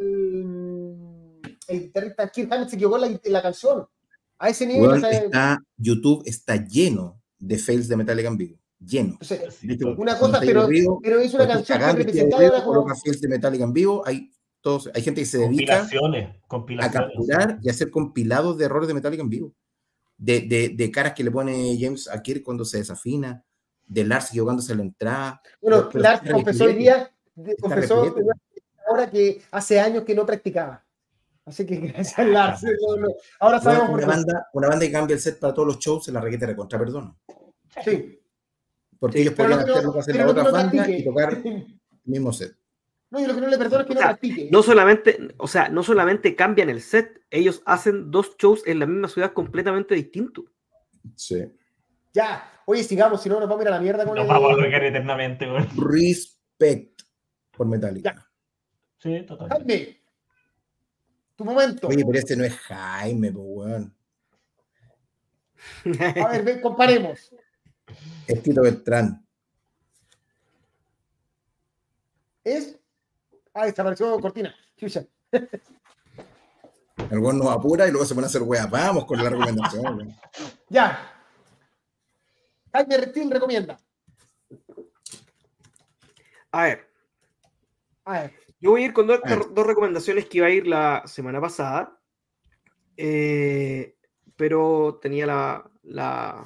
[1.69, 3.87] el guitarrista Kirk Hammett se equivocó en la, en la canción.
[4.39, 8.37] A ese nivel, Weón, o sea, está, YouTube está lleno de fails de Metallica en
[8.37, 8.59] vivo.
[8.85, 9.17] Lleno.
[9.21, 13.21] o sea, hecho, una cosa, pero, aburrido, pero es una canción que representaba como- fails
[13.21, 14.03] de Metallica en vivo.
[14.05, 17.11] Hay, todos, hay gente que se dedica Compilaciones, a compilaciones.
[17.13, 19.55] capturar y hacer compilados de errores de Metallica en vivo.
[20.19, 23.45] De, de, de caras que le pone James a Kirk cuando se desafina,
[23.93, 24.32] de Lars
[24.70, 25.43] en la entrada.
[25.60, 27.10] Bueno, Pero Lars confesó hoy día,
[27.60, 28.14] confesó
[28.89, 30.85] ahora que hace años que no practicaba.
[31.44, 32.62] Así que gracias a Lars.
[32.62, 33.09] no, no.
[33.40, 34.09] Ahora sabemos por una, qué.
[34.09, 36.78] banda, una banda que cambia el set para todos los shows se la requete recontra
[36.78, 37.14] perdona.
[37.85, 38.20] Sí,
[38.98, 40.98] Porque Sí, ellos podrían lo que no- hacer lo que hacen que otras no practique.
[40.98, 41.66] y tocar el
[42.05, 42.56] mismo set.
[43.10, 44.48] No, yo lo que no le perdono es que no O sea, practique.
[44.51, 48.86] No solamente, o sea, no solamente cambian el set, ellos hacen dos shows en la
[48.86, 50.47] misma ciudad completamente distintos.
[51.16, 51.44] Sí.
[52.13, 54.29] Ya, oye, sigamos, si no nos vamos a ir a la mierda con Nos el...
[54.29, 55.69] vamos a regar eternamente, weón.
[55.77, 57.03] Respect
[57.51, 58.31] por Metallica.
[58.99, 59.49] Sí, total.
[59.49, 60.03] Jaime,
[61.37, 61.89] tu momento.
[61.89, 63.97] Oye, pero este no es Jaime, pues, weón.
[66.21, 67.35] A ver, ven, comparemos.
[68.27, 69.27] Es Tito Beltrán.
[72.45, 72.79] Es...
[73.55, 74.55] Ah, desapareció Cortina.
[74.77, 75.05] Chucha.
[77.11, 78.69] El weón nos apura y luego se pone a hacer weas.
[78.71, 79.97] Vamos con la recomendación.
[79.97, 80.17] weón.
[80.69, 81.12] Ya.
[82.73, 83.78] Jaime Reptil recomienda.
[86.51, 86.89] A ver,
[88.05, 89.55] A ver, yo voy a ir con dos, A ver.
[89.55, 91.99] dos recomendaciones que iba a ir la semana pasada,
[92.97, 93.97] eh,
[94.36, 96.44] pero tenía la, la,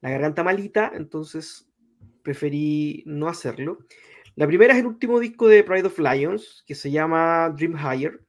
[0.00, 1.68] la garganta malita, entonces
[2.22, 3.78] preferí no hacerlo.
[4.36, 8.24] La primera es el último disco de Pride of Lions, que se llama Dream Higher.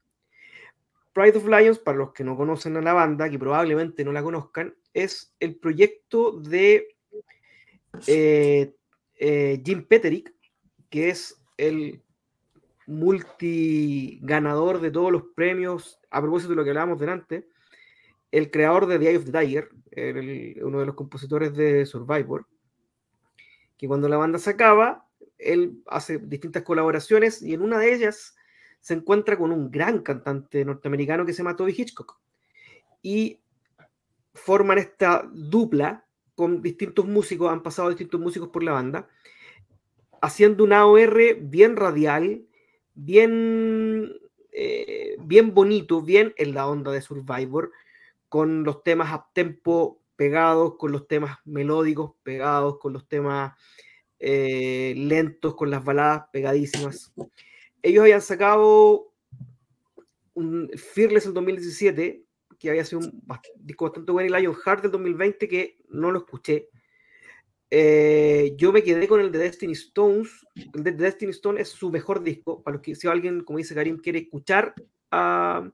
[1.13, 4.23] Pride of Lions, para los que no conocen a la banda, que probablemente no la
[4.23, 6.95] conozcan, es el proyecto de
[8.07, 8.73] eh,
[9.15, 10.33] eh, Jim Peterick,
[10.89, 12.01] que es el
[12.87, 17.47] multiganador de todos los premios a propósito de lo que hablábamos delante,
[18.31, 19.69] el creador de The Eye of the Tiger,
[20.63, 22.47] uno de los compositores de Survivor,
[23.77, 25.07] que cuando la banda se acaba,
[25.37, 28.35] él hace distintas colaboraciones y en una de ellas
[28.79, 32.19] se encuentra con un gran cantante norteamericano que se llama Toby Hitchcock.
[33.01, 33.40] Y
[34.33, 36.05] forman esta dupla
[36.35, 39.09] con distintos músicos, han pasado distintos músicos por la banda,
[40.21, 42.45] haciendo una AOR bien radial,
[42.93, 44.13] bien,
[44.51, 47.71] eh, bien bonito, bien en la onda de Survivor,
[48.29, 53.53] con los temas a tempo pegados, con los temas melódicos pegados, con los temas
[54.19, 57.11] eh, lentos, con las baladas pegadísimas.
[57.81, 59.11] Ellos habían sacado
[60.35, 62.20] un Fearless el 2017,
[62.61, 63.23] que había sido un
[63.55, 66.69] disco bastante bueno, y Lion Heart del 2020, que no lo escuché.
[67.71, 70.45] Eh, yo me quedé con el de Destiny Stones.
[70.73, 72.61] El de Destiny Stone es su mejor disco.
[72.61, 74.75] Para los que si alguien, como dice Karim, quiere escuchar
[75.09, 75.67] a,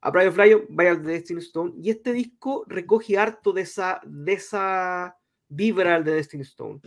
[0.00, 1.74] a of Lion, vaya al de Destiny Stone.
[1.80, 5.16] Y este disco recoge harto de esa, de esa
[5.48, 6.80] vibra al de Destiny Stone.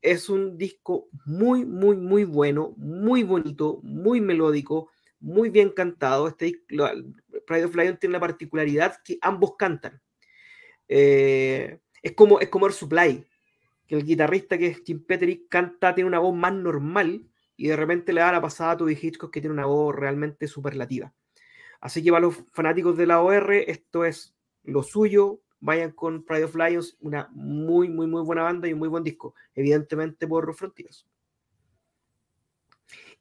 [0.00, 6.28] Es un disco muy, muy, muy bueno, muy bonito, muy melódico, muy bien cantado.
[6.28, 6.62] Este
[7.46, 10.00] Pride of Lion tiene la particularidad que ambos cantan.
[10.88, 13.26] Eh, es como, es como Air Supply,
[13.86, 17.26] que el guitarrista que es Jim Petterick canta, tiene una voz más normal
[17.56, 20.48] y de repente le da la pasada a Toby Hitchcock que tiene una voz realmente
[20.48, 21.12] superlativa.
[21.80, 25.40] Así que para los fanáticos de la OR, esto es lo suyo.
[25.60, 29.04] Vayan con Pride of Lions, una muy, muy, muy buena banda y un muy buen
[29.04, 31.06] disco, evidentemente por Frontiers.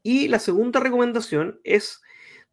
[0.02, 2.02] Y la segunda recomendación es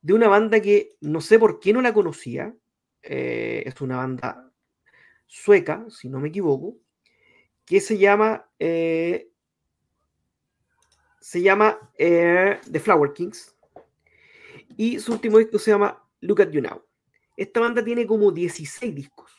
[0.03, 2.55] de una banda que no sé por qué no la conocía.
[3.03, 4.53] eh, es una banda
[5.27, 6.77] sueca, si no me equivoco,
[7.65, 9.31] que se llama eh,
[11.21, 13.57] se llama eh, The Flower Kings
[14.77, 16.83] y su último disco se llama Look at You Now.
[17.37, 19.33] Esta banda tiene como 16 discos.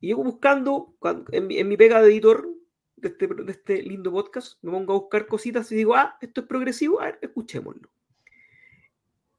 [0.00, 0.96] Y yo buscando,
[1.32, 2.48] en mi pega de editor
[2.96, 6.42] de este, de este lindo podcast, me pongo a buscar cositas y digo, ah, esto
[6.42, 7.90] es progresivo, a ver, escuchémoslo.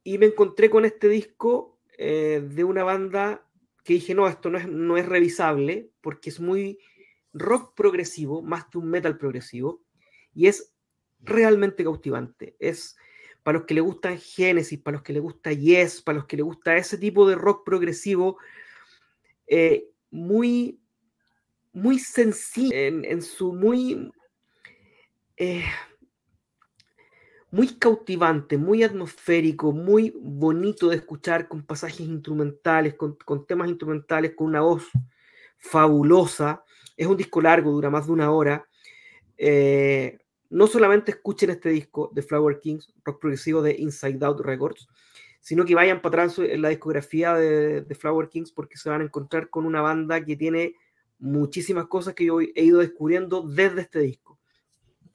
[0.03, 3.45] Y me encontré con este disco eh, de una banda
[3.83, 6.79] que dije, no, esto no es, no es revisable porque es muy
[7.33, 9.81] rock progresivo, más que un metal progresivo,
[10.33, 10.73] y es
[11.21, 12.55] realmente cautivante.
[12.59, 12.95] Es
[13.43, 16.37] para los que le gustan Genesis, para los que le gusta Yes, para los que
[16.37, 18.37] le gusta ese tipo de rock progresivo,
[19.47, 20.79] eh, muy,
[21.73, 24.11] muy sencillo, en, su muy,
[25.37, 25.65] eh,
[27.51, 33.17] muy cautivante, muy atmosférico, muy bonito de escuchar, con pasajes instrumentales, con,
[33.47, 34.83] temas instrumentales, con una voz
[35.57, 36.63] fabulosa.
[36.95, 38.67] Es un disco largo, dura más de una hora.
[39.37, 40.19] Eh,
[40.49, 44.87] no solamente escuchen este disco de Flower Kings, rock progresivo de Inside Out Records,
[45.39, 49.01] sino que vayan para atrás en la discografía de, de Flower Kings porque se van
[49.01, 50.75] a encontrar con una banda que tiene
[51.17, 54.39] muchísimas cosas que yo he ido descubriendo desde este disco.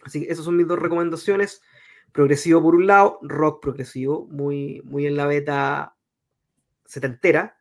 [0.05, 1.63] Así que esas son mis dos recomendaciones.
[2.15, 5.97] Progresivo por un lado, rock progresivo, muy, muy en la beta
[6.85, 7.59] setentera,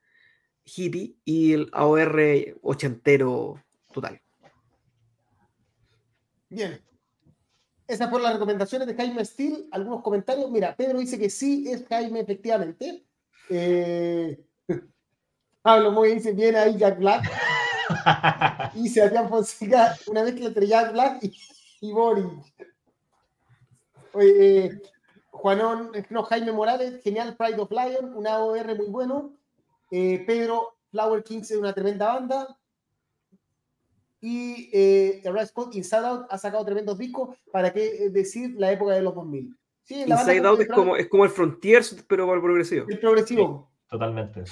[0.63, 2.21] hippie, y el AOR
[2.61, 3.59] ochentero
[3.91, 4.21] total.
[6.49, 6.80] Bien.
[7.88, 9.65] Esas fueron las recomendaciones de Jaime Steele.
[9.71, 10.51] Algunos comentarios.
[10.51, 13.03] Mira, Pedro dice que sí es Jaime, efectivamente.
[13.49, 14.39] Eh,
[15.63, 17.23] Pablo Moya dice: Viene ahí Jack Black.
[18.75, 21.35] Y Sebastián Fonseca, una mezcla entre Jack Black y,
[21.81, 22.25] y Boris.
[24.14, 24.81] Oye, eh,
[25.31, 29.34] Juanón, no, Jaime Morales, genial Pride of Lion, una OR muy bueno.
[29.91, 32.57] Eh, Pedro, Flower Kings es una tremenda banda.
[34.22, 37.35] Y eh, Red Scott, Inside Out, ha sacado tremendos discos.
[37.52, 39.57] ¿Para qué decir la época de los 2000?
[39.84, 42.85] Sí, la banda Inside Out es como, es como el Frontiers, pero para el progresivo.
[42.88, 44.44] el progresivo, Totalmente.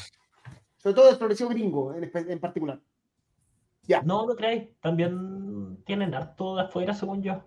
[0.78, 2.82] sobre todo el progresivo gringo en, particular.
[3.84, 4.02] Ya.
[4.02, 4.70] No, no creáis.
[4.82, 7.44] También tienen harto de afuera, según yo.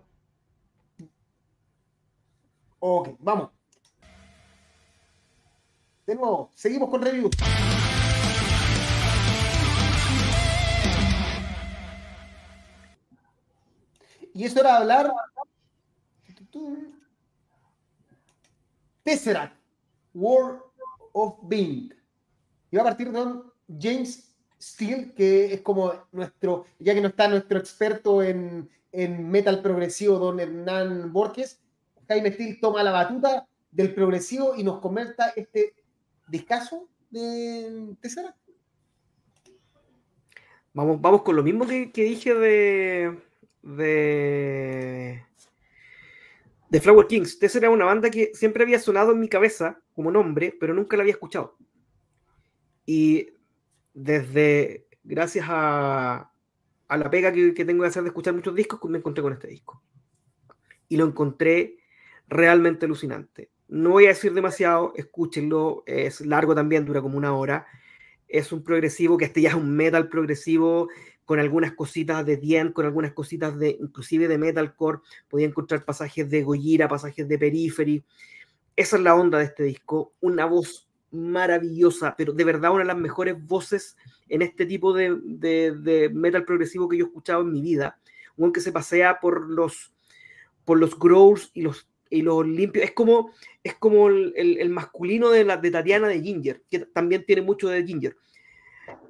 [2.79, 3.49] Ok, vamos.
[6.05, 7.31] De nuevo, seguimos con reviews.
[14.33, 15.13] Y es hora de hablar.
[19.03, 19.55] Tesseract,
[20.13, 20.61] World
[21.13, 21.93] of Being.
[22.69, 23.41] Y va a partir de
[23.79, 29.61] James Steele, que es como nuestro, ya que no está nuestro experto en, en metal
[29.61, 31.61] progresivo, don Hernán Borges,
[32.07, 35.73] Jaime Steele toma la batuta del progresivo y nos comenta este
[36.27, 38.37] discazo de Tesseract.
[40.73, 43.17] Vamos, vamos con lo mismo que, que dije de,
[43.61, 45.23] de.
[46.81, 47.41] Flower Kings.
[47.41, 50.97] Esa era una banda que siempre había sonado en mi cabeza, como nombre, pero nunca
[50.97, 51.57] la había escuchado.
[52.85, 53.29] Y
[53.93, 56.29] desde, gracias a,
[56.89, 59.31] a la pega que, que tengo de hacer de escuchar muchos discos, me encontré con
[59.31, 59.81] este disco.
[60.89, 61.77] Y lo encontré
[62.27, 63.49] realmente alucinante.
[63.67, 67.65] No voy a decir demasiado, escúchenlo, es largo también, dura como una hora.
[68.27, 70.89] Es un progresivo que este ya es un metal progresivo
[71.25, 74.99] con algunas cositas de Dien, con algunas cositas de inclusive de metalcore.
[75.27, 78.03] Podía encontrar pasajes de Gojira, pasajes de Periphery.
[78.75, 82.87] Esa es la onda de este disco, una voz maravillosa, pero de verdad una de
[82.87, 83.95] las mejores voces
[84.27, 87.97] en este tipo de, de, metal progresivo que yo he escuchado en mi vida.
[88.37, 89.93] Un que se pasea por los,
[90.65, 92.85] por los growls y los, y los limpios.
[92.85, 93.31] Es como,
[93.63, 97.85] es como el, masculino de, la, de Tatiana de Ginger, que también tiene mucho de
[97.85, 98.15] Ginger.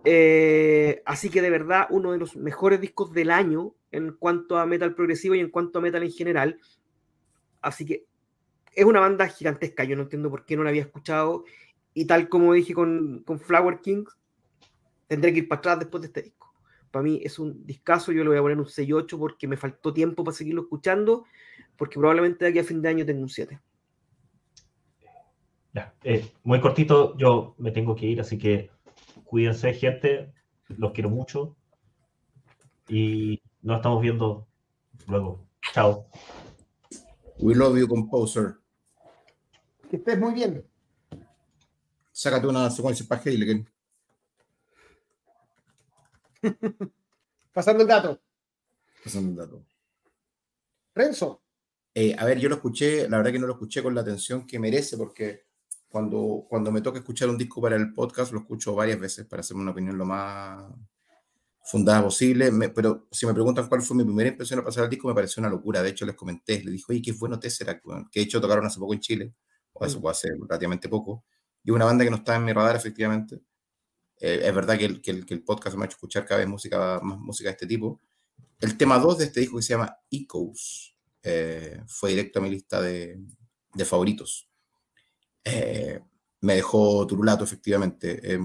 [0.03, 4.65] Eh, así que de verdad, uno de los mejores discos del año en cuanto a
[4.65, 6.59] metal progresivo y en cuanto a metal en general.
[7.61, 8.05] Así que
[8.73, 9.83] es una banda gigantesca.
[9.83, 11.45] Yo no entiendo por qué no la había escuchado.
[11.93, 14.17] Y tal como dije con, con Flower Kings,
[15.07, 16.34] tendré que ir para atrás después de este disco.
[16.95, 18.13] Para mí es un discazo.
[18.13, 21.25] Yo le voy a poner un 6-8 porque me faltó tiempo para seguirlo escuchando.
[21.75, 23.59] Porque probablemente de aquí a fin de año tengo un 7.
[25.73, 28.71] Ya, eh, muy cortito, yo me tengo que ir, así que
[29.25, 30.31] cuídense, gente.
[30.69, 31.57] Los quiero mucho.
[32.87, 34.47] Y nos estamos viendo
[35.05, 35.45] luego.
[35.73, 36.07] Chao.
[37.39, 38.55] We love you, composer.
[39.89, 40.65] Que estés muy bien.
[42.13, 43.69] Sácate una secuencia para Heiligen.
[47.53, 48.21] Pasando el dato.
[49.03, 49.65] Pasando un dato.
[50.93, 51.41] Renzo.
[51.93, 54.45] Eh, a ver, yo lo escuché, la verdad que no lo escuché con la atención
[54.45, 55.45] que merece, porque
[55.87, 59.39] cuando, cuando me toca escuchar un disco para el podcast, lo escucho varias veces para
[59.41, 60.71] hacerme una opinión lo más
[61.63, 62.51] fundada posible.
[62.51, 65.13] Me- pero si me preguntan cuál fue mi primera impresión al pasar el disco, me
[65.15, 65.81] pareció una locura.
[65.81, 68.65] De hecho, les comenté, les dije, oye, qué bueno Tesseract, weón", que de hecho tocaron
[68.65, 69.33] hace poco en Chile,
[69.73, 70.01] o eso Mm.
[70.01, 71.25] fue hace relativamente poco.
[71.63, 73.41] Y una banda que no estaba en mi radar, efectivamente.
[74.19, 76.39] Eh, es verdad que el, que, el, que el podcast me ha hecho escuchar cada
[76.39, 78.01] vez música, más música de este tipo.
[78.59, 82.49] El tema 2 de este disco que se llama Echoes eh, fue directo a mi
[82.49, 83.19] lista de,
[83.73, 84.49] de favoritos.
[85.43, 85.99] Eh,
[86.41, 88.33] me dejó turulato, efectivamente.
[88.33, 88.39] Eh,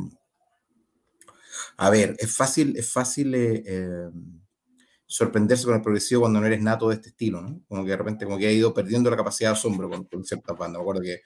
[1.77, 4.11] a ver, es fácil, es fácil eh, eh,
[5.07, 7.63] sorprenderse con el progresivo cuando no eres nato de este estilo, ¿no?
[7.69, 10.25] Como que de repente como que ha ido perdiendo la capacidad de asombro con, con
[10.25, 10.79] ciertas bandas.
[10.79, 11.21] Me acuerdo que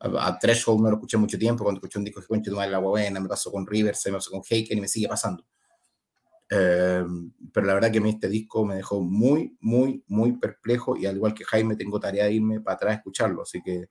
[0.00, 2.56] a, a Threshold no lo escuché mucho tiempo, cuando escuché un disco de Concha tu
[2.56, 5.44] madre la buena, me pasó con Rivers, me pasó con Heiken y me sigue pasando.
[6.50, 7.04] Eh,
[7.52, 11.06] pero la verdad que a mí este disco me dejó muy, muy, muy perplejo y
[11.06, 13.88] al igual que Jaime tengo tarea de irme para atrás a escucharlo, así que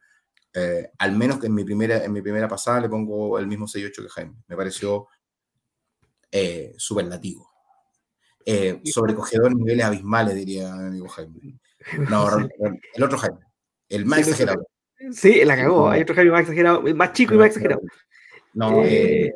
[0.53, 3.67] eh, al menos que en mi primera, en mi primera pasada le pongo el mismo
[3.67, 4.35] 6-8 que Jaime.
[4.47, 5.07] Me pareció
[6.31, 7.47] eh, superlativo.
[8.45, 11.59] Eh, sobrecogedor en niveles abismales, diría mi amigo Jaime.
[12.09, 13.39] No, el otro Jaime,
[13.87, 14.67] el más exagerado.
[15.11, 15.89] Sí, la cagó.
[15.89, 17.81] Hay otro Jaime más exagerado, más chico y más exagerado.
[18.53, 19.33] No, Eh, eh,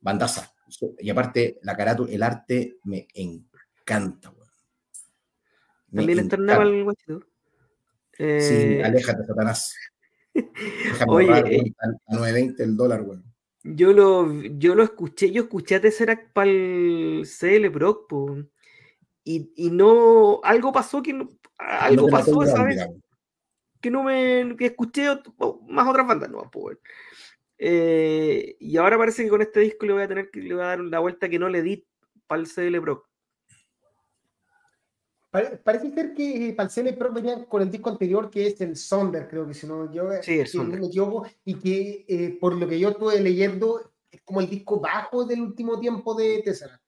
[0.00, 0.52] bandaza.
[0.98, 4.30] Y aparte, la carátula, el arte me encanta.
[4.30, 4.48] weón.
[5.92, 6.36] También en encanta.
[6.52, 7.20] Naval Guachito.
[8.12, 9.74] Sí, Eh, aléjate, Satanás.
[10.34, 11.72] Déjame Oye, eh,
[12.08, 13.24] a a 9.20 el dólar, weón.
[13.64, 18.36] yo lo, yo lo escuché, yo escuché a Tesseract para el CL Proc, po,
[19.24, 22.86] y, y no, algo pasó que no- algo No pasó el esa vez.
[23.80, 25.06] Que no me, que escuché
[25.68, 26.78] más otras bandas, no, weón.
[27.58, 30.62] Eh, y ahora parece que con este disco le voy a tener que le voy
[30.62, 31.86] a dar la vuelta que no le di
[32.26, 32.80] para el CL.
[35.30, 38.74] Pare- parece ser que eh, Palcele Pro venían con el disco anterior, que es el
[38.76, 40.80] Sonder, creo que si no, yo, Sí, el si no Sonder.
[40.80, 44.80] me equivoco, y que eh, por lo que yo estuve leyendo, es como el disco
[44.80, 46.82] bajo del último tiempo de Tesseract.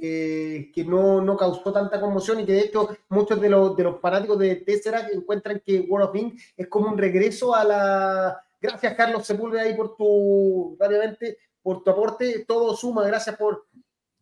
[0.00, 3.84] Eh, que no, no causó tanta conmoción y que de hecho muchos de los, de
[3.84, 8.42] los fanáticos de Tesseract encuentran que World of Ink es como un regreso a la...
[8.60, 13.66] Gracias Carlos Sepúlveda ahí por tu, rápidamente, por tu aporte, todo suma, gracias por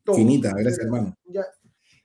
[0.05, 0.16] todo.
[0.16, 1.16] Finita, gracias, hermano.
[1.24, 1.47] Ya.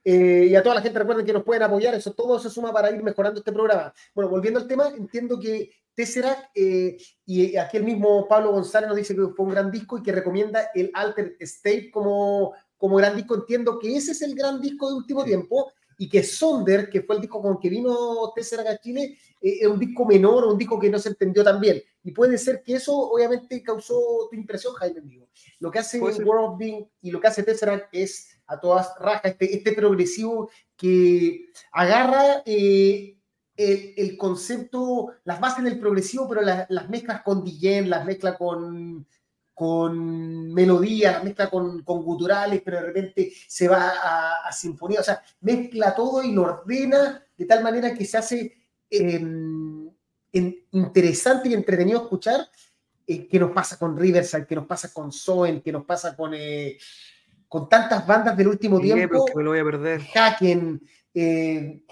[0.04, 2.74] Eh, y a toda la gente recuerden que nos pueden apoyar, eso todo se suma
[2.74, 3.94] para ir mejorando este programa.
[4.16, 8.98] Bueno, volviendo al tema, entiendo que Tesseract eh, y aquí el mismo Pablo González nos
[8.98, 13.16] dice que fue un gran disco y que recomienda el Alter State como, como gran
[13.16, 13.36] disco.
[13.36, 17.16] Entiendo que ese es el gran disco de último tiempo y que Sonder, que fue
[17.16, 20.80] el disco con que vino Tesseract a Chile, eh, es un disco menor un disco
[20.80, 21.80] que no se entendió tan bien.
[22.04, 25.00] Y puede ser que eso obviamente causó tu impresión, Jaime.
[25.00, 25.30] Amigo.
[25.60, 26.00] Lo que hace.
[26.26, 30.50] World of Being y lo que hace Tesseract es a todas rajas este, este progresivo
[30.76, 33.18] que agarra eh,
[33.56, 38.36] el, el concepto, las bases del progresivo, pero la- las mezclas con DJ, las mezcla
[38.38, 39.06] con,
[39.54, 45.02] con melodía, las mezcla con, con guturales, pero de repente se va a, a sinfonía,
[45.02, 48.58] o sea, mezcla todo y lo ordena de tal manera que se hace
[48.90, 49.90] em,
[50.32, 52.48] en- interesante y entretenido escuchar.
[53.08, 56.34] eh, qué nos pasa con Riverside, qué nos pasa con Soen, qué nos pasa con,
[56.34, 56.78] eh,
[57.48, 59.26] con tantas bandas del último Sí, tiempo.
[59.26, 60.02] que me lo voy a perder.
[60.16, 60.82] Haken.
[61.14, 61.84] eh,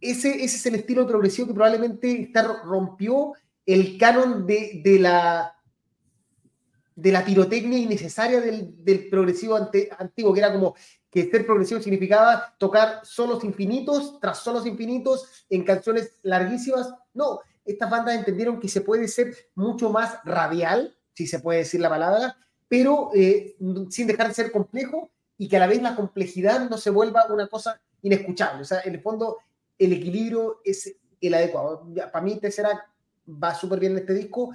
[0.00, 3.34] ese, ese es el estilo progresivo que probablemente está, rompió
[3.66, 5.54] el canon de, de la
[6.98, 10.74] de la pirotecnia innecesaria del, progresivo ante- antiguo, que era como
[11.08, 16.92] que ser progresivo significaba tocar solos infinitos tras solos infinitos en canciones larguísimas.
[17.14, 21.80] No, estas bandas entendieron que se puede ser mucho más radial, si se puede decir
[21.80, 23.56] la palabra, pero eh,
[23.90, 27.26] sin dejar de ser complejo y que a la vez la complejidad no se vuelva
[27.30, 28.62] una cosa inescuchable.
[28.62, 29.38] O sea, en el fondo,
[29.78, 31.86] el equilibrio es el adecuado.
[32.12, 32.88] Para mí, Tesseract
[33.28, 34.50] va súper bien en este disco.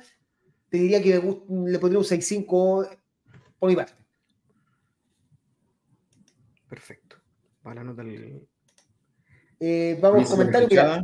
[0.74, 2.90] Te diría que me gust- le pondría un 6-5
[3.60, 3.94] por mi parte.
[6.68, 7.18] Perfecto.
[7.62, 8.48] Para la nota el-
[9.60, 10.64] Eh, vamos a Dice comentar.
[10.64, 11.04] Fechada,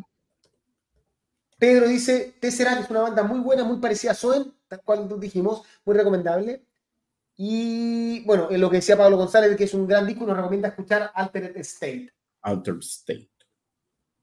[1.59, 5.61] Pedro dice, Tesseract es una banda muy buena, muy parecida a Soen, tal cual dijimos,
[5.85, 6.65] muy recomendable.
[7.37, 10.69] Y bueno, en lo que decía Pablo González, que es un gran disco, nos recomienda
[10.69, 12.11] escuchar Altered State.
[12.41, 13.29] Altered State.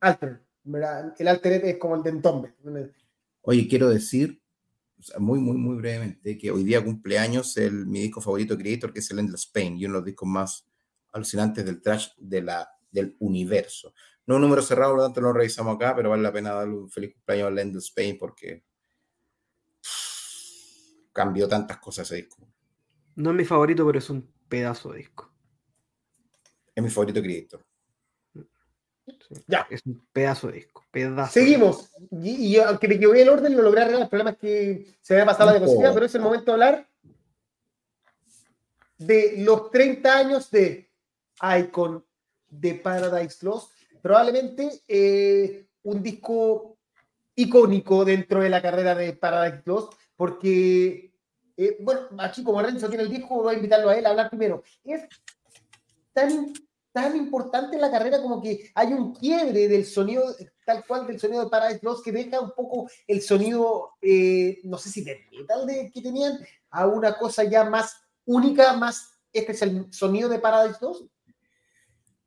[0.01, 1.15] Alter, ¿verdad?
[1.17, 2.53] El Altered es como el de Entombe.
[3.43, 4.43] Oye, quiero decir,
[4.99, 8.63] o sea, muy, muy, muy brevemente, que hoy día cumpleaños el, mi disco favorito de
[8.63, 10.67] Creator, que es el Endless Pain, y uno de los discos más
[11.13, 13.93] alucinantes del trash de la, del universo.
[14.27, 16.53] No un número cerrado, por lo tanto no lo revisamos acá, pero vale la pena
[16.53, 18.65] darle un feliz cumpleaños al Endless Pain porque
[21.13, 22.49] cambió tantas cosas ese disco.
[23.15, 25.33] No es mi favorito, pero es un pedazo de disco.
[26.75, 27.66] Es mi favorito Creator.
[29.29, 29.43] Sí.
[29.47, 29.67] Ya.
[29.71, 30.85] Es un pedazo de disco.
[30.91, 31.39] Pedazo.
[31.39, 31.91] de Seguimos.
[32.23, 34.03] Y, y aunque me equivoqué el orden, lo logré arreglar.
[34.03, 35.95] El problema es que se me había pasado la importa.
[35.95, 36.89] pero es el momento de hablar
[38.99, 40.91] de los 30 años de
[41.59, 42.05] Icon
[42.49, 43.73] de Paradise Lost.
[44.01, 46.79] Probablemente eh, un disco
[47.35, 51.13] icónico dentro de la carrera de Paradise Lost, porque,
[51.57, 54.31] eh, bueno, aquí como Renzo tiene el disco, voy a invitarlo a él a hablar
[54.31, 54.63] primero.
[54.85, 55.03] Es
[56.13, 56.53] tan,
[56.97, 61.21] tan importante en la carrera como que hay un quiebre del sonido, tal cual del
[61.21, 65.21] sonido de Paradise Lost, que deja un poco el sonido, eh, no sé si de
[65.31, 66.39] metal de, que tenían,
[66.71, 71.05] a una cosa ya más única, más, este es el sonido de Paradise Lost.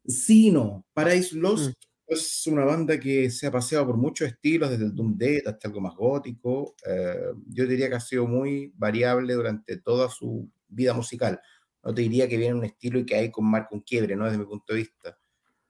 [0.05, 0.85] Sí, no.
[0.93, 2.13] Paradise Lost Mm.
[2.13, 5.67] es una banda que se ha paseado por muchos estilos, desde el Doom Death hasta
[5.67, 6.75] algo más gótico.
[6.85, 11.41] Eh, yo diría que ha sido muy variable durante toda su vida musical.
[11.83, 14.25] No te diría que viene un estilo y que hay con marca un quiebre, ¿no?
[14.25, 15.17] Desde mi punto de vista.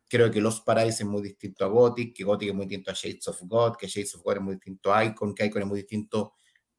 [0.08, 2.94] Creo que Los Paradise es muy distinto a Gothic, que Gothic es muy distinto a
[2.96, 5.68] Shades of God, que Shades of God es muy distinto a Icon, que Icon es
[5.68, 6.34] muy distinto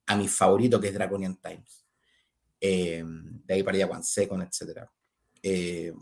[0.07, 1.87] a mi favorito, que es Draconian Times.
[2.61, 3.05] Eh,
[3.45, 4.81] de ahí para allá, One Second, etc.
[5.43, 5.93] Eh,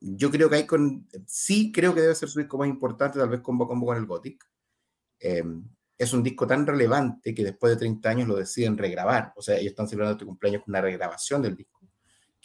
[0.00, 3.40] yo creo que Icon sí creo que debe ser su disco más importante, tal vez
[3.40, 4.44] combo a combo con el Gothic.
[5.18, 5.42] Eh,
[5.96, 9.32] es un disco tan relevante que después de 30 años lo deciden regrabar.
[9.36, 11.73] O sea, ellos están celebrando este cumpleaños con una regrabación del disco,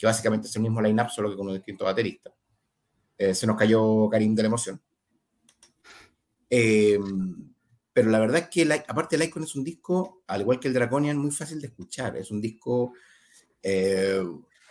[0.00, 2.32] que básicamente es el mismo line-up, solo que con un distinto baterista.
[3.18, 4.80] Eh, se nos cayó Karim de la emoción.
[6.48, 6.98] Eh,
[7.92, 10.68] pero la verdad es que, la- aparte, el Icon es un disco, al igual que
[10.68, 12.16] el Draconian, muy fácil de escuchar.
[12.16, 12.92] Es un disco
[13.62, 14.22] eh,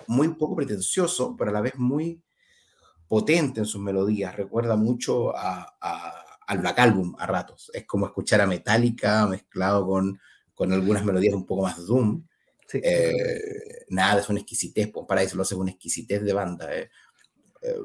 [0.08, 2.22] muy poco pretencioso, pero a la vez muy
[3.08, 4.36] potente en sus melodías.
[4.36, 7.72] Recuerda mucho a, a- al Black Album a ratos.
[7.74, 10.20] Es como escuchar a Metallica mezclado con,
[10.56, 12.24] con algunas melodías un poco más Doom.
[12.70, 12.80] Sí.
[12.84, 16.76] Eh, nada, es una exquisitez, pues para eso lo hace una exquisitez de banda.
[16.76, 16.90] eh.
[17.62, 17.76] Eh,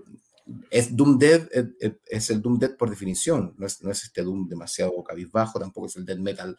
[0.71, 4.05] es Doom Dead, eh, eh, es el Doom Dead por definición, no es, no es
[4.05, 6.59] este Doom demasiado cabizbajo, tampoco es el Dead Metal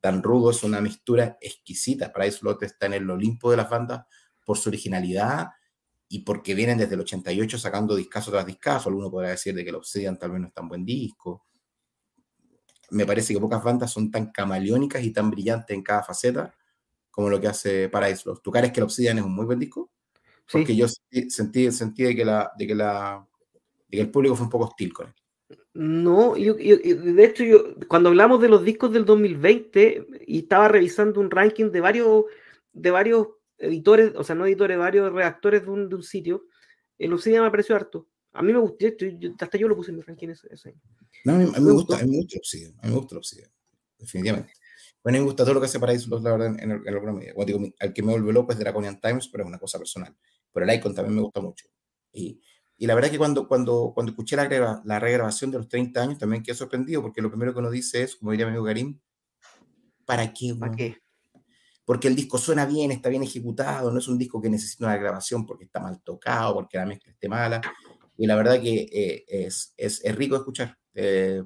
[0.00, 2.12] tan rudo, es una mixtura exquisita.
[2.12, 4.06] Paradise Lost está en el Olimpo de las bandas
[4.44, 5.48] por su originalidad
[6.08, 8.88] y porque vienen desde el 88 sacando discazo tras discazo.
[8.88, 11.46] Alguno podrá decir de que el Obsidian tal vez no es tan buen disco.
[12.90, 16.54] Me parece que pocas bandas son tan camaleónicas y tan brillantes en cada faceta
[17.16, 18.42] como lo que hace Paradise Lost.
[18.42, 19.90] ¿Tú crees que el Obsidian es un muy buen disco?
[20.46, 20.58] Sí.
[20.58, 23.26] Porque yo sentí, sentí, sentí de, que la, de, que la,
[23.88, 25.14] de que el público fue un poco hostil con él.
[25.72, 30.40] No, yo, yo- yo- de hecho, yo, cuando hablamos de los discos del 2020 y
[30.40, 32.24] estaba revisando un ranking de varios,
[32.74, 36.44] de varios editores, o sea, no editores, varios redactores de un, de un sitio,
[36.98, 38.06] el Obsidian me pareció harto.
[38.34, 38.84] A mí me gustó,
[39.40, 40.78] hasta yo lo puse en mi ranking ese, año.
[41.24, 42.72] No, a mí, a mí Me me gusta, a mí me gusta el Obsidian.
[42.78, 43.50] A mí me gusta el Obsidian.
[43.98, 44.52] Definitivamente.
[45.06, 46.82] Bueno, a mí me gusta todo lo que hace Paradise Lost, la verdad, en, en,
[46.84, 47.32] en alguna medida.
[47.32, 50.12] Como digo, al que me vuelve loco es Draconian Times, pero es una cosa personal.
[50.52, 51.66] Pero el Icon también me gusta mucho.
[52.12, 52.40] Y,
[52.76, 56.18] y la verdad que cuando, cuando, cuando escuché la, la regrabación de los 30 años
[56.18, 58.98] también quedé sorprendido, porque lo primero que uno dice es, como diría mi amigo Karim,
[60.04, 60.56] ¿para qué?
[60.56, 60.96] ¿Para qué?
[61.84, 64.96] porque el disco suena bien, está bien ejecutado, no es un disco que necesita una
[64.96, 67.60] grabación porque está mal tocado, porque la mezcla esté mala.
[68.16, 70.76] Y la verdad que eh, es, es, es rico escuchar.
[70.94, 71.44] Eh,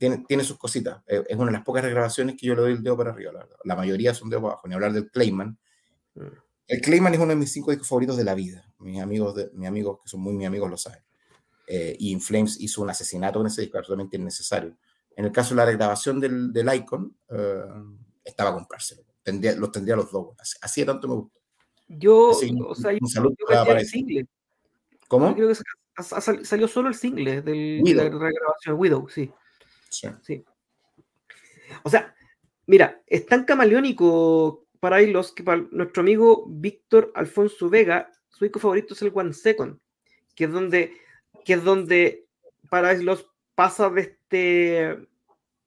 [0.00, 1.02] tiene, tiene sus cositas.
[1.06, 3.32] Eh, es una de las pocas regrabaciones que yo le doy el dedo para arriba,
[3.32, 3.46] la.
[3.62, 4.66] La mayoría son dedo para abajo.
[4.66, 5.56] Ni hablar del Clayman.
[6.14, 6.20] Mm.
[6.66, 8.64] El Clayman es uno de mis cinco discos favoritos de la vida.
[8.78, 11.00] Mis amigos, de, mis amigos que son muy mis amigos, lo saben.
[11.66, 14.76] Eh, y In Flames hizo un asesinato con ese disco absolutamente innecesario.
[15.14, 17.62] En el caso de la regrabación del, del Icon, eh,
[18.24, 19.02] estaba a comprárselo.
[19.22, 20.28] Tendría, los tendría los dos.
[20.38, 21.38] Así, así de tanto me gustó.
[21.88, 24.26] Yo, Así, o sea, yo un para- para el single.
[25.08, 25.28] ¿Cómo?
[25.30, 25.64] Yo creo que sa-
[26.02, 28.04] sa- sal- salió solo el single del, de Widow.
[28.04, 29.30] la regrabación, Widow, sí.
[29.90, 30.44] Sí.
[31.84, 32.14] O sea,
[32.66, 38.58] mira, es tan camaleónico para los que para nuestro amigo Víctor Alfonso Vega, su disco
[38.58, 39.78] favorito es el One Second,
[40.34, 40.96] que es donde,
[41.44, 42.26] que es donde
[42.70, 45.08] para los pasa de este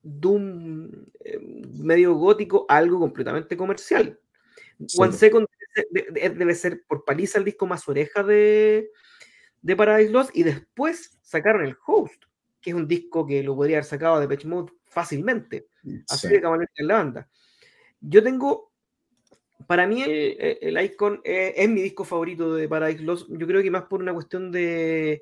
[0.02, 0.90] Doom
[1.20, 1.40] eh,
[1.80, 4.20] medio gótico a algo completamente comercial.
[4.88, 5.14] Sí, One.
[5.14, 5.48] Second
[5.92, 8.90] debe, de- debe ser por paliza el disco más oreja de,
[9.62, 12.24] de Paradise Lost y después sacaron el Host,
[12.64, 15.68] que es un disco que lo podría haber sacado de Pitch Mode fácilmente.
[16.10, 16.34] Así Sí.
[16.34, 17.30] de camaleónica es la banda.
[18.00, 18.72] Yo tengo,
[19.68, 23.28] para mí el, el- Icon es, es mi disco favorito de Paradise Lost.
[23.30, 25.22] Yo creo que más por una cuestión de,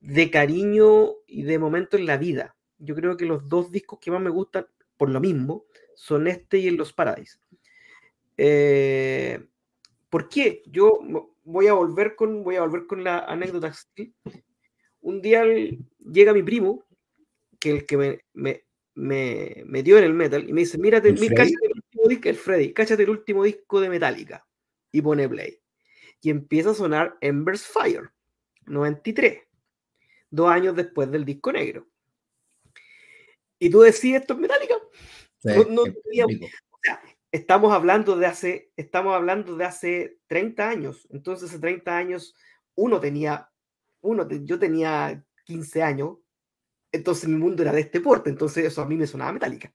[0.00, 2.56] de cariño y de momento en la vida.
[2.78, 4.66] Yo creo que los dos discos que más me gustan,
[4.96, 7.38] por lo mismo, son este y el Los Paradise.
[8.36, 9.44] Eh,
[10.08, 10.62] ¿Por qué?
[10.66, 11.00] Yo
[11.44, 13.72] voy a volver con, voy a volver con la anécdota.
[15.02, 15.44] Un día
[15.98, 16.84] llega mi primo,
[17.60, 18.64] que el que me, me,
[18.94, 21.36] me metió en el metal, y me dice, mírate, ¿El mi- Freddy?
[21.52, 24.46] cáchate el último disco, el Freddy, cáchate el último disco de Metallica.
[24.90, 25.58] Y pone play.
[26.20, 28.10] Y empieza a sonar Ember's Fire,
[28.66, 29.42] 93,
[30.30, 31.88] dos años después del disco negro.
[33.58, 34.74] Y tú decís, esto es Metallica.
[35.38, 36.38] Sí, no- no es.
[37.30, 41.08] Estamos hablando de hace, estamos hablando de hace 30 años.
[41.10, 42.34] Entonces, hace 30 años,
[42.74, 43.50] uno tenía,
[44.02, 46.18] uno, yo tenía 15 años,
[46.90, 49.72] entonces mi mundo era de este porte, entonces eso a mí me sonaba metálica.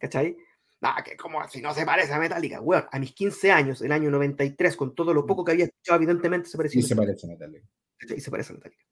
[0.00, 0.36] ¿Cachai?
[0.80, 2.60] Nada, que como si no se parece a Metallica.
[2.60, 5.96] Bueno, a mis 15 años, el año 93, con todo lo poco que había escuchado,
[5.96, 7.66] evidentemente se parecía a se parece a Metallica.
[8.00, 8.84] Y se parece a Metallica.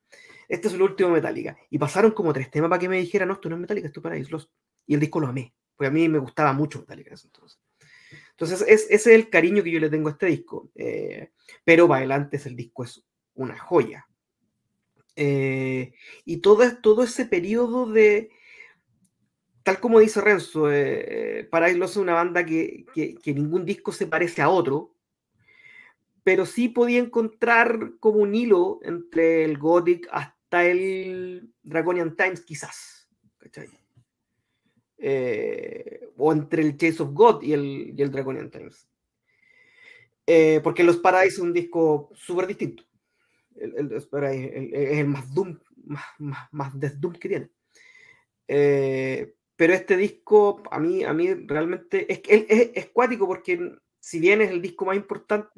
[0.49, 1.57] Este es el último Metallica.
[1.69, 4.01] Y pasaron como tres temas para que me dijeran, no, esto no es Metallica, esto
[4.01, 4.51] es Paradise Lost.
[4.87, 7.61] Y el disco lo amé, porque a mí me gustaba mucho Metallica en ese entonces.
[8.31, 10.71] Entonces, es, ese es el cariño que yo le tengo a este disco.
[10.75, 11.33] eh,
[11.63, 13.05] pero para adelante el disco es
[13.35, 14.07] una joya.
[15.17, 15.95] Eh,
[16.25, 18.31] y todo, todo ese periodo de,
[19.63, 22.87] tal como dice Renzo, eh, Paradise Lost es una banda que,
[23.27, 24.95] ningún disco se parece a otro,
[26.25, 33.09] pero sí podía encontrar como un hilo entre el Gothic hasta el Draconian Times, quizás.
[33.39, 33.69] ¿cachai?
[34.99, 38.87] Eh, o entre el Chase of God y el, y el Draconian Times.
[40.27, 42.85] Eh, porque Los Paradise es un disco súper distinto.
[43.57, 47.51] El, el- el- el más Doom, más, más, más Doom que tiene.
[48.49, 54.19] Eh, pero este disco, a mí, a mí realmente es, es, es, cuático porque si
[54.19, 55.49] bien es el disco más importante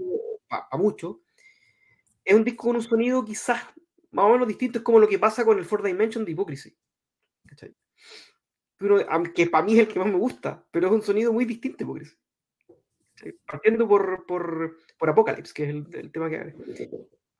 [0.48, 1.16] para muchos,
[2.24, 3.62] es un disco con un sonido quizás
[4.10, 6.76] más o menos distinto, es como lo que pasa con el Four Dimension de Hypocrisy.
[7.46, 7.74] ¿cachai?
[8.76, 8.98] Pero,
[9.50, 11.84] para mí es el que más me gusta, pero es un sonido muy distinto a
[11.84, 12.16] Hypocrisy.
[13.46, 16.54] Partiendo por, por, por Apocalypse, que es el, el tema que.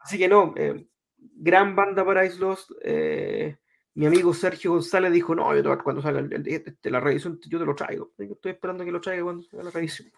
[0.05, 0.86] Así que no, eh,
[1.16, 2.70] gran banda para Ice Lost.
[2.82, 3.56] eh,
[3.94, 7.40] mi amigo Sergio González dijo, no, yo te- cuando salga el- el- este, la revisión,
[7.47, 8.12] yo te lo traigo.
[8.18, 10.12] Estoy esperando que lo traiga cuando salga la revisión.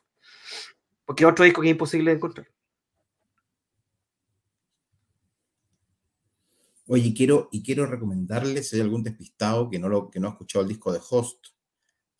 [1.05, 2.49] Porque otro disco que es imposible de encontrar.
[6.89, 10.31] Oye, quiero, y quiero recomendarles, si hay algún despistado que no, lo, que no ha
[10.33, 11.49] escuchado el disco de Host,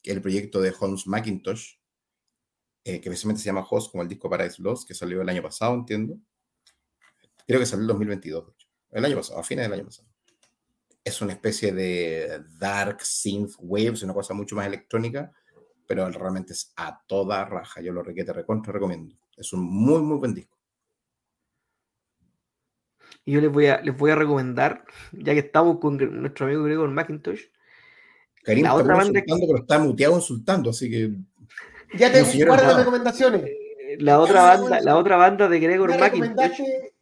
[0.03, 1.79] que es el proyecto de Holmes McIntosh,
[2.85, 5.43] eh, que precisamente se llama Host, como el disco Paradise Lost, que salió el año
[5.43, 6.19] pasado, entiendo.
[7.47, 8.69] Creo que salió el 2022, de hecho.
[8.93, 10.09] El año pasado, a fines del año pasado.
[11.05, 15.33] Es una especie de dark synth waves, una cosa mucho más electrónica,
[15.87, 17.81] pero realmente es a toda raja.
[17.81, 19.15] Yo lo requete recontra recomiendo.
[19.37, 20.57] Es un muy, muy buen disco.
[23.25, 26.63] Y yo les voy a, les voy a recomendar, ya que estamos con nuestro amigo
[26.65, 27.41] Gregor McIntosh,
[28.43, 31.11] Karim La está otra banda que- insultando, pero está muteado insultando, así que
[31.99, 32.79] Ya te No, señora, guarda las nada.
[32.85, 33.51] recomendaciones.
[33.99, 36.95] la otra banda, la otra banda de Gregor McIntosh, recomendaste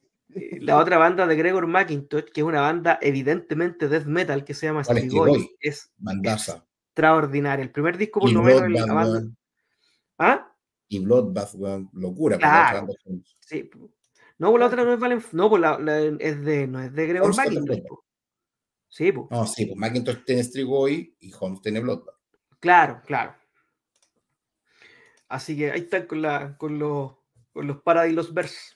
[0.60, 4.66] la otra banda de Gregor McIntosh, que es una banda evidentemente death metal que se
[4.66, 5.56] llama ¿Cuál es Strigoi, Strigoi?
[5.60, 5.92] es
[6.88, 7.62] extraordinaria.
[7.62, 9.30] El primer disco, por lo menos, en Bloodbath, la banda.
[10.18, 10.56] ¿Ah?
[10.88, 11.54] Y Bloodbath.
[11.92, 12.36] Locura.
[12.36, 12.86] por la Claro.
[13.40, 13.70] Sí.
[14.38, 16.92] No, pues la otra no es Valen, no, pues la, la- es de, no es
[16.92, 17.82] de Gregor Holmes McIntosh.
[17.88, 18.04] po.
[18.88, 19.26] Sí, pues.
[19.30, 22.16] No, sí, pues Macintosh tiene Strigoi y Holmes tiene Bloodbath.
[22.60, 23.34] Claro, claro.
[25.28, 27.12] Así que ahí están con, la, con, los,
[27.52, 28.73] con los Paradise Verse.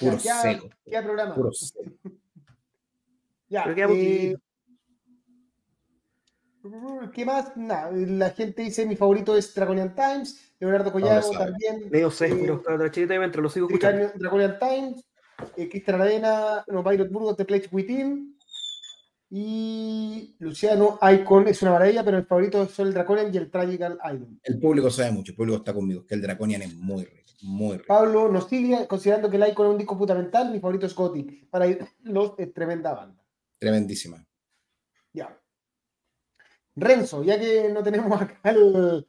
[0.00, 0.68] Puro Ya, seco.
[0.86, 1.34] ya programa.
[1.34, 1.82] Puro seco.
[3.48, 3.88] Ya, Pero queda eh,
[4.36, 4.42] poquito.
[7.14, 7.52] ¿Qué más?
[7.56, 11.88] La gente dice mi favorito es Draconian Times, Leonardo Collado también.
[11.90, 14.00] Medio sé, Eh, mientras lo sigo escuchando.
[14.16, 15.04] Draconian, Draconian Times,
[15.56, 18.36] eh, Cristian Arena, no, Byron Burgos, The Pledge Within.
[19.30, 23.98] Y Luciano Icon es una maravilla, pero el favorito son el Draconian y el Tragical
[24.04, 24.40] Island.
[24.42, 27.76] El público sabe mucho, el público está conmigo, que el Draconian es muy rico, muy
[27.76, 27.86] rico.
[27.88, 31.22] Pablo Nostiglia, considerando que el Icon es un disco fundamental, mi favorito es Gotti.
[31.50, 31.66] Para
[32.02, 33.22] los es tremenda banda.
[33.58, 34.24] Tremendísima.
[35.12, 35.36] Ya.
[36.76, 39.06] Renzo, ya que no tenemos acá al,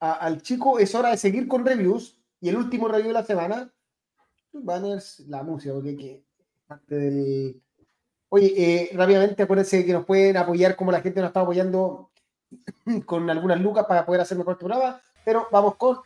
[0.00, 2.18] a- al chico, es hora de seguir con reviews.
[2.40, 3.72] Y el último review de la semana,
[4.52, 6.24] banners, la música, porque que
[6.66, 7.62] parte del.
[8.28, 12.10] Oye, eh, rápidamente acuérdense que nos pueden apoyar como la gente nos está apoyando
[13.06, 15.00] con algunas lucas para poder hacer mejor este programa.
[15.24, 15.98] Pero vamos con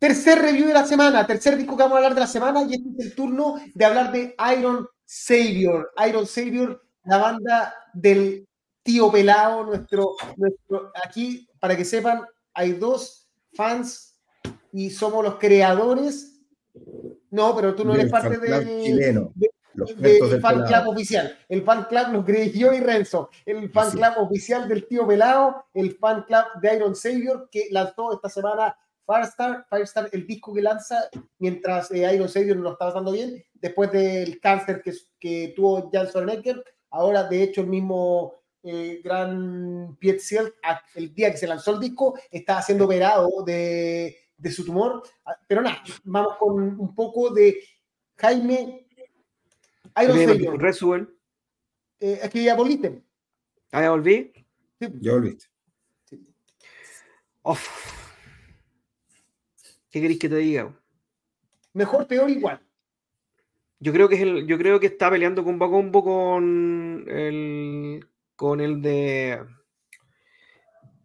[0.00, 2.72] Tercer review de la semana, tercer disco que vamos a hablar de la semana y
[2.72, 5.92] este es el turno de hablar de Iron Savior.
[6.08, 8.48] Iron Savior, la banda del
[8.82, 12.22] tío pelado, nuestro, nuestro, aquí, para que sepan,
[12.54, 14.18] hay dos fans
[14.72, 16.40] y somos los creadores.
[17.30, 20.62] No, pero tú no eres parte fan club del, chileno, de- los cuentos del fan
[20.64, 20.82] pelado.
[20.84, 21.38] club oficial.
[21.46, 23.28] El fan club lo creé yo y Renzo.
[23.44, 23.98] El fan Sí.
[23.98, 28.74] club oficial del tío Pelado, el fan club de Iron Savior que lanzó esta semana
[29.12, 29.66] Firestar.
[29.68, 31.08] Firestar, el disco que lanza
[31.38, 35.90] mientras eh, Iron Savior no lo está pasando bien, después del cáncer que, que tuvo
[35.92, 36.62] Jan Sorenegger.
[36.90, 41.72] Ahora, de hecho, el mismo eh, gran Piet Ciel, a- el día que se lanzó
[41.74, 45.02] el disco, está siendo operado de, de su tumor.
[45.24, 47.58] Ah, Pero nada, vamos con un poco de
[48.16, 48.86] Jaime
[50.02, 50.60] Iron Savior.
[50.60, 51.08] Resuel.
[52.00, 53.02] Eh, es que ya volviste.
[53.72, 54.32] Ah, ya volví.
[54.78, 55.46] Ya volviste.
[57.42, 57.99] Uf.
[59.90, 60.72] ¿Qué queréis que te diga?
[61.72, 62.60] Mejor, peor, igual.
[63.78, 68.06] Yo creo que es el, yo creo que está peleando combo a combo con el
[68.36, 69.40] con el de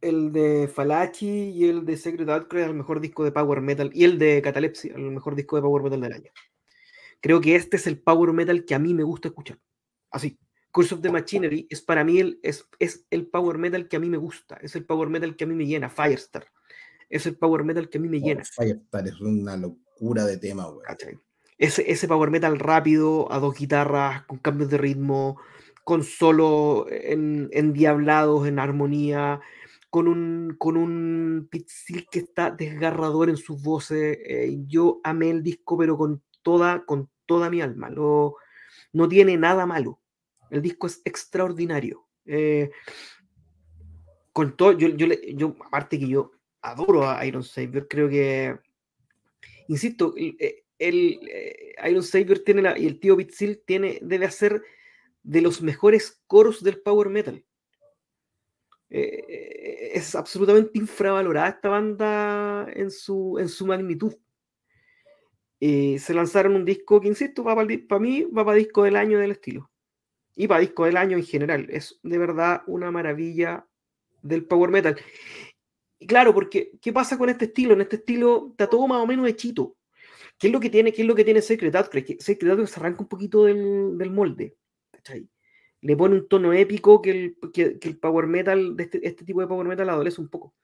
[0.02, 4.04] el de Falachi y el de Secret Outcry al mejor disco de power metal y
[4.04, 6.32] el de Catalepsy al mejor disco de power metal del año.
[7.22, 9.58] Creo que este es el power metal que a mí me gusta escuchar.
[10.12, 10.38] Así,
[10.72, 14.00] Curse of the Machinery es para mí el, es, es el power metal que a
[14.00, 16.46] mí me gusta, es el power metal que a mí me llena, Firestar.
[17.10, 18.44] Es el power metal que a mí me llena.
[18.44, 20.68] Firestar es una locura de tema.
[21.58, 25.40] Ese, ese power metal rápido, a dos guitarras, con cambios de ritmo,
[25.84, 29.40] con solo en, endiablados, en armonía,
[29.90, 34.18] con un, con un Pitzil que está desgarrador en sus voces.
[34.26, 37.90] eh, yo amé el disco, pero con toda, con toda mi alma.
[37.90, 38.36] Lo,
[38.92, 40.00] no tiene nada malo.
[40.50, 42.08] El disco es extraordinario.
[42.26, 42.72] eh,
[44.34, 46.32] con todo, yo, yo, yo, aparte que yo
[46.72, 48.58] adoro a Iron Savior, creo que,
[49.68, 54.62] insisto, el, eh, eh, Iron Savior tiene la, y el tío Pitzil tiene, debe hacer
[55.24, 57.44] de los mejores coros del power metal.
[58.90, 64.14] Eh, es absolutamente infravalorada esta banda en su, en su magnitud.
[65.60, 69.20] Eh, se lanzaron un disco que, insisto, va para, mí va para disco del año
[69.20, 69.72] del estilo.
[70.36, 71.68] Y para disco del año en general.
[71.70, 73.66] Es de verdad una maravilla
[74.22, 74.98] del power metal.
[76.06, 77.74] Claro, porque ¿qué pasa con este estilo?
[77.74, 79.78] En este estilo está todo más o menos hechito.
[80.38, 82.04] ¿Qué es lo que tiene, qué es lo que tiene Secret Outcry?
[82.04, 84.56] Que Secret Outcry se arranca un poquito del, del molde.
[84.92, 85.28] ¿cachai?
[85.82, 89.24] Le pone un tono épico que el, que, que el power metal, de este, este,
[89.24, 90.56] tipo de power metal adolece un poco.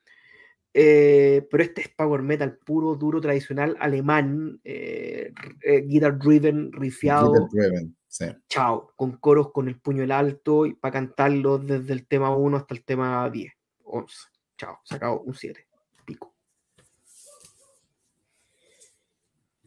[0.73, 7.33] Eh, pero este es power metal puro, duro, tradicional, alemán, eh, eh, guitar driven, rifiado.
[7.33, 8.25] Guitar driven, sí.
[8.47, 12.57] Chao, con coros con el puño el alto y para cantarlo desde el tema 1
[12.57, 13.53] hasta el tema 10,
[13.83, 14.30] 11.
[14.61, 15.67] Chao, se acabó un 7.
[16.05, 16.35] Pico.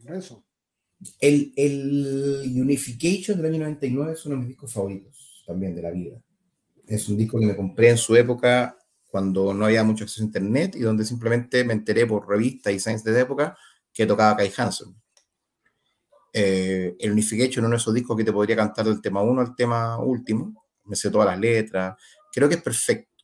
[0.05, 0.45] Eso.
[1.19, 5.91] El, el Unification del año 99 es uno de mis discos favoritos también de la
[5.91, 6.17] vida.
[6.87, 10.27] Es un disco que me compré en su época cuando no había mucho acceso a
[10.27, 13.57] internet y donde simplemente me enteré por revistas y science de época
[13.93, 14.95] que tocaba Kai Hansen.
[16.31, 19.41] Eh, el Unification es uno de esos discos que te podría cantar del tema 1
[19.41, 20.67] al tema último.
[20.85, 21.97] Me sé todas las letras.
[22.31, 23.14] Creo que es perfecto.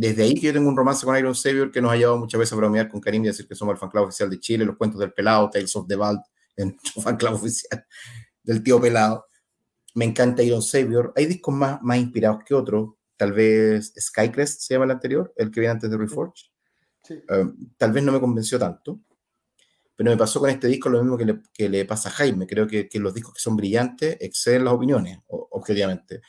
[0.00, 2.38] Desde ahí que yo tengo un romance con Iron Savior que nos ha llevado muchas
[2.38, 4.64] veces a bromear con Karim y decir que somos el fan club oficial de Chile,
[4.64, 5.94] los cuentos del pelado, Tales of the
[6.56, 7.84] en nuestro fan club oficial
[8.44, 9.26] del tío pelado.
[9.96, 11.12] Me encanta Iron Savior.
[11.16, 12.90] Hay discos más, más inspirados que otros.
[13.16, 16.44] Tal vez Skycrest se llama el anterior, el que viene antes de Reforge.
[17.02, 17.14] Sí.
[17.28, 19.00] Uh, tal vez no me convenció tanto.
[19.96, 22.46] Pero me pasó con este disco lo mismo que le, que le pasa a Jaime.
[22.46, 26.20] Creo que, que, los discos que son brillantes exceden las opiniones, objetivamente.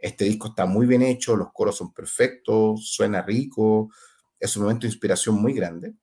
[0.00, 3.90] Este disco está muy bien hecho, los coros son perfectos, suena rico,
[4.38, 5.94] es un momento de inspiración muy grande.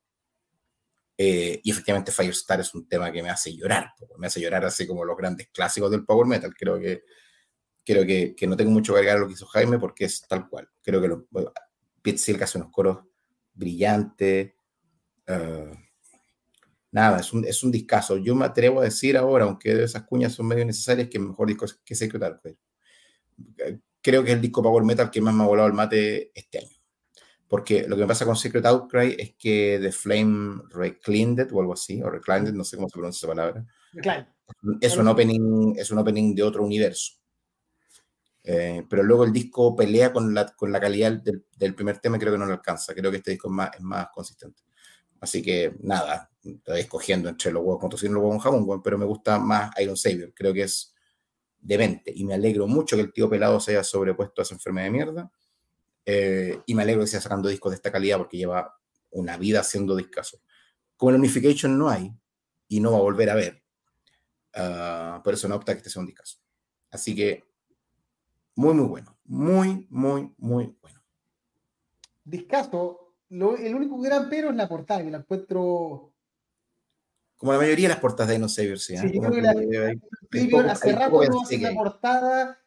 [1.17, 4.85] Eh, y efectivamente Firestar es un tema que me hace llorar, me hace llorar así
[4.85, 6.53] como los grandes clásicos del Power Metal.
[6.53, 7.03] Creo que,
[7.85, 10.27] creo que, que no tengo mucho que agregar a lo que hizo Jaime porque es
[10.27, 10.69] tal cual.
[10.81, 11.09] Creo que
[12.01, 12.99] Pete Silk hace unos coros
[13.53, 14.53] brillantes.
[15.27, 15.71] eh,
[16.91, 18.17] nada, es un, es un discazo.
[18.17, 21.47] Yo me atrevo a decir ahora, aunque esas cuñas son medio necesarias, que el mejor
[21.47, 22.57] disco que Secret Archive.
[24.05, 26.59] Creo que es el disco Power Metal que más me ha volado el mate este
[26.59, 26.77] año.
[27.47, 31.73] Porque lo que me pasa con Secret Outcry es que The Flame Reclined o algo
[31.73, 33.65] así, o Reclined, no sé cómo se pronuncia esa palabra,
[33.99, 34.27] Claro.
[34.79, 37.13] es un opening, es un opening de otro universo.
[38.43, 42.17] Eh, pero luego el disco pelea con la, con la calidad del, del primer tema
[42.17, 42.93] y creo que no lo alcanza.
[42.93, 44.61] Creo que este disco es más, es más consistente.
[45.19, 48.69] Así que nada, estoy escogiendo entre los huevos con tocino y los huevos con jamón,
[48.69, 50.31] weón, pero me gusta más Iron Savior.
[50.35, 50.94] Creo que es
[51.65, 54.85] demente y me alegro mucho que el tío pelado se haya sobrepuesto a esa enfermedad
[54.85, 55.31] de mierda.
[56.05, 58.77] Eh, y me alegro que siga sacando discos de esta calidad porque lleva
[59.11, 60.41] una vida haciendo discazos.
[60.95, 62.13] Como el Unification no hay
[62.67, 63.63] y no va a volver a ver,
[64.53, 66.37] ah, por eso no opta que este sea un discazo.
[66.91, 67.43] Así que
[68.55, 69.17] muy, muy bueno.
[69.25, 71.01] Muy, muy, muy bueno.
[72.23, 76.13] Discaso, lo- el único gran pero es la portada, que la encuentro.
[77.37, 78.93] Como la mayoría de las portadas de No Savior, sí.
[78.95, 78.99] ¿eh?
[78.99, 82.59] Sí, yo creo que la- que hay- poco- hace rato no hace una portada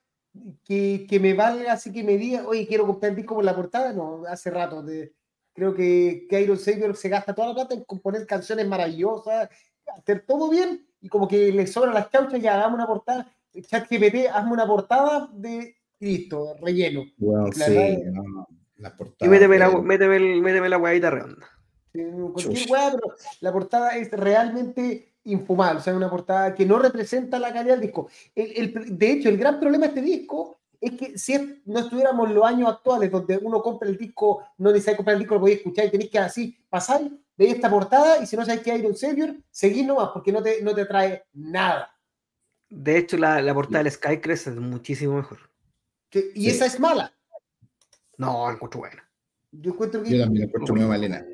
[0.64, 3.56] que, que me valga, así que me diga, oye, quiero comprar el disco por la
[3.56, 3.92] portada.
[3.92, 4.82] No, hace rato.
[4.82, 5.12] de-
[5.54, 9.48] creo que, que Iron Savior se gasta toda la plata en componer canciones maravillosas,
[9.96, 13.32] hacer todo bien, y como que le sobran las chauchas, ya hagamos una portada.
[13.62, 17.02] Chat GPT, hazme una portada de listo, relleno.
[17.16, 20.78] Bueno, La sí, no, no, las Y portadas méteme la, de- méteme, el- méteme la
[20.78, 21.48] huevita redonda.
[21.92, 22.02] Sí,
[22.32, 22.72] Cualquier Chucha.
[22.72, 27.52] weá, pero la portada es realmente infumable, o sea, una portada que no representa la
[27.52, 28.08] calidad del disco.
[28.34, 31.80] El- el- de hecho, el gran problema de este disco es que si es- no
[31.80, 35.34] estuviéramos en los años actuales donde uno compra el disco, no necesitáis comprar el disco,
[35.34, 37.02] lo podéis escuchar y tenéis que así pasar,
[37.36, 40.42] veis esta portada y si no sabéis que hay Iron Savior, seguís nomás porque no
[40.42, 41.92] te, no te trae nada.
[42.70, 45.38] De hecho, la, la portada del Skycrest es muchísimo mejor.
[46.10, 46.50] Que- y Sí.
[46.50, 47.12] esa es mala.
[48.18, 49.07] No, encuentro buena.
[49.50, 51.24] Yo encuentro que Yo también la encuentro muy malena.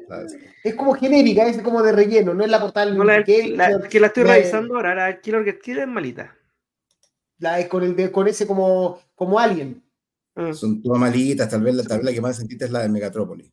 [0.63, 3.83] es como genérica, es como de relleno, no es la portada No, la, que- la-
[3.89, 6.37] que la estoy la- revisando ahora, la Killer Get Killer es malita.
[7.39, 9.83] la de- con, el de, con ese como, como alien.
[10.37, 12.83] Ah, Son todas malitas, tal vez, la, tal vez la que más sentiste es la
[12.83, 13.53] de Megatrópolis.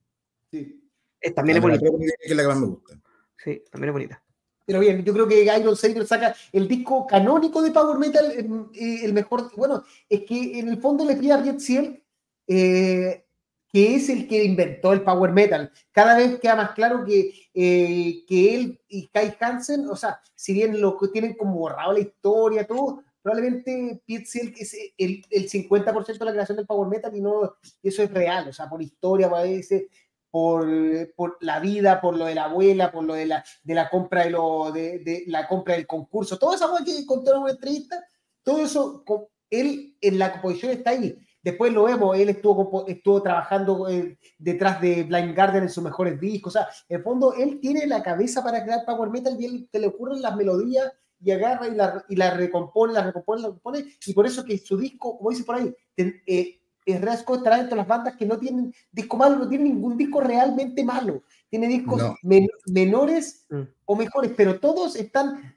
[0.51, 0.79] Sí.
[1.19, 1.81] es- también es La bonita.
[1.83, 2.99] Megatrópolis es la que más me gusta.
[3.43, 4.23] Sí, también es bonita.
[4.65, 8.47] Pero bien, yo creo que Iron Savior saca el disco canónico de Power Metal, eh,
[8.75, 9.51] eh, el mejor.
[9.57, 12.03] Bueno, es que en el fondo le pide a Jet Ciel,
[12.47, 13.25] eh,
[13.72, 15.72] que es el que inventó el Power Metal.
[15.91, 20.53] Cada vez queda más claro que, eh, que él y Kai Hansen, o sea, si
[20.53, 26.18] bien lo tienen como borrado la historia, todo, probablemente Pete Ciel es el, el 50%
[26.18, 29.30] de la creación del Power Metal y no, eso es real, o sea, por historia,
[29.30, 29.88] por, ese,
[30.30, 30.68] por,
[31.15, 34.26] por la vida, por lo de la abuela, por lo de la, de la compra
[34.26, 37.52] de, lo, de, de la compra del concurso, toda esa cosa que contó en una
[37.52, 38.03] entrevista,
[38.43, 39.06] todo eso,
[39.49, 41.18] él en la composición está ahí.
[41.43, 46.19] Después lo vemos, él estuvo, estuvo trabajando eh, detrás de Blind Garden en sus mejores
[46.19, 46.55] discos.
[46.55, 49.68] O sea, en el fondo, él tiene la cabeza para crear Power Metal y él
[49.72, 50.91] te le ocurren las melodías
[51.23, 53.85] y agarra y la, y la recompone, la recompone, la recompone.
[54.05, 56.57] Y por eso que su disco, como dice por ahí, ten- eh,
[56.99, 60.19] Rasco estará dentro de las bandas que no tienen disco malo, no tiene ningún disco
[60.19, 61.23] realmente malo.
[61.49, 62.15] Tiene discos No.
[62.23, 63.61] men- menores Mm.
[63.85, 65.55] o mejores, pero todos están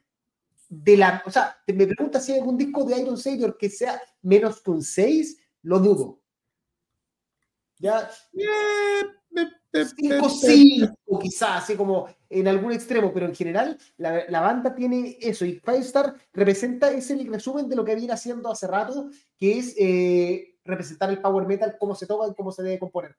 [0.68, 1.22] de la.
[1.26, 4.60] O sea, te me preguntas si hay algún disco de Iron Savior que sea menos
[4.60, 6.20] que un 6, lo dudo.
[7.78, 8.08] Ya,
[9.72, 15.18] 5, 5 quizás, así como en algún extremo, pero en general la, la banda tiene
[15.20, 19.58] eso y Firestar representa, es el resumen de lo que viene haciendo hace rato, que
[19.58, 23.16] es eh, representar el power metal, cómo se toca y cómo se debe componer.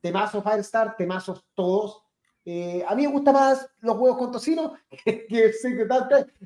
[0.00, 2.03] Temazos Firestar, temazos todos.
[2.46, 5.88] Eh, a mí me gusta más los huevos con tocino que, que Secret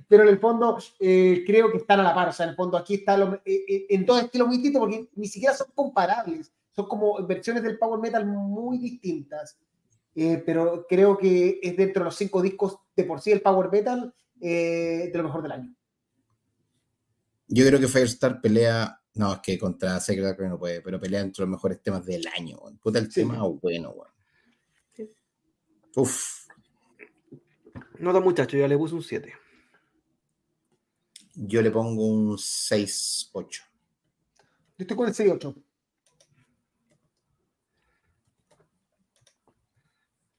[0.07, 2.29] pero en el fondo eh, creo que están a la par.
[2.29, 5.09] O sea, en el fondo aquí están eh, eh, en dos estilos muy distintos porque
[5.17, 6.53] ni siquiera son comparables.
[6.71, 9.59] Son como versiones del power metal muy distintas.
[10.15, 14.13] Pero creo que es dentro de los cinco discos de por sí el power metal
[14.35, 15.75] de lo mejor del año.
[17.47, 19.01] Yo creo que Firestar pelea.
[19.15, 22.25] No, es que contra Secret Archive no puede, pero pelea entre los mejores temas del
[22.37, 22.59] año.
[22.83, 23.21] Puta, el Sí.
[23.21, 24.18] tema bueno, weón.
[25.99, 26.47] Uf,
[27.99, 29.35] Nota muchacho, ya le puse un 7.
[31.35, 33.33] yo le pongo un 6-8.
[33.51, 33.63] Yo
[34.79, 35.55] estoy con el 6-8.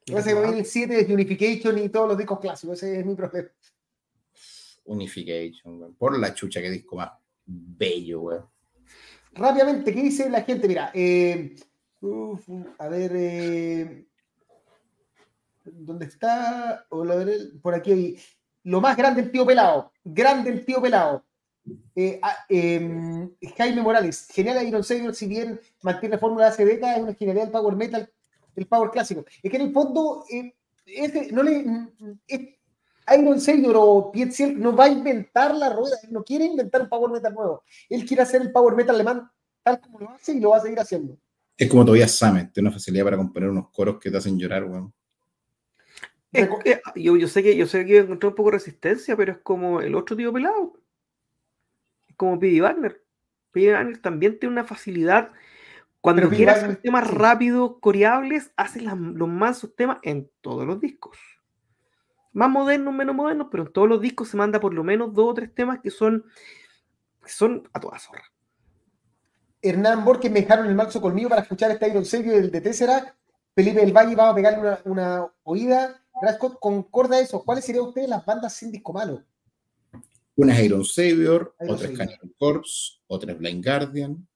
[0.08, 2.82] Lo que el 7 es Unification y todos los discos clásicos.
[2.82, 3.50] Ese es mi problema.
[4.86, 5.96] Unification, weón.
[5.96, 7.12] Por la chucha, qué disco más
[7.46, 8.50] bello, weón.
[9.34, 10.70] Rápidamente, ¿qué dice la gente?
[10.70, 11.56] Mira, eh,
[12.00, 13.12] uf, a ver.
[13.14, 14.09] eh,
[15.74, 16.86] ¿Dónde está?
[16.90, 17.92] Por aquí.
[17.92, 18.18] hay-
[18.64, 19.92] Lo más grande el tío pelado.
[20.04, 21.26] Grande el tío pelado.
[21.96, 24.28] Eh, ah, em, Jaime Morales.
[24.32, 27.76] Genial Iron Savior, si bien mantiene la fórmula hace décadas, es una genialidad del Power
[27.76, 28.12] Metal,
[28.56, 29.24] el Power clásico.
[29.44, 30.54] Es que en el fondo, eh,
[30.86, 31.44] ese- no
[33.18, 36.82] Iron Savior o Piet Silk no va a inventar la rueda, él no quiere inventar
[36.82, 37.64] un Power Metal nuevo.
[37.90, 39.30] Él quiere hacer el Power Metal alemán
[39.64, 41.18] tal como lo hace y lo va a seguir haciendo.
[41.58, 44.64] Es como Tobias Sammet, tiene una facilidad para componer unos coros que te hacen llorar,
[44.64, 44.94] weón.
[46.32, 49.16] Es Reco- que, yo, yo sé que yo sé que encontré un poco de resistencia,
[49.18, 50.74] pero es como el otro tío pelado.
[52.08, 52.62] Es como P.D.
[52.62, 53.04] Wagner.
[53.52, 53.74] P.D.
[53.74, 55.32] Wagner también tiene una facilidad.
[56.02, 57.16] Cuando Pero quiere hacer temas sí.
[57.16, 61.18] rápidos, coreables, hace las- los mansos temas en todos los discos.
[62.32, 65.32] Más modernos, menos modernos, pero en todos los discos se manda por lo menos dos
[65.32, 66.24] o tres temas que son,
[67.24, 68.24] que son a toda zorra.
[69.62, 73.16] Hernán Borges me dejaron el marzo conmigo para escuchar este Iron Savior del de Tesseract.
[73.56, 75.99] Felipe del Valle, vamos a pegarle una, una oída.
[76.22, 77.44] Rascot, concorda eso.
[77.44, 79.24] ¿Cuáles serían ustedes las bandas sin disco malo?
[80.36, 81.98] Una es Iron Savior, Iron otra es.
[81.98, 84.28] Cannibal Corpse, otra es Blind Guardian,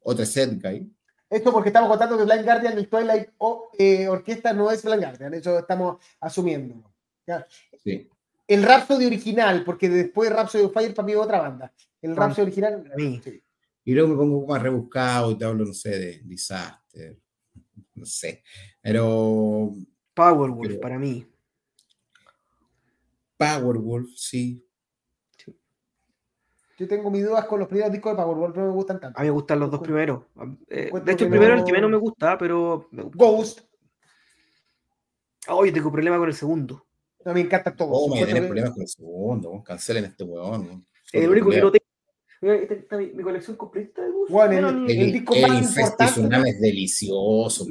[0.00, 0.92] otra es Set Guy.
[1.30, 5.02] Esto porque estamos contando que Blind Guardian, el Twilight o, eh, Orquesta no es Blind
[5.02, 6.92] Guardian, eso estamos asumiendo.
[7.26, 7.46] ¿ya?
[7.82, 8.08] Sí.
[8.46, 11.72] El Rhapsody original, porque después Rhapsody of Fire para mí es otra banda.
[12.00, 12.92] El Rhapsody original.
[13.22, 13.42] sí.
[13.84, 17.16] Y luego me pongo un poco más rebuscado y te hablo, no sé, de Disaster,
[17.94, 18.42] no sé.
[18.82, 19.72] Pero
[20.18, 21.24] Powerwolf, Pero- para mí.
[23.36, 24.64] Powerwolf, sí.
[26.78, 29.18] Yo tengo mis dudas con los primeros discos de Powerwolf, no me gustan tanto.
[29.18, 30.24] A mí me gustan los dos primeros.
[30.68, 33.18] Eh, de hecho, el primero es no- el que menos me gusta, pero me gusta.
[33.18, 33.60] Ghost,
[35.50, 36.84] Oh, yo tengo problema con el segundo.
[37.24, 37.90] no me encanta todo.
[37.90, 39.62] Oh, me que- problemas con el segundo.
[39.64, 40.84] Cancelen este weón.
[41.12, 41.84] El único que no tengo.
[42.40, 44.30] Está mi, colección completa de Ghost.
[44.30, 47.66] Bueno, el- El, el disco el más importante- es delicioso.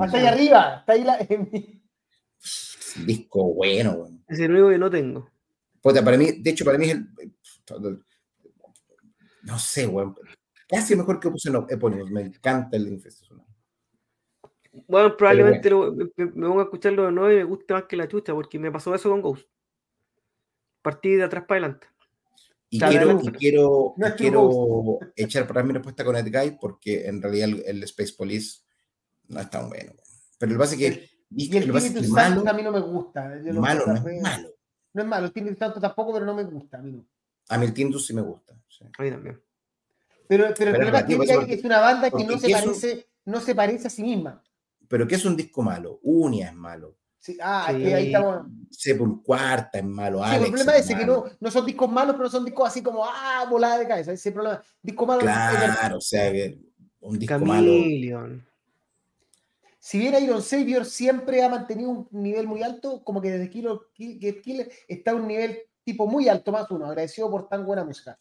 [0.00, 1.18] Hasta ahí arriba, está ahí la.
[3.06, 4.24] Disco bueno, weón.
[4.28, 5.28] Es el único que no tengo.
[5.80, 7.06] Puta, para mí, de hecho, para mí es el.
[9.42, 10.14] No sé, weón.
[10.68, 12.10] Casi mejor que puse no, epónimos.
[12.10, 13.48] Me encanta el Infest Tsunami.
[14.86, 17.96] Bueno, probablemente lo- me, me pongo a escucharlo de nuevo y me gusta más que
[17.96, 19.46] la chucha, porque me pasó eso con Ghost.
[20.80, 21.86] Partí de atrás para adelante.
[22.70, 27.20] Y quiero, y quiero, No y quiero echar para mi respuesta con Edguy porque en
[27.20, 28.60] realidad el, el Space Police
[29.28, 29.92] no es tan bueno.
[30.38, 32.72] Pero lo que pasa es que, Y el Espíritu que Santo malo, a mí no
[32.72, 33.40] me gusta.
[33.42, 34.48] Yo lo malo no es malo.
[34.94, 36.78] No es malo, el Espíritu Santo tampoco, pero no me gusta.
[36.78, 37.04] A mí no.
[37.48, 38.54] A mí el Tintus sí me gusta.
[38.68, 38.84] sí.
[38.98, 39.40] A mí también.
[40.28, 42.52] Pero, pero el Pero problema es que porque- es una banda que no se, ¿qué
[42.52, 44.42] es un- parece, no se parece a sí misma.
[44.88, 45.98] Pero ¿qué es un disco malo?
[46.02, 46.96] Unia es malo.
[47.18, 47.78] Sí, ah, Sí.
[47.82, 48.46] que ahí estamos.
[48.70, 50.18] Sepulcuarta es malo.
[50.18, 52.44] Sí, Alex el problema es es ese, que no, no son discos malos, pero son
[52.44, 54.12] discos así como, ah, volada de cabeza.
[54.12, 54.62] Ese es el problema.
[54.82, 55.20] Disco malo.
[55.20, 56.58] Claro, o sea, que
[57.00, 57.70] un disco malo.
[59.84, 63.78] Si bien Iron Savior siempre ha mantenido un nivel muy alto, como que desde Killer,
[63.96, 67.82] Get Killer está a un nivel tipo muy alto, más uno, agradecido por tan buena
[67.82, 68.16] música.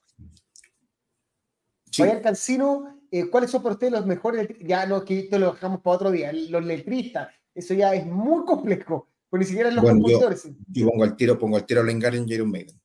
[1.92, 4.48] Sí, Fabián Cancino, eh, ¿cuáles son para ustedes los mejores?
[4.60, 6.34] Ya no, que esto lo dejamos para otro día.
[6.34, 10.48] Los letristas, eso ya es muy complejo, porque ni siquiera los Bueno, yo- compositores.
[10.68, 12.82] yo pongo al tiro, pongo al tiro a Guardian y Iron Maiden.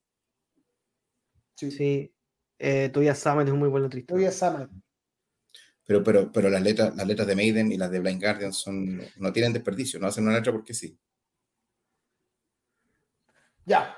[1.55, 2.13] Sí, Sí.
[2.59, 4.13] Eh, Tobias Sammet es un muy buen letrista.
[4.13, 4.69] Tobias Sammet.
[5.87, 9.01] Pero, pero, pero las letras, las letras de Maiden y las de Blind Guardian son,
[9.15, 10.99] no tienen desperdicio, no hacen una letra porque sí.
[13.65, 13.95] Ya.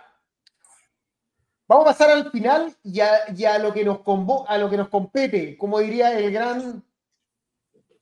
[1.67, 4.69] Vamos a pasar al final y a, y a lo que nos convo- a lo
[4.69, 6.83] que nos compete, como diría el gran.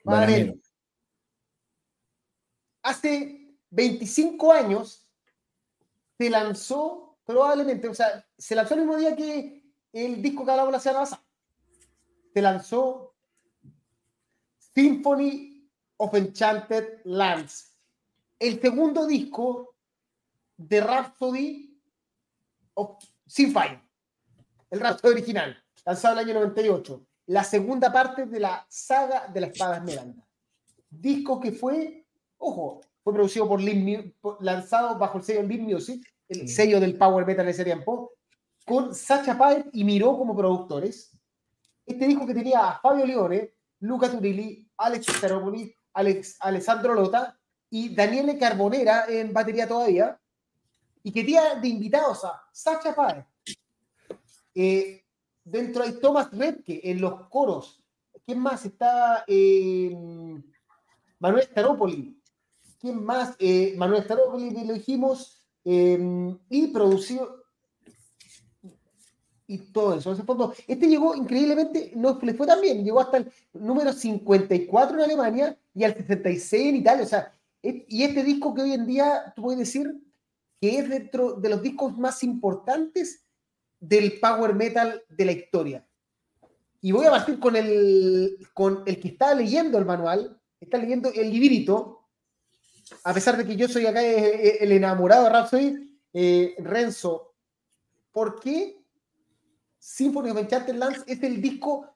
[0.04, 0.54] Bananero.
[2.82, 5.10] hace 25 años
[6.18, 10.72] se lanzó, probablemente, o sea, se lanzó el mismo día que el disco que hablamos
[10.72, 11.24] la semana pasada.
[12.34, 13.16] Se lanzó
[14.82, 15.68] Symphony
[15.98, 17.76] of Enchanted Lands,
[18.38, 19.74] el segundo disco
[20.56, 21.82] de Rhapsody
[22.76, 23.82] of Sinfire,
[24.70, 29.41] el Rhapsody original, lanzado en el año 98, la segunda parte de la saga de
[29.41, 30.24] la espada esmeralda.
[30.91, 32.06] Disco que fue
[32.38, 33.60] Ojo, fue producido por
[34.22, 38.12] por- lanzado bajo el sello Lim Music, el sello del Power Metal de ese tiempo,
[38.64, 41.18] con Sacha Paet y Miró como productores.
[41.84, 47.38] Este disco que tenía a Fabio Leone, Luca Turilli, Alex Staropoli, Alex, Alessandro Lota
[47.70, 50.20] y Daniele Carbonera en batería todavía,
[51.04, 53.26] y que tenía de invitados a Sacha Paet.
[54.54, 55.04] Eh,
[55.44, 57.84] dentro hay Thomas Redke en los coros.
[58.26, 58.66] ¿Quién más?
[58.66, 59.95] Está eh,
[61.20, 62.22] Manuel Staropoli.
[62.80, 63.36] ¿Quién más?
[63.40, 65.34] Eh, Manuel Staropoli, lo dijimos,
[65.64, 67.37] y producido
[69.48, 70.11] y todo eso.
[70.11, 74.98] En fondo, este llegó increíblemente, no le fue tan bien, llegó hasta el número 54
[74.98, 77.03] en Alemania y al 66 en Italia.
[77.03, 79.99] O sea, Y este disco que hoy en día, tú puedes decir
[80.60, 83.24] que es dentro de los discos más importantes
[83.80, 85.88] del power metal de la historia.
[86.82, 91.11] Y voy a partir con el, con el que está leyendo el manual, está leyendo
[91.14, 92.06] el librito,
[93.03, 97.34] a pesar de que yo soy acá eh, eh, el enamorado de Rhapsody, eh, Renzo,
[98.11, 98.77] ¿por qué
[99.90, 101.94] Symphony of Enchanted Lands es el disco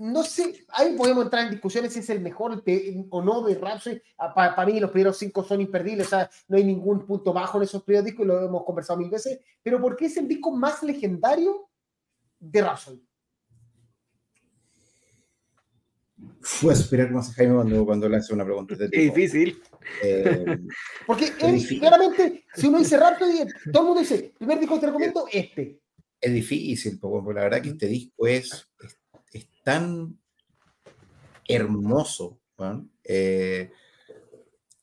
[0.00, 3.56] no sé, ahí podemos entrar en discusiones si es el mejor pe- o no de
[3.56, 4.00] Rhapsody.
[4.16, 7.64] Para mí los primeros cinco son imperdibles, o sea, no hay ningún punto bajo en
[7.64, 10.84] esos primeros discos, lo hemos conversado mil veces, pero ¿por qué es el disco más
[10.84, 11.68] legendario
[12.38, 13.04] de Rhapsody?
[16.40, 19.14] Fue a esperar más a Jaime cuando, cuando le hace una pregunta de Qué tipo.
[19.16, 19.60] difícil.
[20.02, 20.58] Eh,
[21.08, 21.80] Porque él, difícil.
[21.80, 25.80] claramente, si uno dice Rhapsody, todo el mundo dice, primer disco que te recomiendo, este.
[26.20, 28.98] Es difícil, po, porque la verdad que este disco es, es,
[29.32, 30.18] es tan
[31.46, 32.40] hermoso.
[33.04, 33.70] Eh,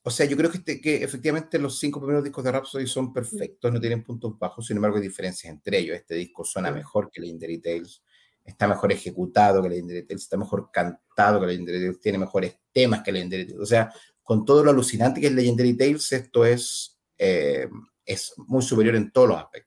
[0.02, 3.12] o sea, yo creo que, este- que efectivamente los cinco primeros discos de Rhapsody son
[3.12, 5.98] perfectos, no tienen puntos bajos, sin embargo hay diferencias entre ellos.
[5.98, 8.02] Este disco suena mejor que Legendary Tales,
[8.44, 13.02] está mejor ejecutado que Legendary Tales, está mejor cantado que Legendary Tales, tiene mejores temas
[13.03, 13.62] que Legendary Tales.
[13.62, 13.91] O sea,
[14.22, 17.68] con todo lo alucinante que es Legendary Tales, esto es, eh,
[18.06, 19.65] es muy superior en todos los aspectos.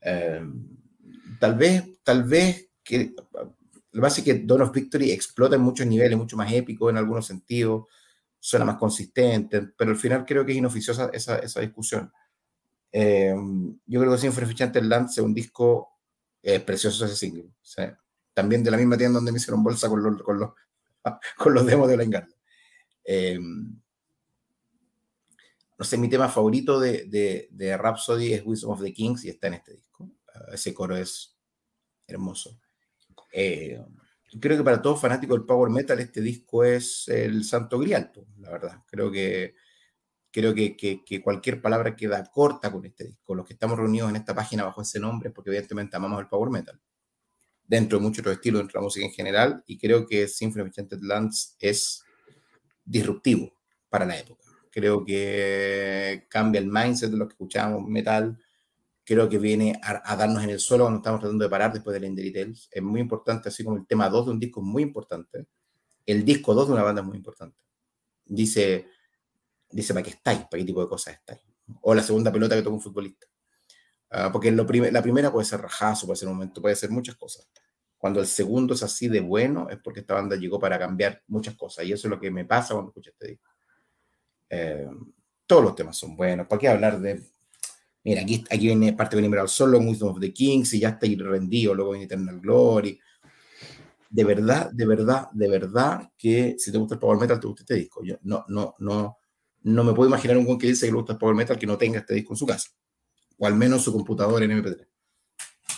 [0.00, 0.42] Eh,
[1.38, 3.14] tal vez, tal vez que
[3.92, 6.90] lo que pasa es que Dawn of Victory explota en muchos niveles, mucho más épico
[6.90, 7.86] en algunos sentidos,
[8.38, 12.12] suena más consistente, pero al final creo que es inoficiosa esa, esa discusión.
[12.92, 13.34] Eh,
[13.86, 15.88] yo creo que Symphony of Lands es un disco
[16.42, 17.44] eh, precioso ese single.
[17.44, 17.98] o sea,
[18.32, 20.50] también de la misma tienda donde me hicieron bolsa con los, con los,
[21.36, 22.34] con los demos de Engarda.
[23.04, 23.38] Eh,
[25.80, 29.54] no sé, mi tema favorito de, Rhapsody es Wisdom of the Kings y está en
[29.54, 30.04] este disco.
[30.04, 31.38] Uh, ese coro es
[32.06, 32.60] hermoso.
[33.32, 33.82] Eh,
[34.38, 38.50] creo que para todo fanático del power metal este disco es el santo grial, la
[38.50, 38.82] verdad.
[38.88, 39.54] Creo que
[40.30, 43.34] creo que, que, que, cualquier palabra queda corta con este disco.
[43.34, 46.50] Los que estamos reunidos en esta página bajo ese nombre, porque evidentemente amamos el power
[46.50, 46.78] metal.
[47.64, 50.60] Dentro de muchos otros estilos, dentro de la música en general, y creo que Symphony
[50.60, 52.04] of Enchanted Lands es
[52.84, 53.50] disruptivo
[53.88, 54.49] para la época.
[54.70, 58.38] Creo que cambia el mindset de los que escuchábamos metal.
[59.04, 61.94] Creo que viene a, a darnos en el suelo cuando estamos tratando de parar después
[61.94, 62.68] de Legendary Tales.
[62.70, 65.46] Es muy importante, así como el tema 2 de un disco es muy importante.
[66.06, 67.58] El disco 2 de una banda es muy importante.
[68.24, 68.86] Dice,
[69.70, 71.40] dice para qué estáis, para qué tipo de cosas estáis.
[71.82, 73.26] O la segunda pelota que toca un futbolista.
[74.12, 76.90] Uh, porque lo prim la primera puede ser rajazo, puede ser un momento, puede ser
[76.90, 77.48] muchas cosas.
[77.96, 81.54] Cuando el segundo es así de bueno, es porque esta banda llegó para cambiar muchas
[81.54, 81.84] cosas.
[81.84, 83.49] Y eso es lo que me pasa cuando escucho este disco.
[84.50, 84.88] Eh,
[85.46, 86.46] todos los temas son buenos.
[86.46, 87.22] ¿Para qué hablar de.?
[88.02, 91.06] Mira, aquí, aquí viene parte de Emerald Solo, Wisdom of the Kings, y ya está
[91.18, 92.98] rendido, luego viene Eternal Glory.
[94.08, 97.62] De verdad, de verdad, de verdad que si te gusta el Power Metal, te gusta
[97.62, 98.02] este disco.
[98.02, 99.18] Yo no, no, no,
[99.62, 101.66] no me puedo imaginar un buen que dice que le gusta el Power Metal que
[101.66, 102.70] no tenga este disco en su casa,
[103.38, 104.86] o al menos su computador en MP3.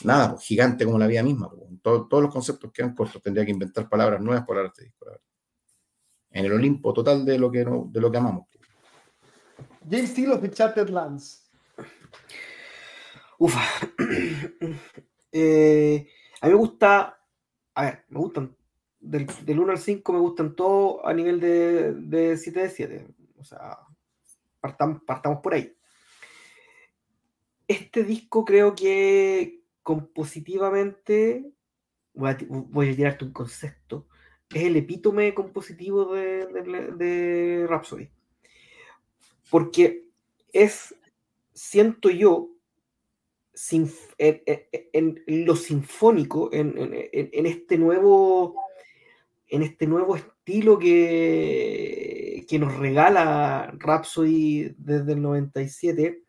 [0.05, 1.51] Nada, pues, gigante como la vida misma.
[1.51, 1.63] Pues.
[1.83, 3.21] Todo, todos los conceptos quedan cortos.
[3.23, 5.07] Tendría que inventar palabras nuevas para este disco.
[6.31, 8.47] En el Olimpo total de lo que, de lo que amamos.
[9.89, 11.51] James Steele of the Chartered Lands.
[13.39, 13.61] Ufa.
[15.33, 16.07] eh,
[16.41, 17.19] a mí me gusta.
[17.75, 18.57] A ver, me gustan.
[19.01, 23.07] Del, del 1 al 5 me gustan todos a nivel de, de 7 de 7.
[23.39, 23.79] O sea,
[24.61, 25.77] partamos, partamos por ahí.
[27.67, 31.53] Este disco creo que compositivamente.
[32.15, 34.07] Voy a, voy a tirarte un concepto.
[34.51, 38.11] Es el epítome compositivo de, de, de Rhapsody.
[39.53, 40.09] Porque
[40.51, 40.95] es,
[41.53, 42.49] siento yo,
[44.17, 48.57] en, lo sinfónico, en, en, este nuevo
[49.49, 56.25] en este nuevo estilo que, que nos regala Rhapsody desde el 97,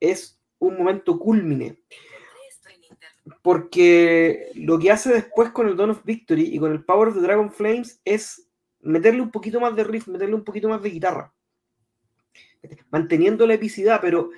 [0.00, 1.78] es un momento culmine.
[3.42, 7.14] Porque lo que hace después con el Dawn of Victory y con el Power of
[7.14, 8.50] the Dragon Flames es
[8.80, 11.32] meterle un poquito más de riff, meterle un poquito más de guitarra
[12.90, 14.30] manteniendo la epicidad, pero,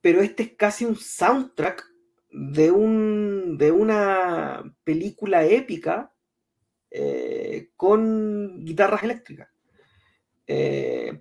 [0.00, 1.92] pero este es casi un soundtrack
[2.30, 6.12] de, un, de una película épica
[6.90, 9.48] eh, con guitarras eléctricas.
[10.46, 11.20] Eh,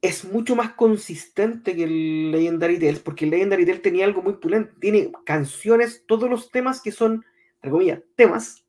[0.00, 4.34] es mucho más consistente que el Legendary Tales, porque el Legendary Tales tenía algo muy
[4.34, 7.24] pulente, tiene canciones, todos los temas que son,
[7.62, 8.66] entre temas,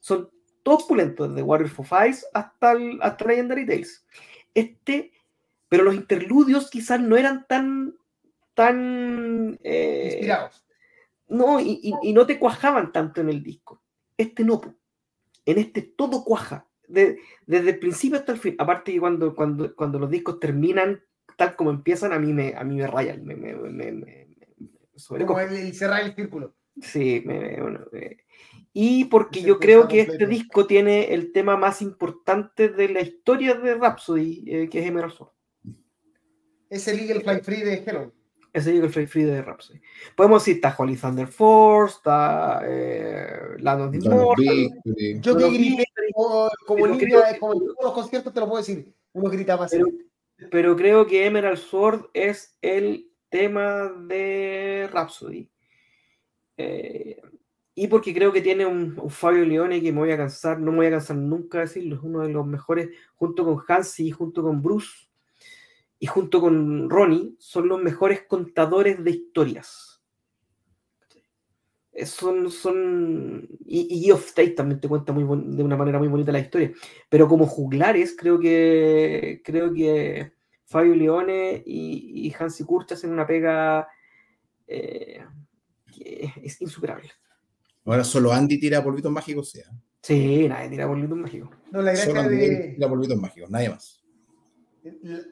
[0.00, 0.30] son
[0.62, 4.06] todos pulentos, desde Warrior for Fives hasta, el, hasta Legendary Tales
[4.56, 5.12] este,
[5.68, 7.94] pero los interludios quizás no eran tan,
[8.54, 10.64] tan eh, inspirados.
[11.28, 13.82] No, y, y, y, no te cuajaban tanto en el disco.
[14.16, 14.60] Este no.
[15.44, 16.66] En este todo cuaja.
[16.88, 18.54] de- desde el principio hasta el fin.
[18.58, 21.02] Aparte que cuando, cuando, cuando los discos terminan
[21.36, 23.52] tal como empiezan, a mí me, a mí me rayan, me, me,
[25.26, 26.54] Como el, el cerrar el círculo.
[26.80, 28.18] Sí, me- me- bueno, eh,
[28.72, 30.30] y porque yo creo que este completo.
[30.30, 35.12] disco tiene el tema más importante de la historia de Rhapsody, eh, que es Emerald
[35.14, 35.30] Sword.
[36.68, 38.12] Es el Eagle Fly Free de Hello.
[38.52, 39.80] Ese Eagle Fly Free de Rhapsody.
[40.16, 43.28] Podemos decir, está Holy Thunder Force, está eh,
[43.58, 44.70] Land of the Immortal.
[45.20, 45.84] Yo que grité
[46.14, 48.94] como, como niña, creo- como en todos los conciertos te lo puedo decir.
[49.12, 49.70] Uno grita más.
[49.70, 49.86] Pero,
[50.50, 55.50] pero creo que Emerald Sword es el tema de Rhapsody.
[56.56, 57.20] Eh,
[57.74, 60.78] y porque creo que tiene un, Fabio Leone que me voy a cansar, no me
[60.78, 64.42] voy a cansar nunca de decirlo, es uno de los mejores, junto con Hansi, junto
[64.42, 65.08] con Bruce
[65.98, 70.02] y junto con Ronnie, son los mejores contadores de historias.
[71.92, 75.24] Eh, Son, son, y, y Tate también te cuenta muy
[75.56, 76.72] de una manera muy bonita la historia.
[77.08, 80.32] Pero como juglares, creo que creo que
[80.64, 83.88] Fabio Leone y, y Hansi Kurch hacen una pega
[84.66, 85.24] eh,
[85.98, 87.10] que es insuperable.
[87.84, 89.70] Ahora solo Andy tira polvitos mágicos, sea.
[90.02, 91.50] Sí, nadie tira bolitos mágicos.
[91.70, 92.74] No, la Solo gracia Andy de.
[92.74, 94.04] tira polvitos mágicos, nadie más.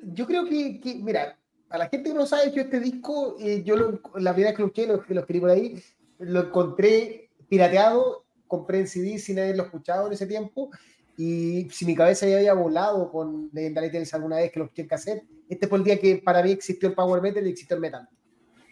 [0.02, 1.38] Yo creo que, que, mira,
[1.68, 4.56] a la gente que no sabe, yo este disco, eh, yo lo, la primera vez
[4.56, 5.82] que lo escuché, lo, lo escribí por ahí,
[6.18, 10.70] lo encontré pirateado, compré en CD sin haberlo escuchado en ese tiempo,
[11.16, 14.82] y si mi cabeza ya había volado con Legendary Tales alguna vez que lo escuché
[14.82, 17.76] en cassette, este fue el día que para mí existió el Power Metal y existió
[17.76, 18.08] el Metal.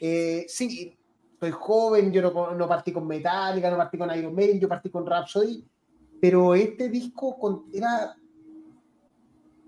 [0.00, 0.98] Eh, sí,
[1.42, 4.88] soy joven, yo no, no partí con Metallica, no partí con Iron Maiden, yo partí
[4.90, 5.64] con Rhapsody,
[6.20, 8.14] pero este disco con- era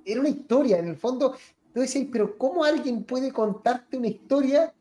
[0.05, 1.35] era una historia, en el fondo,
[1.73, 4.73] tú decías, pero ¿cómo alguien puede contarte una historia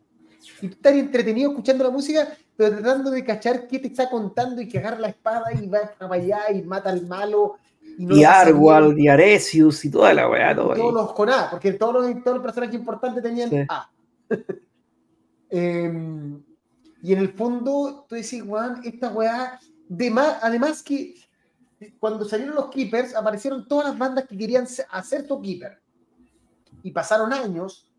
[0.61, 4.67] y estar entretenido escuchando la música, pero tratando de cachar qué te está contando y
[4.67, 7.55] que agarra la espada y va para allá y mata al malo?
[7.97, 10.79] Y, no Y lo pasa Arwal, bien, y Aresius y toda la weá, todo ahí.
[10.79, 13.57] todos los con A, porque todos los, todos los personajes importantes tenían Sí.
[13.67, 13.89] A.
[15.49, 16.41] Em,
[17.03, 19.59] y en el fondo, tú decís, weón, esta weá,
[19.89, 21.15] de más, además que
[21.99, 25.81] cuando salieron los Keepers, aparecieron todas las bandas que querían hacer su Keeper.
[26.81, 27.91] Y pasaron años,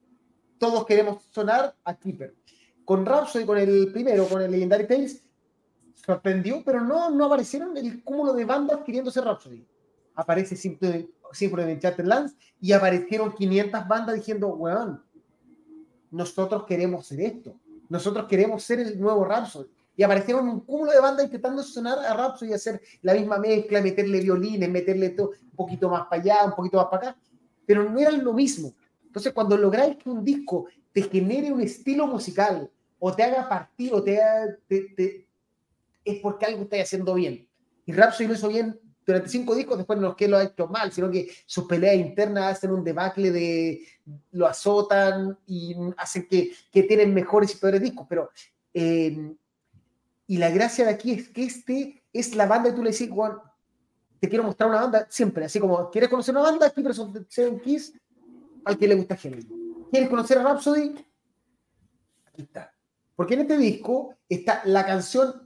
[0.56, 2.34] todos queremos sonar a Keeper.
[2.86, 5.22] Con Rhapsody, con el primero, con el Legendary Tales,
[5.92, 9.66] sorprendió, pero no, no aparecieron el cúmulo de bandas queriendo ser Rhapsody.
[10.14, 15.02] Aparece Symphony Symphony of Enchanted Lands y aparecieron 500 bandas diciendo, weón,
[16.10, 17.60] nosotros queremos ser esto.
[17.88, 19.68] Nosotros queremos ser el nuevo Rhapsody.
[19.96, 24.20] Y aparecieron un cúmulo de bandas intentando sonar a Rhapsody hacer la misma mezcla, meterle
[24.20, 27.18] violines, meterle todo un poquito más para allá, un poquito más para acá.
[27.64, 28.74] Pero no eran lo mismo.
[29.06, 33.94] Entonces, cuando lográis que un disco te genere un estilo musical o te haga partir
[33.94, 34.18] o te,
[34.66, 35.28] te- te-
[36.04, 37.46] es porque algo está haciendo bien.
[37.86, 40.66] Y Rhapsody lo hizo bien durante cinco discos, después no es que lo ha hecho
[40.66, 43.86] mal, sino que sus peleas internas hacen un debacle de
[44.32, 48.06] lo azotan y hacen que, que tienen mejores y peores discos.
[48.08, 48.30] Pero,
[48.72, 49.34] eh,
[50.26, 53.10] y la gracia de aquí es que este es la banda que tú le decís,
[53.10, 53.38] Juan,
[54.20, 56.70] te quiero mostrar una banda siempre, así como, ¿quieres conocer una banda?
[56.70, 57.92] Keepers of the Seven Keys,
[58.64, 59.86] al que le gusta Helloween.
[59.90, 60.94] ¿Quieres conocer a Rhapsody?
[62.24, 62.72] Aquí está.
[63.14, 65.43] Porque en este disco está la canción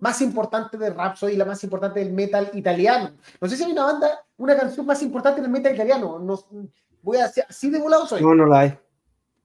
[0.00, 3.12] más importante de Rhapsody, la más importante del metal italiano.
[3.40, 6.18] No sé si hay una banda, una canción más importante del metal italiano.
[6.18, 6.42] No,
[7.02, 8.22] voy a decir, así de volado soy.
[8.22, 8.78] No, no la hay.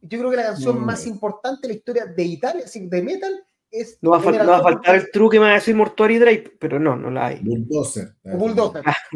[0.02, 1.12] Yo creo que la canción No, más no.
[1.14, 3.98] importante de la historia de Italia, así, de metal, es.
[4.02, 6.18] No va, fal- no va a faltar el truque que me va a decir Mortuary
[6.20, 7.40] Drape, pero no, no la hay.
[7.44, 8.16] Bulldozer.
[8.24, 8.84] Bulldozer.
[8.86, 8.96] Ah.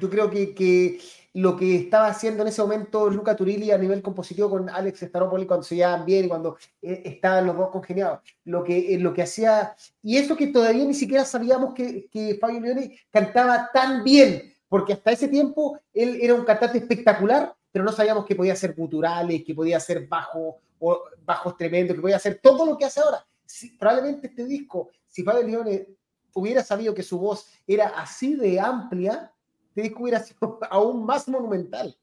[0.00, 1.00] Yo creo que, que
[1.34, 5.46] lo que estaba haciendo en ese momento Luca Turilli a nivel compositivo con Alex Staropoli
[5.46, 9.14] cuando se llevaban bien y cuando eh, estaban los dos congeniados, lo que, eh, lo
[9.14, 14.02] que hacía, y eso que todavía ni siquiera sabíamos que, que Fabio Leone cantaba tan
[14.02, 18.54] bien, porque hasta ese tiempo él era un cantante espectacular, pero no sabíamos que podía
[18.54, 22.86] hacer guturales, que podía hacer bajo, o bajos tremendos, que podía hacer todo lo que
[22.86, 23.24] hace ahora.
[23.46, 25.86] Si- probablemente este disco, si Fabio Leone
[26.34, 29.32] hubiera sabido que su voz era así de amplia,
[29.70, 31.96] este disco hubiera sido aún más monumental.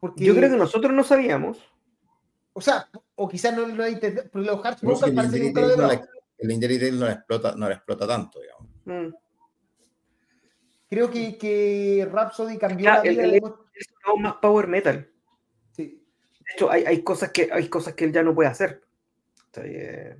[0.00, 1.58] Porque, Yo creo que nosotros no sabíamos.
[2.52, 5.76] o sea, o quizás no lo intentado, pero los Hearts Vocal el parece nunca lo
[5.76, 6.08] no la-
[6.38, 8.68] el Injury Tale no la explota, no la explota tanto, digamos.
[8.84, 9.14] Mm.
[10.90, 13.42] Creo que, que Rhapsody cambió Ya, la el- vida el- de-
[13.74, 15.08] Es aún más power metal.
[15.70, 16.04] sí.
[16.40, 18.82] De hecho, hay, hay, cosas que, hay cosas que él ya no puede hacer.
[19.50, 20.18] O sea, eh,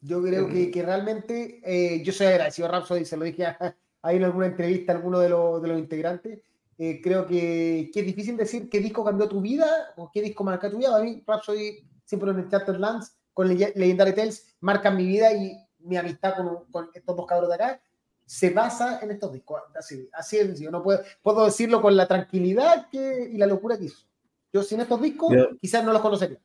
[0.00, 3.76] Yo creo que, que realmente eh, yo soy agradecido a Rhapsody, se lo dije a-
[4.08, 6.40] ahí en alguna entrevista a alguno de los, de los integrantes.
[6.78, 9.66] Eh, creo que, que es difícil decir qué disco cambió tu vida
[9.96, 10.90] o qué disco marca tu vida.
[10.92, 15.32] Para mí, Rhapsody, siempre en el Charter Lands, con Lege- Legendary Tales, marcan mi vida
[15.32, 17.80] y mi amistad con, con estos dos cabros de acá.
[18.26, 19.60] se basa en estos discos.
[19.74, 20.70] Así, así es sencillo.
[20.70, 24.06] No puedo, puedo decirlo con la tranquilidad que, y la locura que hizo.
[24.52, 26.38] Yo sin estos discos Yo- quizás no los conocería.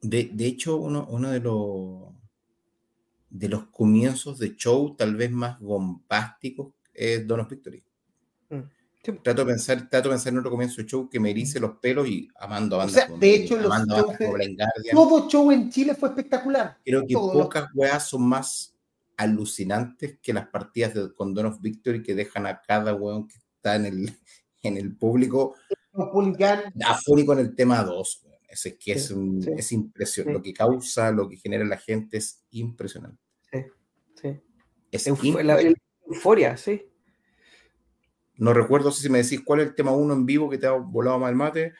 [0.00, 2.08] De, de hecho, uno, uno de los
[3.30, 7.82] de los comienzos de show tal vez más bombásticos es Don of Victory.
[8.50, 8.60] Mm.
[9.04, 9.12] Sí.
[9.22, 11.76] Trato de pensar, trato de pensar en otro comienzo de show que me erice los
[11.78, 14.16] pelos y amando a bandas sea, como de hecho, los shows.
[14.90, 16.76] Todo show en Chile fue espectacular.
[16.84, 18.74] Creo que todo pocas weas son más
[19.16, 23.36] alucinantes que las partidas de, con Don of Victory que dejan a cada weón que
[23.36, 24.12] está en el,
[24.62, 25.54] en el público
[26.84, 28.24] afónico en el tema 2.
[28.48, 30.32] Es que es, Sí, un- sí, es impresionante.
[30.32, 30.38] sí.
[30.38, 33.22] Lo que causa, lo que genera en la gente es impresionante.
[34.20, 34.36] Sí.
[34.90, 35.76] Es Euf- la- el-
[36.06, 36.82] euforia, sí.
[38.38, 40.72] No recuerdo si me decís cuál es el tema 1 en vivo que te ha
[40.72, 41.74] volado mal mate.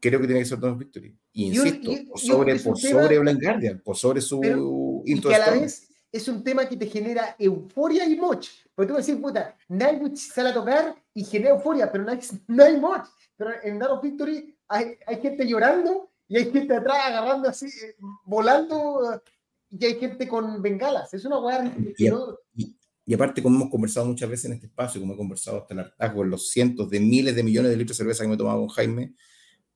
[0.00, 1.16] Creo que tiene que ser Don Victory.
[1.32, 4.20] Y Yo- insisto, yo- por yo- sobre, un por tema- sobre Blind Guardian, por sobre
[4.20, 8.16] su Pero- y que a la vez es un tema que te genera euforia y
[8.16, 8.46] moch.
[8.74, 12.12] Porque tú vas a decir, puta, Nightwish sale a tocar y genera euforia, pero no
[12.12, 13.06] hay, no hay moch.
[13.36, 17.66] Pero en Dark of Victory hay, hay gente llorando y hay gente atrás agarrando así,
[17.66, 17.94] eh,
[18.24, 19.22] volando,
[19.70, 21.12] y hay gente con bengalas.
[21.14, 22.74] Es una weá Y- no- Y
[23.14, 26.24] aparte, como hemos conversado muchas veces en este espacio, como he conversado hasta el hartazgo
[26.24, 28.58] en los cientos de miles de millones de litros de cerveza que me he tomado
[28.58, 29.14] con Jaime,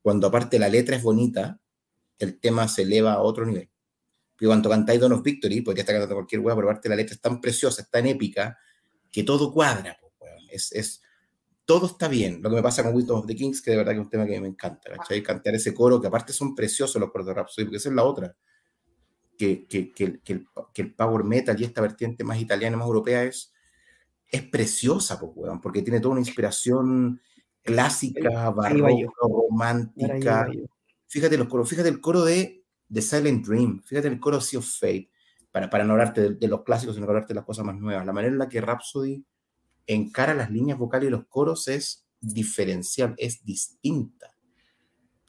[0.03, 1.61] cuando aparte la letra es bonita,
[2.19, 3.71] el tema se eleva a otro nivel.
[4.33, 7.15] Porque cuando cantáis Don of Victory, podría estar cantando cualquier hueá, pero aparte la letra
[7.15, 8.59] es tan preciosa, es tan épica,
[9.13, 9.99] que todo cuadra.
[10.19, 10.39] weón.
[10.51, 11.03] Es, es,
[11.65, 12.43] todo está bien.
[12.43, 14.11] Lo que me pasa con Wisdom of the Kings, que de verdad que es un
[14.11, 15.23] tema que me encanta, ¿cachai?
[15.23, 18.03] Cantar ese coro, que aparte son preciosos los coros de Rhapsody, porque esa es la
[18.03, 18.37] otra.
[19.41, 20.05] Que, que, que,
[20.35, 23.55] el- que power metal y esta vertiente más italiana, más europea es,
[24.29, 27.21] es preciosa, pues, weón, porque tiene toda una inspiración
[27.63, 30.47] clásica, barroca, romántica.
[31.07, 34.67] Fíjate los coros, fíjate el coro de, de Silent Dream, fíjate el coro Sea of
[34.67, 35.09] Fate,
[35.51, 38.05] para, para no hablarte de, de los clásicos, sino hablarte de las cosas más nuevas.
[38.05, 39.25] La manera en la que Rhapsody
[39.87, 44.35] encara las líneas vocales y los coros es diferencial, es distinta.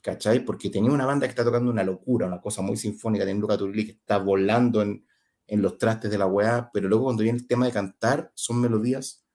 [0.01, 0.43] ¿Cachai?
[0.43, 3.57] Porque tenía una banda que está tocando una locura, una cosa muy sinfónica, tiene Luca
[3.57, 5.05] Turilli que está volando en,
[5.47, 9.25] los trastes de la weá, pero luego cuando viene el tema de cantar, son melodías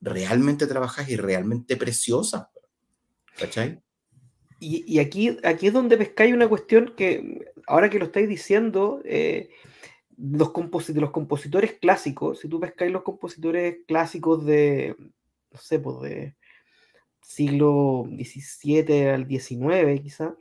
[0.00, 2.48] realmente trabajadas y realmente preciosas.
[3.38, 3.80] ¿Cachai?
[4.58, 9.00] Y, y aquí, aquí es donde pescáis una cuestión que, ahora que lo estáis diciendo,
[9.04, 9.50] eh,
[10.16, 10.52] los,
[10.94, 16.36] los compositores clásicos, si tú pescáis los compositores clásicos de, no sé, pues de
[17.24, 20.36] siglo XVII al XIX, quizá,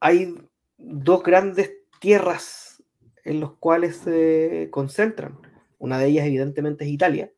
[0.00, 0.34] hay
[0.76, 2.82] dos grandes tierras
[3.24, 5.38] en los cuales se concentran.
[5.78, 7.32] Una de ellas, evidentemente, es Italia,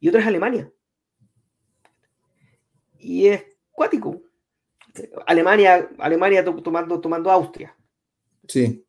[0.00, 0.72] y otra es Alemania.
[2.98, 4.22] Y es cuático.
[5.26, 7.76] Alemania, Alemania to- tomando, tomando Austria.
[8.48, 8.84] Sí.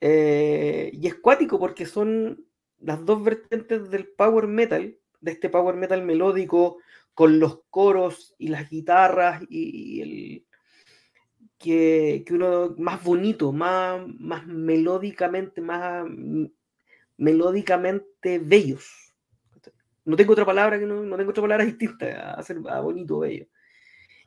[0.00, 2.46] Eh, y es cuático porque son
[2.78, 4.96] las dos vertientes del power metal,
[5.26, 6.78] de este power metal melódico
[7.12, 10.44] con los coros y las guitarras y, y el
[11.58, 16.46] que, que uno más bonito, más, más melódicamente, más mm,
[17.16, 19.14] melódicamente bellos.
[20.04, 23.18] No tengo otra palabra que no, no tengo otra palabra distinta a hacer a bonito,
[23.18, 23.46] bello.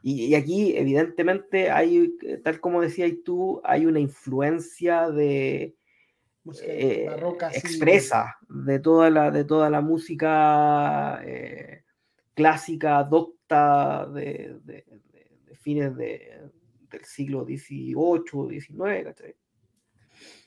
[0.01, 5.75] Y, y aquí, evidentemente, hay, eh, tal como decías tú, hay una influencia de,
[6.63, 11.83] eh, barroca, expresa de toda la, de toda la música eh,
[12.33, 16.49] clásica docta de, de- de- fines de-
[16.89, 19.35] del siglo XVIII, XIX, ¿cachai?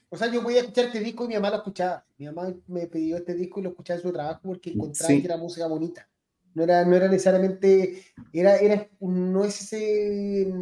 [0.08, 2.04] O sea, yo podía escuchar este disco y mi mamá lo escuchaba.
[2.18, 5.20] Mi mamá me pidió este disco y lo escuchaba en su trabajo porque encontraba Sí.
[5.20, 6.08] que era música bonita.
[6.54, 8.02] No era, no era necesariamente,
[8.32, 10.52] era, era, no es ese,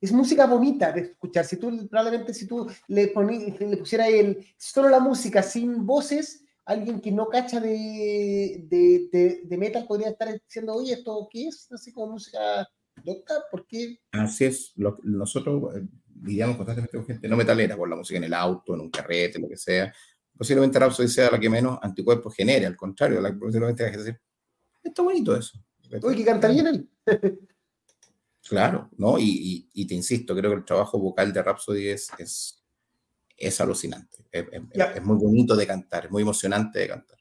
[0.00, 1.44] es música bonita de escuchar.
[1.44, 6.44] Si tú, probablemente si tú le, poní- le pusieras el, solo la música sin voces,
[6.64, 11.48] alguien que no cacha de, de, de, de metal podría estar diciendo, oye, ¿esto qué
[11.48, 11.70] es?
[11.72, 12.68] Así como música
[13.04, 13.98] docta, ¿por qué?
[14.12, 15.86] Así es, lo- nosotros eh,
[16.22, 19.38] lidiamos constantemente con gente no metalera, con la música en el auto, en un carrete,
[19.38, 19.92] lo que sea.
[20.36, 24.20] Posiblemente Rhapsody sea la que menos anticuerpos genere, al contrario, la, posiblemente la gente dice,
[24.82, 25.58] está bonito eso.
[26.02, 26.90] Oye, que canta bien él.
[28.48, 29.18] Claro, ¿no?
[29.18, 32.62] Y, y- y te insisto, creo que el trabajo vocal de Rhapsody es, es,
[33.36, 34.18] es alucinante.
[34.30, 34.84] Es, es- Ya.
[34.92, 37.18] es muy bonito de cantar, es muy emocionante de cantar.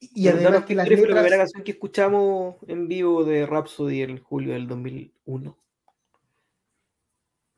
[0.00, 1.38] Y además que la primera letras...
[1.38, 5.58] canción que escuchamos en vivo de Rhapsody en julio del 2001.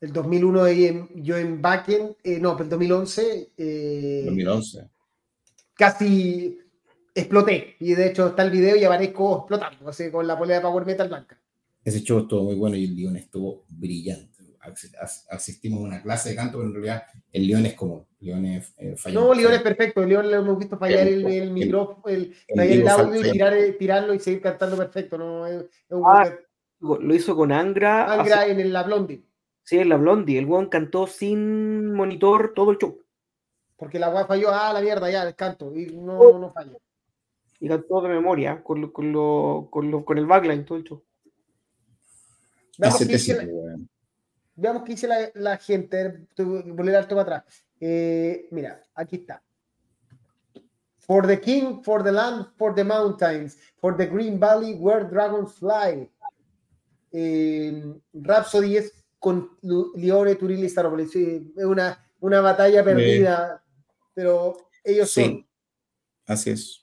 [0.00, 4.88] El 2001 ahí en- yo en Backend, eh, no, pero el 2011 eh, 2011.
[5.74, 6.58] casi
[7.14, 7.76] exploté.
[7.80, 10.86] Y de hecho está el video y aparezco explotando, así con la polea de Power
[10.86, 11.38] Metal blanca.
[11.84, 14.30] Ese show estuvo muy bueno y el guion estuvo brillante.
[14.60, 18.06] As- as- Asistimos a una clase de canto, pero en realidad El León es como.
[18.20, 20.04] León es, eh, No, León es perfecto.
[20.04, 23.72] León lo hemos visto fallar el, el micrófono, el, fallar el audio y tirar, eh,
[23.72, 25.16] tirarlo y seguir cantando perfecto.
[25.16, 26.30] No, es, es un Ah,
[26.80, 28.12] Lo hizo con Angra.
[28.12, 29.24] Angra hace- en el- la Blondie.
[29.62, 30.38] Sí, en la Blondie.
[30.38, 32.98] El weón cantó sin monitor todo el show.
[33.76, 35.74] Porque la weá falló, ah, la mierda, ya, el canto.
[35.74, 36.72] Y no, no falla.
[37.60, 40.84] Y cantó de memoria, con, lo- con, lo- con, lo- con el backline todo el
[40.84, 41.02] show.
[42.78, 43.78] Veamos qué dice la-.
[44.56, 46.26] Veamos qué dice la, la gente.
[46.36, 47.64] Volver alto para atrás.
[47.80, 49.42] Eh, mira, aquí está.
[50.98, 55.52] For the king, for the land, for the mountains, for the green valley where dragons
[55.54, 56.08] fly.
[57.12, 59.50] Eh, Rhapsody es con
[59.96, 61.10] Lione, Turili y Staropolis.
[61.10, 63.62] Sí, es una, una batalla perdida,
[64.14, 65.24] pero ellos Sí.
[65.24, 65.46] son.
[66.26, 66.79] Así es.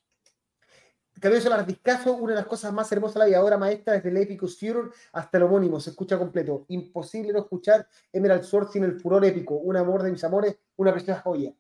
[1.20, 4.10] Camilo Solar Discaso, una de las cosas más hermosas de la vida, obra maestra desde
[4.10, 6.66] el Epicus Furor hasta el homónimo, se escucha completo.
[6.70, 10.94] Imposible no escuchar Emerald Sword sin el furor épico, un amor de mis amores, una
[10.94, 11.54] preciosa joya.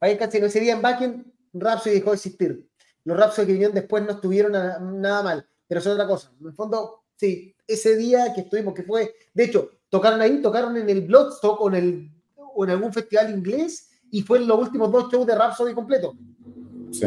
[0.00, 2.68] Vayan Cancino, ese día en Backen, Rhapsody dejó de existir.
[3.04, 6.32] Los Rhapsody que vinieron después no estuvieron nada mal, pero es otra cosa.
[6.38, 10.76] En el fondo, sí, ese día que estuvimos, que fue, de hecho, tocaron ahí, tocaron
[10.76, 14.58] en el Bloodstock o en, el, o en algún festival inglés y fue en los
[14.58, 16.14] últimos dos shows de Rhapsody completo.
[16.90, 17.06] Sí.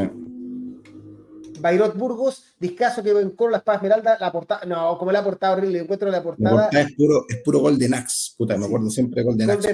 [1.61, 5.53] Bayrot Burgos, discaso que en coro la espada esmeralda, la portada, no, como la portada
[5.57, 8.33] horrible, encuentro la La portada, es puro, es puro Golden Axe.
[8.37, 8.65] Puta, me Sí.
[8.67, 9.73] acuerdo siempre de Golden Axe.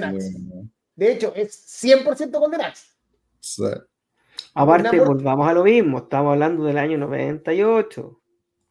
[0.96, 2.86] de hecho, es 100% Golden Axe.
[3.40, 3.82] Sea,
[4.54, 5.98] Aparte, volvamos a lo mismo.
[5.98, 8.20] Estamos hablando del año 98.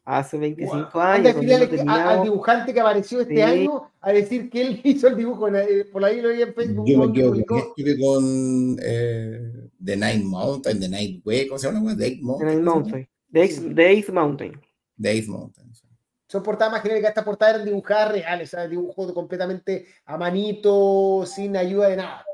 [0.08, 1.84] Hace 25 Anda a años.
[1.84, 3.42] no al- dibujante que apareció este Sí.
[3.42, 6.86] año a decir que él hizo el dibujo, eh, por ahí lo vi en Facebook.
[6.86, 7.74] Yo me publicó.
[8.00, 11.96] con eh, The Night Mountain, The Night Way, ¿cómo se llama?
[11.96, 12.22] The Mountain.
[12.22, 12.74] Ninth ¿cómo se llama?
[12.74, 13.08] Mountain.
[13.32, 14.60] The Eighth, The Eighth Mountain.
[15.02, 15.74] The Eight Mountain.
[15.74, 15.82] sí.
[16.28, 21.24] Son portadas más genéricas, estas portadas eran dibujadas reales, o sea, dibujos completamente a manito,
[21.26, 22.24] sin ayuda de nada.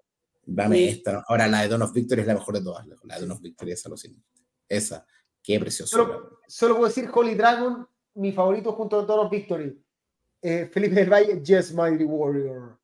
[0.44, 0.84] Dame Sí.
[0.88, 1.24] esta.
[1.28, 2.86] Ahora la de Dawn of Victory es la mejor de todas.
[2.86, 4.26] La de Dawn of Victory es alucinante.
[4.68, 5.06] Esa.
[5.43, 5.97] Qué preciosa.
[5.97, 9.82] Solo, solo puedo decir Holy Dragon, mi favorito junto a Dawn of Victory.
[10.40, 12.78] Eh, Felipe del Valle, Yes, Mighty Warrior.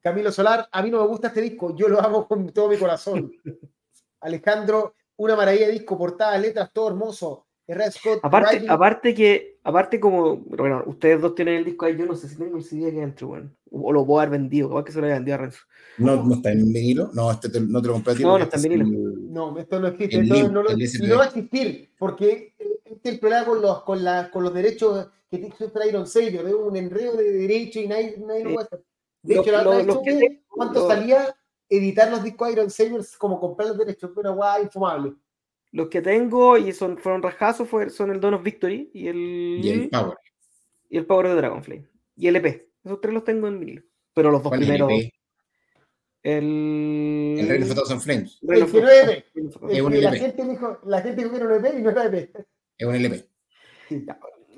[0.00, 2.78] Camilo Solar, a mí no me gusta este disco, yo lo amo con todo mi
[2.78, 3.30] corazón.
[4.20, 7.46] Alejandro, una maravilla de disco, portada, letras, todo hermoso.
[7.74, 12.06] Red Scott, Aparte, aparte que, aparte como, bueno, ustedes dos tienen el disco ahí, yo
[12.06, 14.84] no sé si tengo el CD aquí adentro, bueno, o lo puedo haber vendido, capaz
[14.84, 15.60] que se lo haya vendido a Renzo.
[15.98, 17.10] No, no está en vinilo.
[17.12, 18.22] No, este te- no te lo compré a ti.
[18.22, 19.10] No, no está en este es vinilo.
[19.10, 20.16] el- No, esto no existe.
[20.16, 23.60] El esto link, no, lo- no va a existir, porque este es el problema con
[23.62, 25.54] los, con la, con los derechos que tiene
[25.88, 28.54] Iron Savior, es un enredo de derecho y nadie, nadie lo Sí.
[28.54, 28.84] puede hacer.
[29.22, 31.34] De hecho, la lo- otra vez cuánto lo- salía
[31.68, 35.12] editar los discos Iron Saviors como comprar los derechos, pero guay, infumable.
[35.72, 39.60] Los que tengo y son, fueron rajazos fue, son el Dawn of Victory y el,
[39.62, 40.16] Y el Power.
[40.88, 41.86] y el Power of Dragonflame.
[42.16, 42.68] Y el EP.
[42.84, 43.82] Esos tres los tengo en vinilo.
[44.14, 45.10] Pero los dos ¿Cuál es el primeros.
[46.22, 47.36] El.
[47.38, 48.38] El Reign of Thousand Flames.
[48.42, 49.24] El que no EP.
[49.70, 50.18] Es un la LP.
[50.18, 52.30] gente dijo, la gente dijo que era un EP y no era EP.
[52.76, 53.24] Es un LP.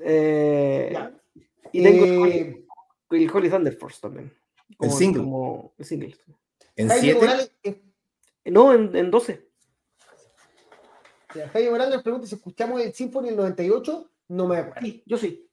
[0.01, 1.13] Eh, Ya.
[1.71, 2.65] y tengo el Eh,
[3.09, 4.33] Holy, el Holy Thunder Force también.
[4.77, 5.21] Como- single.
[5.23, 6.15] como el single.
[6.75, 7.19] En Jaime 7.
[7.19, 7.81] Morales, eh,
[8.45, 9.47] No, en, en 12.
[11.35, 14.09] Ya, Jaime Morales nos pregunta si escuchamos el Symphony del 98.
[14.29, 14.81] No me acuerdo.
[14.81, 15.47] Sí, yo sí.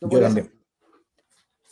[0.00, 0.52] No Yo también.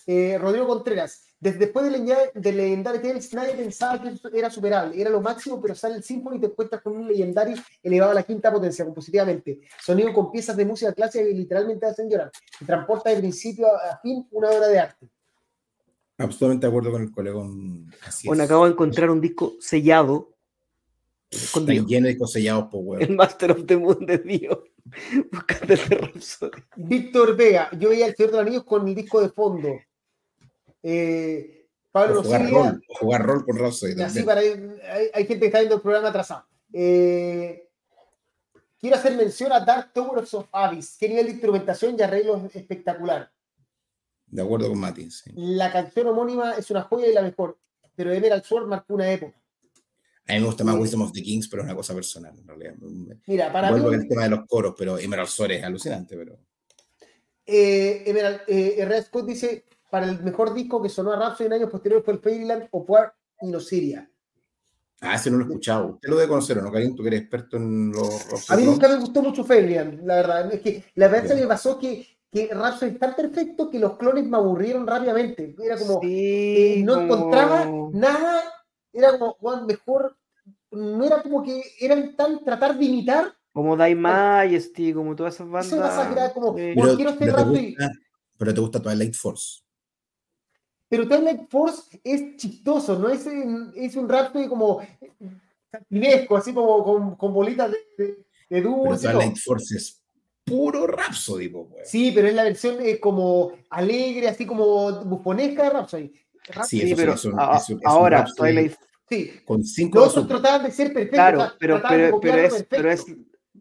[0.07, 4.51] Eh, Rodrigo Contreras, desde después del legendario, del legendario Tales, nadie pensaba que eso era
[4.51, 8.13] superable, era lo máximo, pero sale el Symphony y te encuentras con un legendario elevado
[8.13, 9.61] a la quinta potencia compositivamente.
[9.85, 12.31] Sonido con piezas de música clásica que literalmente hacen llorar.
[12.59, 15.09] Te transporta de principio a, a fin una obra de arte.
[16.19, 17.87] Absolutamente de acuerdo con el colegón.
[18.07, 18.49] Así Bueno, es.
[18.49, 20.35] acabo de encontrar un disco sellado.
[21.31, 21.87] Están Escondido.
[21.87, 23.05] llenos de cosellados, por huevo.
[23.05, 24.65] El Master of the Moon de Dio.
[25.33, 26.63] Buscando el de Rhapsody.
[26.77, 29.69] Víctor Vega, yo veía el Señor de los Anillos con el disco de fondo.
[30.83, 34.55] Eh, Pablo O jugar rol, o jugar rol con Rhapsody Y así para hay,
[35.13, 36.47] hay gente que está viendo el programa atrasado.
[36.73, 37.69] Eh,
[38.81, 40.97] quiero hacer mención a Dark Towers of Abyss.
[40.99, 43.31] Qué nivel de instrumentación y arreglo espectacular.
[44.27, 45.11] De acuerdo con Mati.
[45.11, 45.31] sí.
[45.35, 47.59] La canción homónima es una joya y la mejor,
[47.95, 49.37] pero Emerald Sword marcó una época.
[50.31, 52.47] A mí me gusta más Wisdom of the Kings, pero es una cosa personal, en
[52.47, 52.75] realidad.
[53.27, 56.39] Mira, para Vuelvo mí, el tema de los coros, pero Emerald Sword es alucinante, pero.
[57.47, 61.53] eh, Emerald, eh, Herrera Scott dice, para el mejor disco que sonó a Rhapsody en
[61.55, 63.13] años posteriores fue el Fairyland of War
[63.43, 64.09] y Osiria.
[65.01, 65.95] Ah, ese no lo he escuchado.
[65.95, 66.95] Usted lo debe conocer, ¿o ¿no, Karim?
[66.95, 70.53] Tú que eres experto en los A mí nunca me gustó mucho Fairyland, la verdad.
[70.55, 71.41] Es que la verdad Ya.
[71.43, 75.57] me pasó que, que Rhapsody es tan perfecto que los clones me aburrieron rápidamente.
[75.61, 76.07] Era como, Sí,
[76.81, 78.43] eh, no como- encontraba nada,
[78.93, 80.17] era como, "Juan, mejor,
[80.73, 85.49] no era como que eran tan tratar de imitar, Como Die Majesty, como todas esas
[85.51, 85.75] bandas.
[85.75, 86.73] Pasa que era como- Sí.
[86.75, 87.93] Pero, quiero ser pero te gusta,
[88.39, 89.63] pero te gusta Twilight Force.
[90.89, 94.81] pero Twilight Force es chistoso, no es, es un Rhapsody como
[95.71, 99.09] cartunesco, así como con, con bolitas de, de, de dulce.
[99.09, 99.11] y.
[99.13, 100.01] Twilight Force es
[100.45, 101.69] puro Rhapsody, po.
[101.85, 106.13] Sí, pero es la versión eh, como alegre, así como bufonesca de Rhapsody.
[106.49, 108.75] Rhapsody, Sí, Sí, eso pero es un- a- es un- es un ahora Twilight
[109.11, 109.33] sí.
[109.45, 110.41] Con cinco Los otros azúcar.
[110.41, 111.17] trataban de ser perfectos.
[111.17, 113.05] Claro, pero, pero, es, pero, es,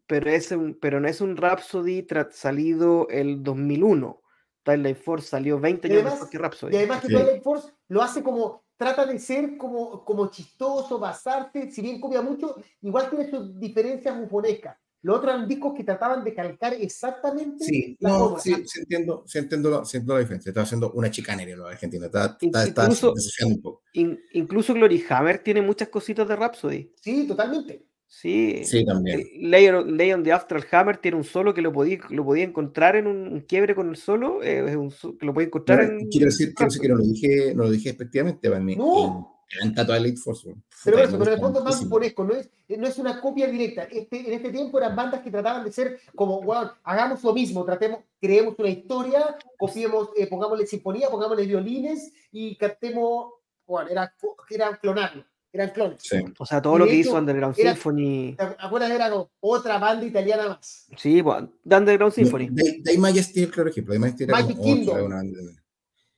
[0.08, 4.22] pero, es un, pero no es un Rhapsody salido el 2001.
[4.64, 6.74] Twilight Force salió 20 Y años además- después que Rhapsody.
[6.74, 7.14] Y además que Sí.
[7.14, 12.22] Twilight Force lo hace como, trata de ser como, como chistoso, basarte, si bien copia
[12.22, 14.78] mucho, igual tiene sus diferencias bufonescas.
[15.02, 19.24] Los otros eran discos que trataban de calcar exactamente Sí, la no, sí, sí entiendo,
[19.26, 20.50] sí entiendo, la, sí entiendo la diferencia.
[20.50, 22.08] Está haciendo una chicanería los argentinos.
[22.08, 23.84] Está, está, está incluso- desafiando un poco.
[23.94, 26.92] In- incluso Glory Hammer tiene muchas cositas de Rhapsody.
[27.02, 27.86] Sí, totalmente.
[28.12, 28.64] Sí.
[28.66, 29.22] Sí, también.
[29.40, 33.06] Leon, Leon de Astral Hammer tiene un solo que lo podía, lo podía encontrar en
[33.08, 34.42] un, un quiebre con el solo.
[34.44, 36.10] eh, es un so- que lo podía encontrar en.
[36.10, 38.76] quiero decir, quiero decir que no lo dije, no lo dije despectivamente, para mí.
[38.76, 39.39] No.
[39.52, 40.48] Encanta Twilight Force.
[40.48, 40.64] weón.
[40.84, 41.90] Pero, Puta, eso, pero en el fondo es más muchísimo.
[41.90, 43.84] bufonesco, no es, no es una copia directa.
[43.84, 47.66] Este, en este tiempo eran bandas que trataban de ser como, bueno, hagamos lo mismo,
[47.66, 53.34] tratemos, creemos una historia, copiemos, eh, pongámosle sinfonía, pongámosle violines y cantemos,
[53.66, 54.14] bueno, era,
[54.52, 56.02] eran clonarlo, eran clones.
[56.04, 56.18] Sí.
[56.38, 58.36] O sea, todo Y lo de que hecho, hizo Underground era- Symphony.
[58.38, 58.92] ¿Te acuerdas?
[58.92, 60.88] Era otra banda italiana más.
[60.98, 62.50] Sí, pues, de Underground Symphony.
[62.52, 63.94] Day, Day Majesty claro ejemplo.
[63.94, 65.06] Day Majesty era Magic como otra, Kingdom.
[65.06, 65.60] una banda de-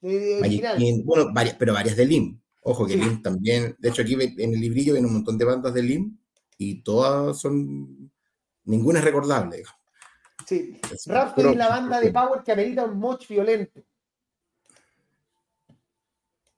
[0.03, 0.78] eh, Magic.
[0.78, 2.41] King, bueno, varias, pero varias de Lim.
[2.62, 3.00] Ojo que Sí.
[3.00, 6.18] Lim también, de hecho aquí en el librillo viene un montón de bandas de Lim
[6.58, 8.12] y todas son,
[8.66, 9.58] ninguna es recordable.
[9.58, 9.82] digamos.
[10.46, 10.80] Sí.
[10.92, 13.82] Es es la banda de power que amerita un moch violento.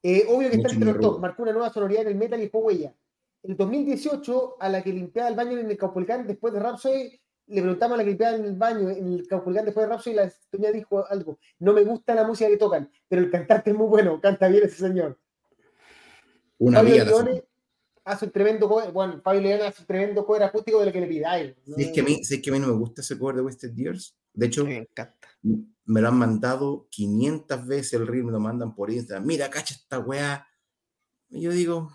[0.02, 2.44] Eh, obvio que está entre los top, marcó una nueva sonoridad en el metal y
[2.44, 2.94] dejó huella.
[3.42, 7.60] El 2018, a la que limpiaba el baño en el Caupolicán después de Rhapsody, le
[7.62, 10.16] preguntamos a la que limpiaba en el baño en el Caupolicán después de Rhapsody y
[10.16, 13.76] la doña dijo algo, no me gusta la música que tocan, pero el cantante es
[13.76, 15.18] muy bueno, canta bien ese señor.
[16.58, 17.04] Una Fabio vía.
[17.04, 17.44] Leone
[18.04, 21.00] hace un tremendo cover, bueno, Fabio Leone hace un tremendo cover acústico de lo que
[21.00, 21.54] le pidáis.
[21.66, 21.76] ¿no?
[21.76, 23.36] Si es, que a mí, si es que a mí no me gusta ese cover
[23.36, 24.16] de Wasted Years.
[24.32, 25.28] De hecho, Me encanta.
[25.42, 29.26] me lo han mandado 500 veces el reel, me lo mandan por Instagram.
[29.26, 30.46] Mira, cacha esta weá.
[31.30, 31.90] Y yo digo.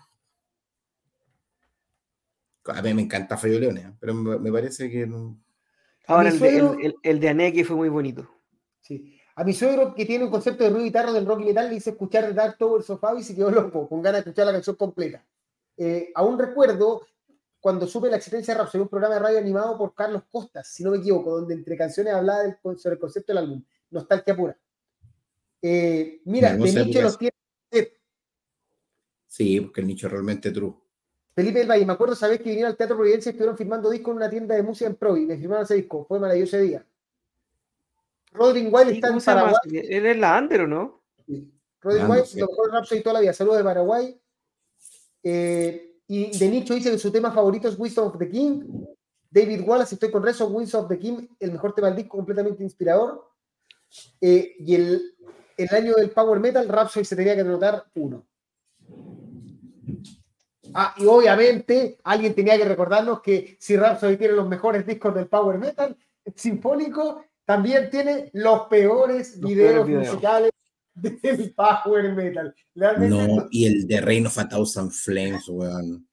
[2.66, 3.92] A mí me encanta Fabio Leone, ¿eh?
[3.98, 5.06] pero me, me parece que.
[5.06, 5.40] no-
[6.06, 8.28] Ahora, el de, el- el de Aneki fue muy bonito.
[8.80, 9.19] Sí.
[9.40, 11.76] A mi suegro, que tiene un concepto de ruido guitarra del rock y metal, le
[11.76, 14.52] hice escuchar The Dark Tower Sofá y se quedó loco, con ganas de escuchar la
[14.52, 15.24] canción completa.
[15.78, 17.06] Eh, aún recuerdo
[17.58, 20.84] cuando supe la existencia de Rhapsody, un programa de radio animado por Carlos Costas, si
[20.84, 23.64] no me equivoco, donde entre canciones hablaba del, sobre el concepto del álbum.
[23.88, 24.58] Nostalgia pura.
[25.62, 27.32] Eh, mira, de Nietzsche los tiene.
[29.26, 30.74] Sí, porque el nicho es realmente true.
[31.34, 34.12] Felipe del Valle, me acuerdo, sabes que vinieron al Teatro Providencia y estuvieron firmando discos
[34.12, 35.24] en una tienda de música en Provi.
[35.24, 36.86] Me firmaron ese disco, fue maravilloso ese día.
[38.32, 39.20] Rodrigo Wild Sí, está en.
[39.20, 39.54] Paraguay.
[39.72, 41.02] Él es la Under, ¿o no?
[41.80, 42.40] Rodrigo White, no sé.
[42.40, 43.32] lo mejor Rhapsody toda la vida.
[43.32, 44.20] Saludos de Paraguay.
[45.22, 48.62] Eh, y de nicho dice que su tema favorito es Wisdom of the King.
[49.30, 52.64] David Wallace, estoy con Rezo, Wisdom of the King, el mejor tema del disco, completamente
[52.64, 53.30] inspirador.
[54.20, 55.14] Eh, y el,
[55.56, 58.26] el año del Power Metal, Rhapsody se tenía que anotar uno.
[60.74, 65.26] Ah, y obviamente alguien tenía que recordarnos que si Rhapsody tiene los mejores discos del
[65.26, 65.96] Power Metal
[66.34, 70.06] sinfónico, también tiene los peores Los videos peores videos.
[70.08, 70.50] musicales
[70.94, 72.54] del Power Metal.
[72.76, 76.06] Realmente, No, y el de Reign of a Thousand Flames, weón.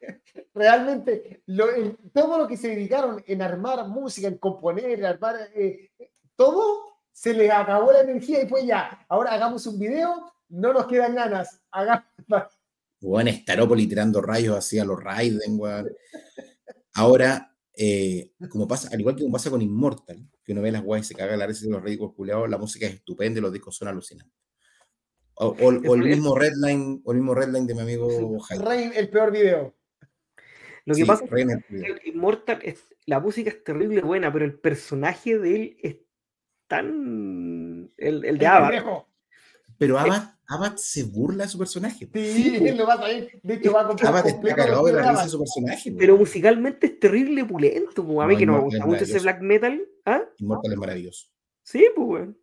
[0.54, 5.36] realmente lo- el- todo lo que se dedicaron en armar música, en componer, en armar
[5.54, 5.90] eh,
[6.36, 9.04] todo, se les acabó la energía y fue ya.
[9.08, 11.60] Ahora hagamos un video, no nos quedan ganas.
[11.72, 12.04] Hagamos,
[13.00, 15.90] Weón, Staropoli tirando rayos así a los Raiden, weón.
[16.94, 20.84] Ahora, eh, como pasa, al igual que como pasa con Immortal, que uno ve las
[20.84, 23.52] y se caga la risa de los ridículos culiados, la música es estupenda y los
[23.52, 24.34] discos son alucinantes.
[25.36, 25.54] O, o-
[25.90, 28.64] o el mismo Redline, o el mismo Redline de mi amigo Jaime.
[28.64, 29.74] Rey, el peor video.
[30.84, 31.36] Lo que Sí, pasa es que
[31.70, 31.94] video.
[31.94, 35.96] el Immortal, es, la música es terrible buena, pero el personaje de él es
[36.68, 37.90] tan.
[37.96, 39.06] El, el de El Ava.
[39.78, 42.08] Pero Abad, Abad se burla de su personaje.
[42.12, 43.40] Sí, Sí, lo vas a ver.
[43.42, 45.92] De hecho, va a comprar Abad está cagado de la risa de su personaje.
[45.98, 48.02] Pero musicalmente es terrible pulento.
[48.22, 49.82] A mí No, que no me gusta mucho ese black metal.
[50.06, 50.22] ¿Ah?
[50.38, 51.26] Immortal es maravilloso.
[51.62, 52.38] Sí, pues, weón.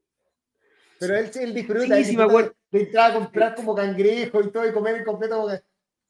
[1.00, 2.54] Pero él, él disfruta, Sí, él sí, me disfruta acuerdo.
[2.72, 5.62] de, entrar a comprar como cangrejo y todo y comer completo como que-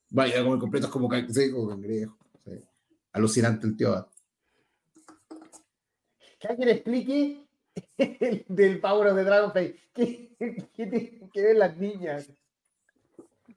[0.10, 2.18] Vaya, a comer completos como, can- sí, como cangrejo.
[2.46, 2.52] sí.
[3.14, 4.08] Alucinante el tío Abad.
[6.40, 7.46] que alguien explique
[7.98, 9.76] el del Power of the Dragonfly.
[9.94, 10.36] ¿Qué,
[10.74, 12.30] qué tienen que ver las niñas?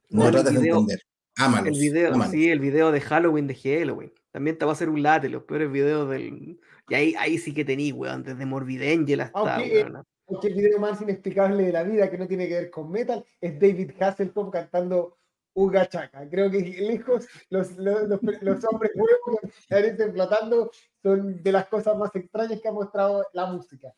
[0.09, 1.01] No el trates de video- entender.
[1.37, 1.67] Ámalos.
[1.67, 2.31] El video, ámalos.
[2.31, 4.13] sí, el video de Halloween de Halloween.
[4.31, 6.59] También te va a hacer un late, los peores videos del.
[6.87, 9.55] Y ahí, ahí sí que tení, weón, desde Morbid Angel hasta.
[9.55, 10.03] Aunque, weón,
[10.43, 13.59] el video más inexplicable de la vida, que no tiene que ver con metal, es
[13.59, 15.17] David Hasselhoff cantando
[15.53, 16.27] Uga Chaka.
[16.29, 20.71] Creo que lejos los, los, los, los hombres huevos que están flotando
[21.03, 23.93] son de las cosas más extrañas que ha mostrado la música.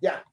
[0.00, 0.24] Ya.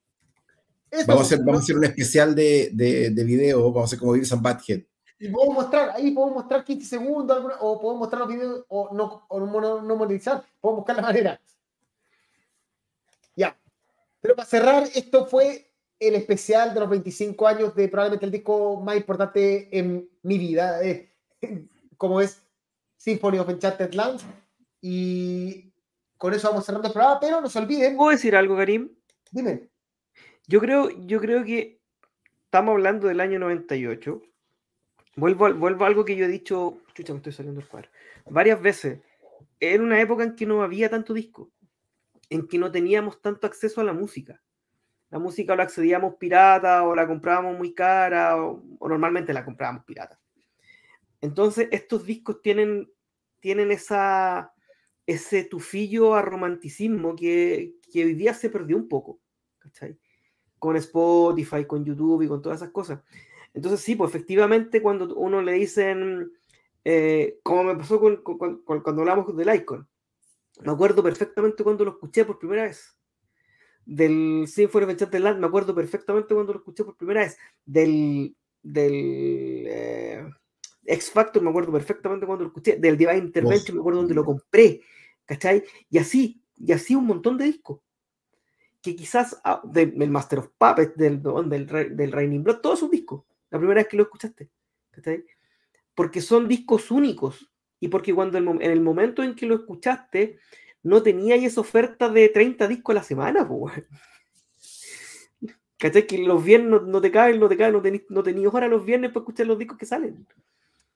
[0.92, 3.85] Eso, Vamos a hacer, vamos a hacer un especial de, de, de video, vamos a
[3.85, 4.82] hacer como Beavis and Butthead.
[5.19, 8.93] Y podemos mostrar, ahí podemos mostrar 15 segundos, alguna- o podemos mostrar los videos, o
[8.93, 11.42] no, o no, no monetizar, podemos buscar la manera.
[13.35, 13.58] Ya.
[14.22, 18.80] Pero para cerrar, esto fue el especial de los 25 años de probablemente el disco
[18.82, 21.11] más importante en mi vida, eh,
[21.98, 22.42] como es
[22.98, 24.24] Symphony of Enchanted Lands.
[24.82, 25.72] Y
[26.17, 28.90] con eso vamos cerrando el programa, pero no se olviden, ¿Puedo decir algo, Karim?
[29.33, 29.69] Dime,
[30.47, 31.81] Yo creo, yo creo que
[32.45, 34.21] estamos hablando del año 98.
[35.15, 37.89] Vuelvo, al- vuelvo a algo que yo he dicho, chucha, me estoy saliendo del cuadro,
[38.29, 39.01] varias veces.
[39.59, 41.51] Era una época en que no había tanto disco,
[42.29, 44.41] en que no teníamos tanto acceso a la música.
[45.11, 50.19] La música la accedíamos pirata o la comprábamos muy cara o, normalmente la comprábamos pirata.
[51.21, 52.91] Entonces, estos discos tienen,
[53.39, 59.19] tienen ese tufillo a romanticismo que hoy día se perdió un poco.
[59.64, 59.98] ¿Cachai?
[60.59, 63.01] con Spotify, con YouTube y con todas esas cosas.
[63.53, 66.32] Entonces, sí, pues efectivamente, cuando uno le dicen,
[66.85, 69.85] eh, como me pasó con, con- con- con- cuando hablamos del Icon,
[70.61, 72.98] me acuerdo perfectamente cuando lo escuché por primera vez.
[73.85, 77.38] Del Symphony of Enchanted Land, me acuerdo perfectamente cuando lo escuché por primera vez.
[77.66, 78.93] Del, del
[79.67, 80.25] eh,
[80.85, 82.77] X Factor, me acuerdo perfectamente cuando lo escuché.
[82.77, 84.80] Del Divine Intervention, me acuerdo donde lo compré.
[85.25, 85.64] ¿Cachai?
[85.90, 87.82] Y así, y así un montón de discos
[88.83, 92.91] que quizás ah, de- del Master of Puppets, del, del, del Raining Blood, todos son
[92.91, 94.49] discos, la primera vez que lo escuchaste,
[94.91, 95.23] ¿cachai?
[95.95, 100.37] Porque son discos únicos y porque cuando en el momento en que lo escuchaste
[100.83, 103.47] no tenías esa oferta de 30 discos a la semana.
[105.77, 106.05] ¿cachai?
[106.07, 108.85] Que los viernes no, te caen, no te caen, no tenías no tenías hora los
[108.85, 110.25] viernes para escuchar los discos que salen.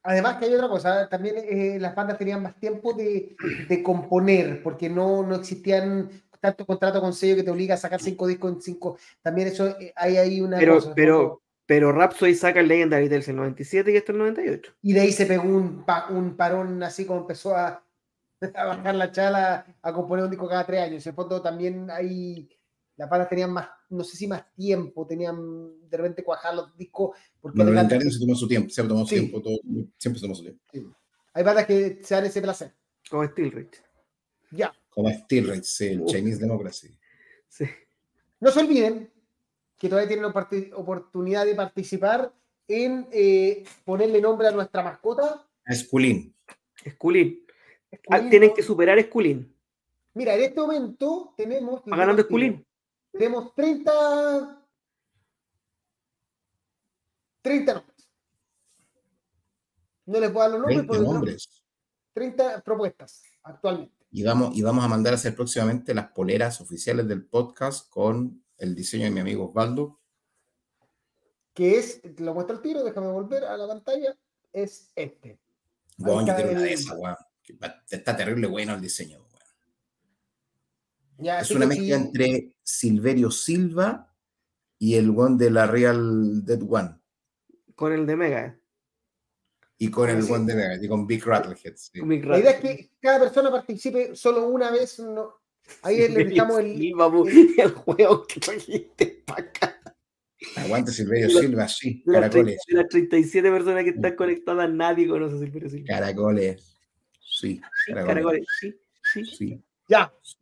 [0.03, 3.35] Además que hay otra cosa, también eh, las bandas tenían más tiempo de,
[3.67, 6.09] de componer, porque no, no existían
[6.51, 8.97] tanto contrato con sello que te obliga a sacar cinco discos en cinco.
[9.21, 10.93] También eso, eh, hay ahí una Pero, cosa.
[10.95, 14.73] pero, pero Rhapsody saca el Legendary Tales el 97 y hasta el 98.
[14.81, 17.83] Y de ahí se pegó un, pa- un parón así como empezó a,
[18.55, 21.05] a bajar la chala, a componer un disco cada tres años.
[21.05, 22.49] En el fondo también hay,
[22.95, 27.17] las bandas tenían más, no sé si más tiempo, tenían de repente cuajar los discos,
[27.41, 29.19] porque Bueno, el adelante- se tomó su tiempo, se tomó su Sí.
[29.19, 29.59] tiempo, todo-
[29.97, 30.95] siempre se tomó su tiempo.
[31.33, 32.73] hay bandas que se dan ese placer.
[33.09, 33.81] Como Steel Rich.
[34.51, 34.73] Ya.
[34.97, 36.11] Como Steel Rates, el Uf.
[36.11, 36.97] Chinese Democracy.
[37.47, 37.65] Sí.
[38.39, 39.13] No se olviden
[39.77, 40.25] que todavía tienen
[40.73, 42.33] oportunidad de participar
[42.67, 45.47] en eh, ponerle nombre a nuestra mascota.
[45.67, 46.35] A Skulin.
[46.89, 47.45] Skulin.
[47.45, 48.55] Ah, Esculín, tienen ¿no?
[48.55, 49.55] que superar Skulin.
[50.15, 51.83] Mira, en este momento tenemos.
[51.83, 52.65] Va ganando Skulin.
[53.11, 54.65] Tenemos 30.
[57.43, 58.09] 30 nombres.
[60.07, 61.63] No les puedo dar los nombres, 20 porque tenemos nombres.
[62.13, 63.96] 30 propuestas actualmente.
[64.17, 68.43] Y vamos, y vamos a mandar a hacer próximamente las poleras oficiales del podcast con
[68.57, 69.99] el diseño de mi amigo Osvaldo.
[71.53, 74.17] Que es, te lo muestro al tiro, déjame volver a la pantalla.
[74.51, 75.39] Es este.
[75.99, 77.15] Weón, yo está quiero una de esas, weón.
[77.91, 79.29] Está terrible bueno el diseño, weón.
[81.19, 84.15] Ya, Es una mezcla sí, entre Silverio Silva
[84.79, 86.95] y el one de la Real Dead One.
[87.75, 88.59] Con el de Mega.
[89.79, 90.31] Y con el Sí.
[90.31, 91.75] one y con Big Rattlehead.
[91.75, 91.99] sí.
[91.99, 94.99] Comic La idea es que cada persona participe solo una vez.
[94.99, 95.33] No,
[95.83, 96.77] ahí le dejamos el.
[96.77, 99.79] Silva, bu, el- el juego que trajiste para acá.
[100.55, 102.03] Aguante Silverio La- Silva, sí.
[102.05, 102.61] Las, 30 Caracoles.
[102.67, 105.85] de las 37 personas que están conectadas, nadie conoce a Silverio Silva.
[105.87, 106.77] Caracoles.
[107.19, 107.61] Sí.
[107.85, 108.05] Sí, Caracoles.
[108.07, 108.75] caracoles, sí,
[109.13, 109.25] sí.
[109.25, 109.63] Sí.
[109.87, 110.37] Ya, sí.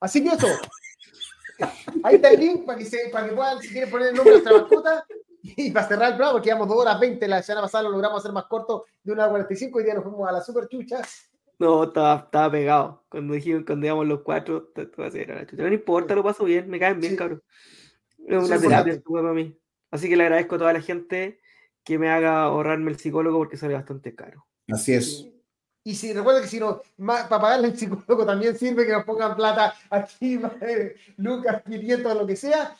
[0.00, 0.46] así que eso.
[2.02, 4.34] Ahí está el link para que, se, para que puedan, si quieren poner el nombre
[4.36, 5.06] de nuestra mascota.
[5.56, 8.18] Y para cerrar el programa, porque llevamos 2 horas 20, la semana pasada lo logramos
[8.18, 11.02] hacer más corto de 1 hora 45, hoy día nos fuimos a la super chucha.
[11.58, 13.04] No, estaba, estaba pegado.
[13.08, 15.62] Cuando dijimos, cuando íbamos los cuatro, te- te voy a hacer a la chucha.
[15.62, 17.18] No importa, lo paso bien, me caen bien, Sí.
[17.18, 17.42] cabrón.
[18.26, 19.56] Es una es terapia para mí.
[19.90, 21.38] Así que le agradezco a toda la gente
[21.84, 24.46] que me haga ahorrarme el psicólogo porque sale bastante caro.
[24.72, 25.28] Así es.
[25.84, 29.04] Y si recuerden que si no, ma- para pagarle al psicólogo también sirve que nos
[29.04, 30.40] pongan plata aquí,
[31.18, 32.74] Lucas, 500, lo que sea.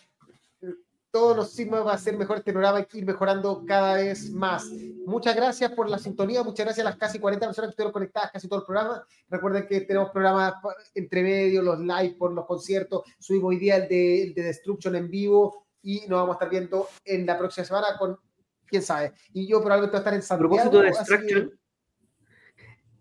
[1.14, 4.68] Todo nos sirve para hacer mejor este programa y ir mejorando cada vez más.
[5.06, 8.32] Muchas gracias por la sintonía, muchas gracias a las casi 40 personas que estuvieron conectadas
[8.32, 9.06] casi todo el programa.
[9.28, 10.54] Recuerden que tenemos programas
[10.92, 13.02] entre medio, los live por los conciertos.
[13.20, 16.50] Subimos hoy día el de, el de Destruction en vivo y nos vamos a estar
[16.50, 18.18] viendo en la próxima semana con
[18.66, 19.12] quién sabe.
[19.32, 20.50] Y yo probablemente voy a estar en A Santiago.
[20.50, 21.48] propósito de así que-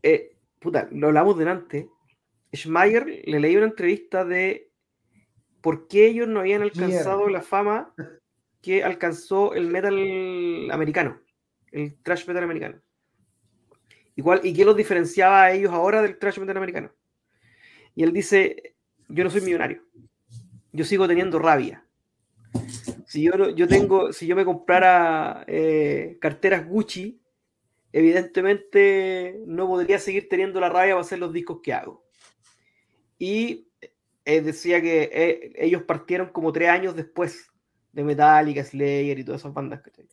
[0.03, 1.89] eh, puta, lo hablamos delante.
[2.53, 4.71] Schmeier le leí una entrevista de
[5.63, 7.93] por qué ellos no habían alcanzado la fama
[8.61, 11.21] que alcanzó el metal americano,
[11.71, 12.81] el thrash metal americano.
[14.17, 16.91] Igual, ¿y qué los diferenciaba a ellos ahora del thrash metal americano?
[17.95, 18.75] Y él dice,
[19.07, 19.83] yo no soy millonario,
[20.73, 21.85] yo sigo teniendo rabia.
[23.07, 27.21] Si yo, yo tengo, si yo me comprara eh, carteras Gucci,
[27.93, 32.03] evidentemente no podría seguir teniendo la rabia para hacer los discos que hago.
[33.17, 33.69] Y
[34.25, 37.47] eh, decía que eh, ellos partieron como tres años después
[37.91, 39.81] de Metallica, Slayer y todas esas bandas.
[39.81, 40.07] ¿cachai?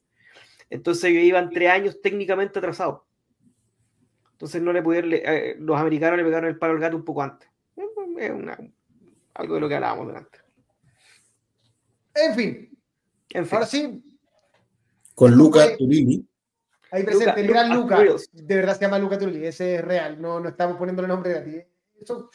[0.69, 3.03] Entonces ellos iban tres años técnicamente atrasados.
[4.33, 7.05] Entonces no le pudieron, le- eh, los americanos le pegaron el palo al gato un
[7.05, 7.49] poco antes.
[8.19, 8.59] Es una-
[9.35, 10.39] algo de lo que hablábamos delante.
[12.15, 12.79] En fin,
[13.33, 14.03] En fin, ahora sí,
[15.15, 16.27] Con Luca Fue- Turini.
[16.91, 18.23] ahí presente, el Luca- gran Luca Luca.
[18.33, 21.63] De verdad se llama Luca Trulli, ese es real, no, no estamos poniéndole nombre gratis.
[22.01, 22.31] Eso-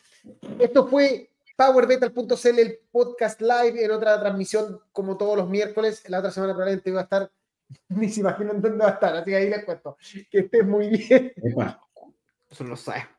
[0.60, 6.04] esto fue PowerMetal.cl, el podcast live, en otra transmisión como todos los miércoles.
[6.10, 7.32] La otra semana probablemente iba a estar,
[7.90, 9.98] ni se imaginan dónde va a estar, así que ahí les cuento.
[10.30, 11.34] Que estés muy bien.
[12.50, 13.10] Eso no lo sabemos.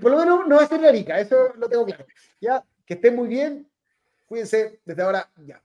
[0.00, 2.06] Por lo menos no va a ser la Arica, eso lo tengo claro.
[2.40, 3.68] Ya, que estén muy bien.
[4.26, 5.62] Cuídense desde ahora, ya.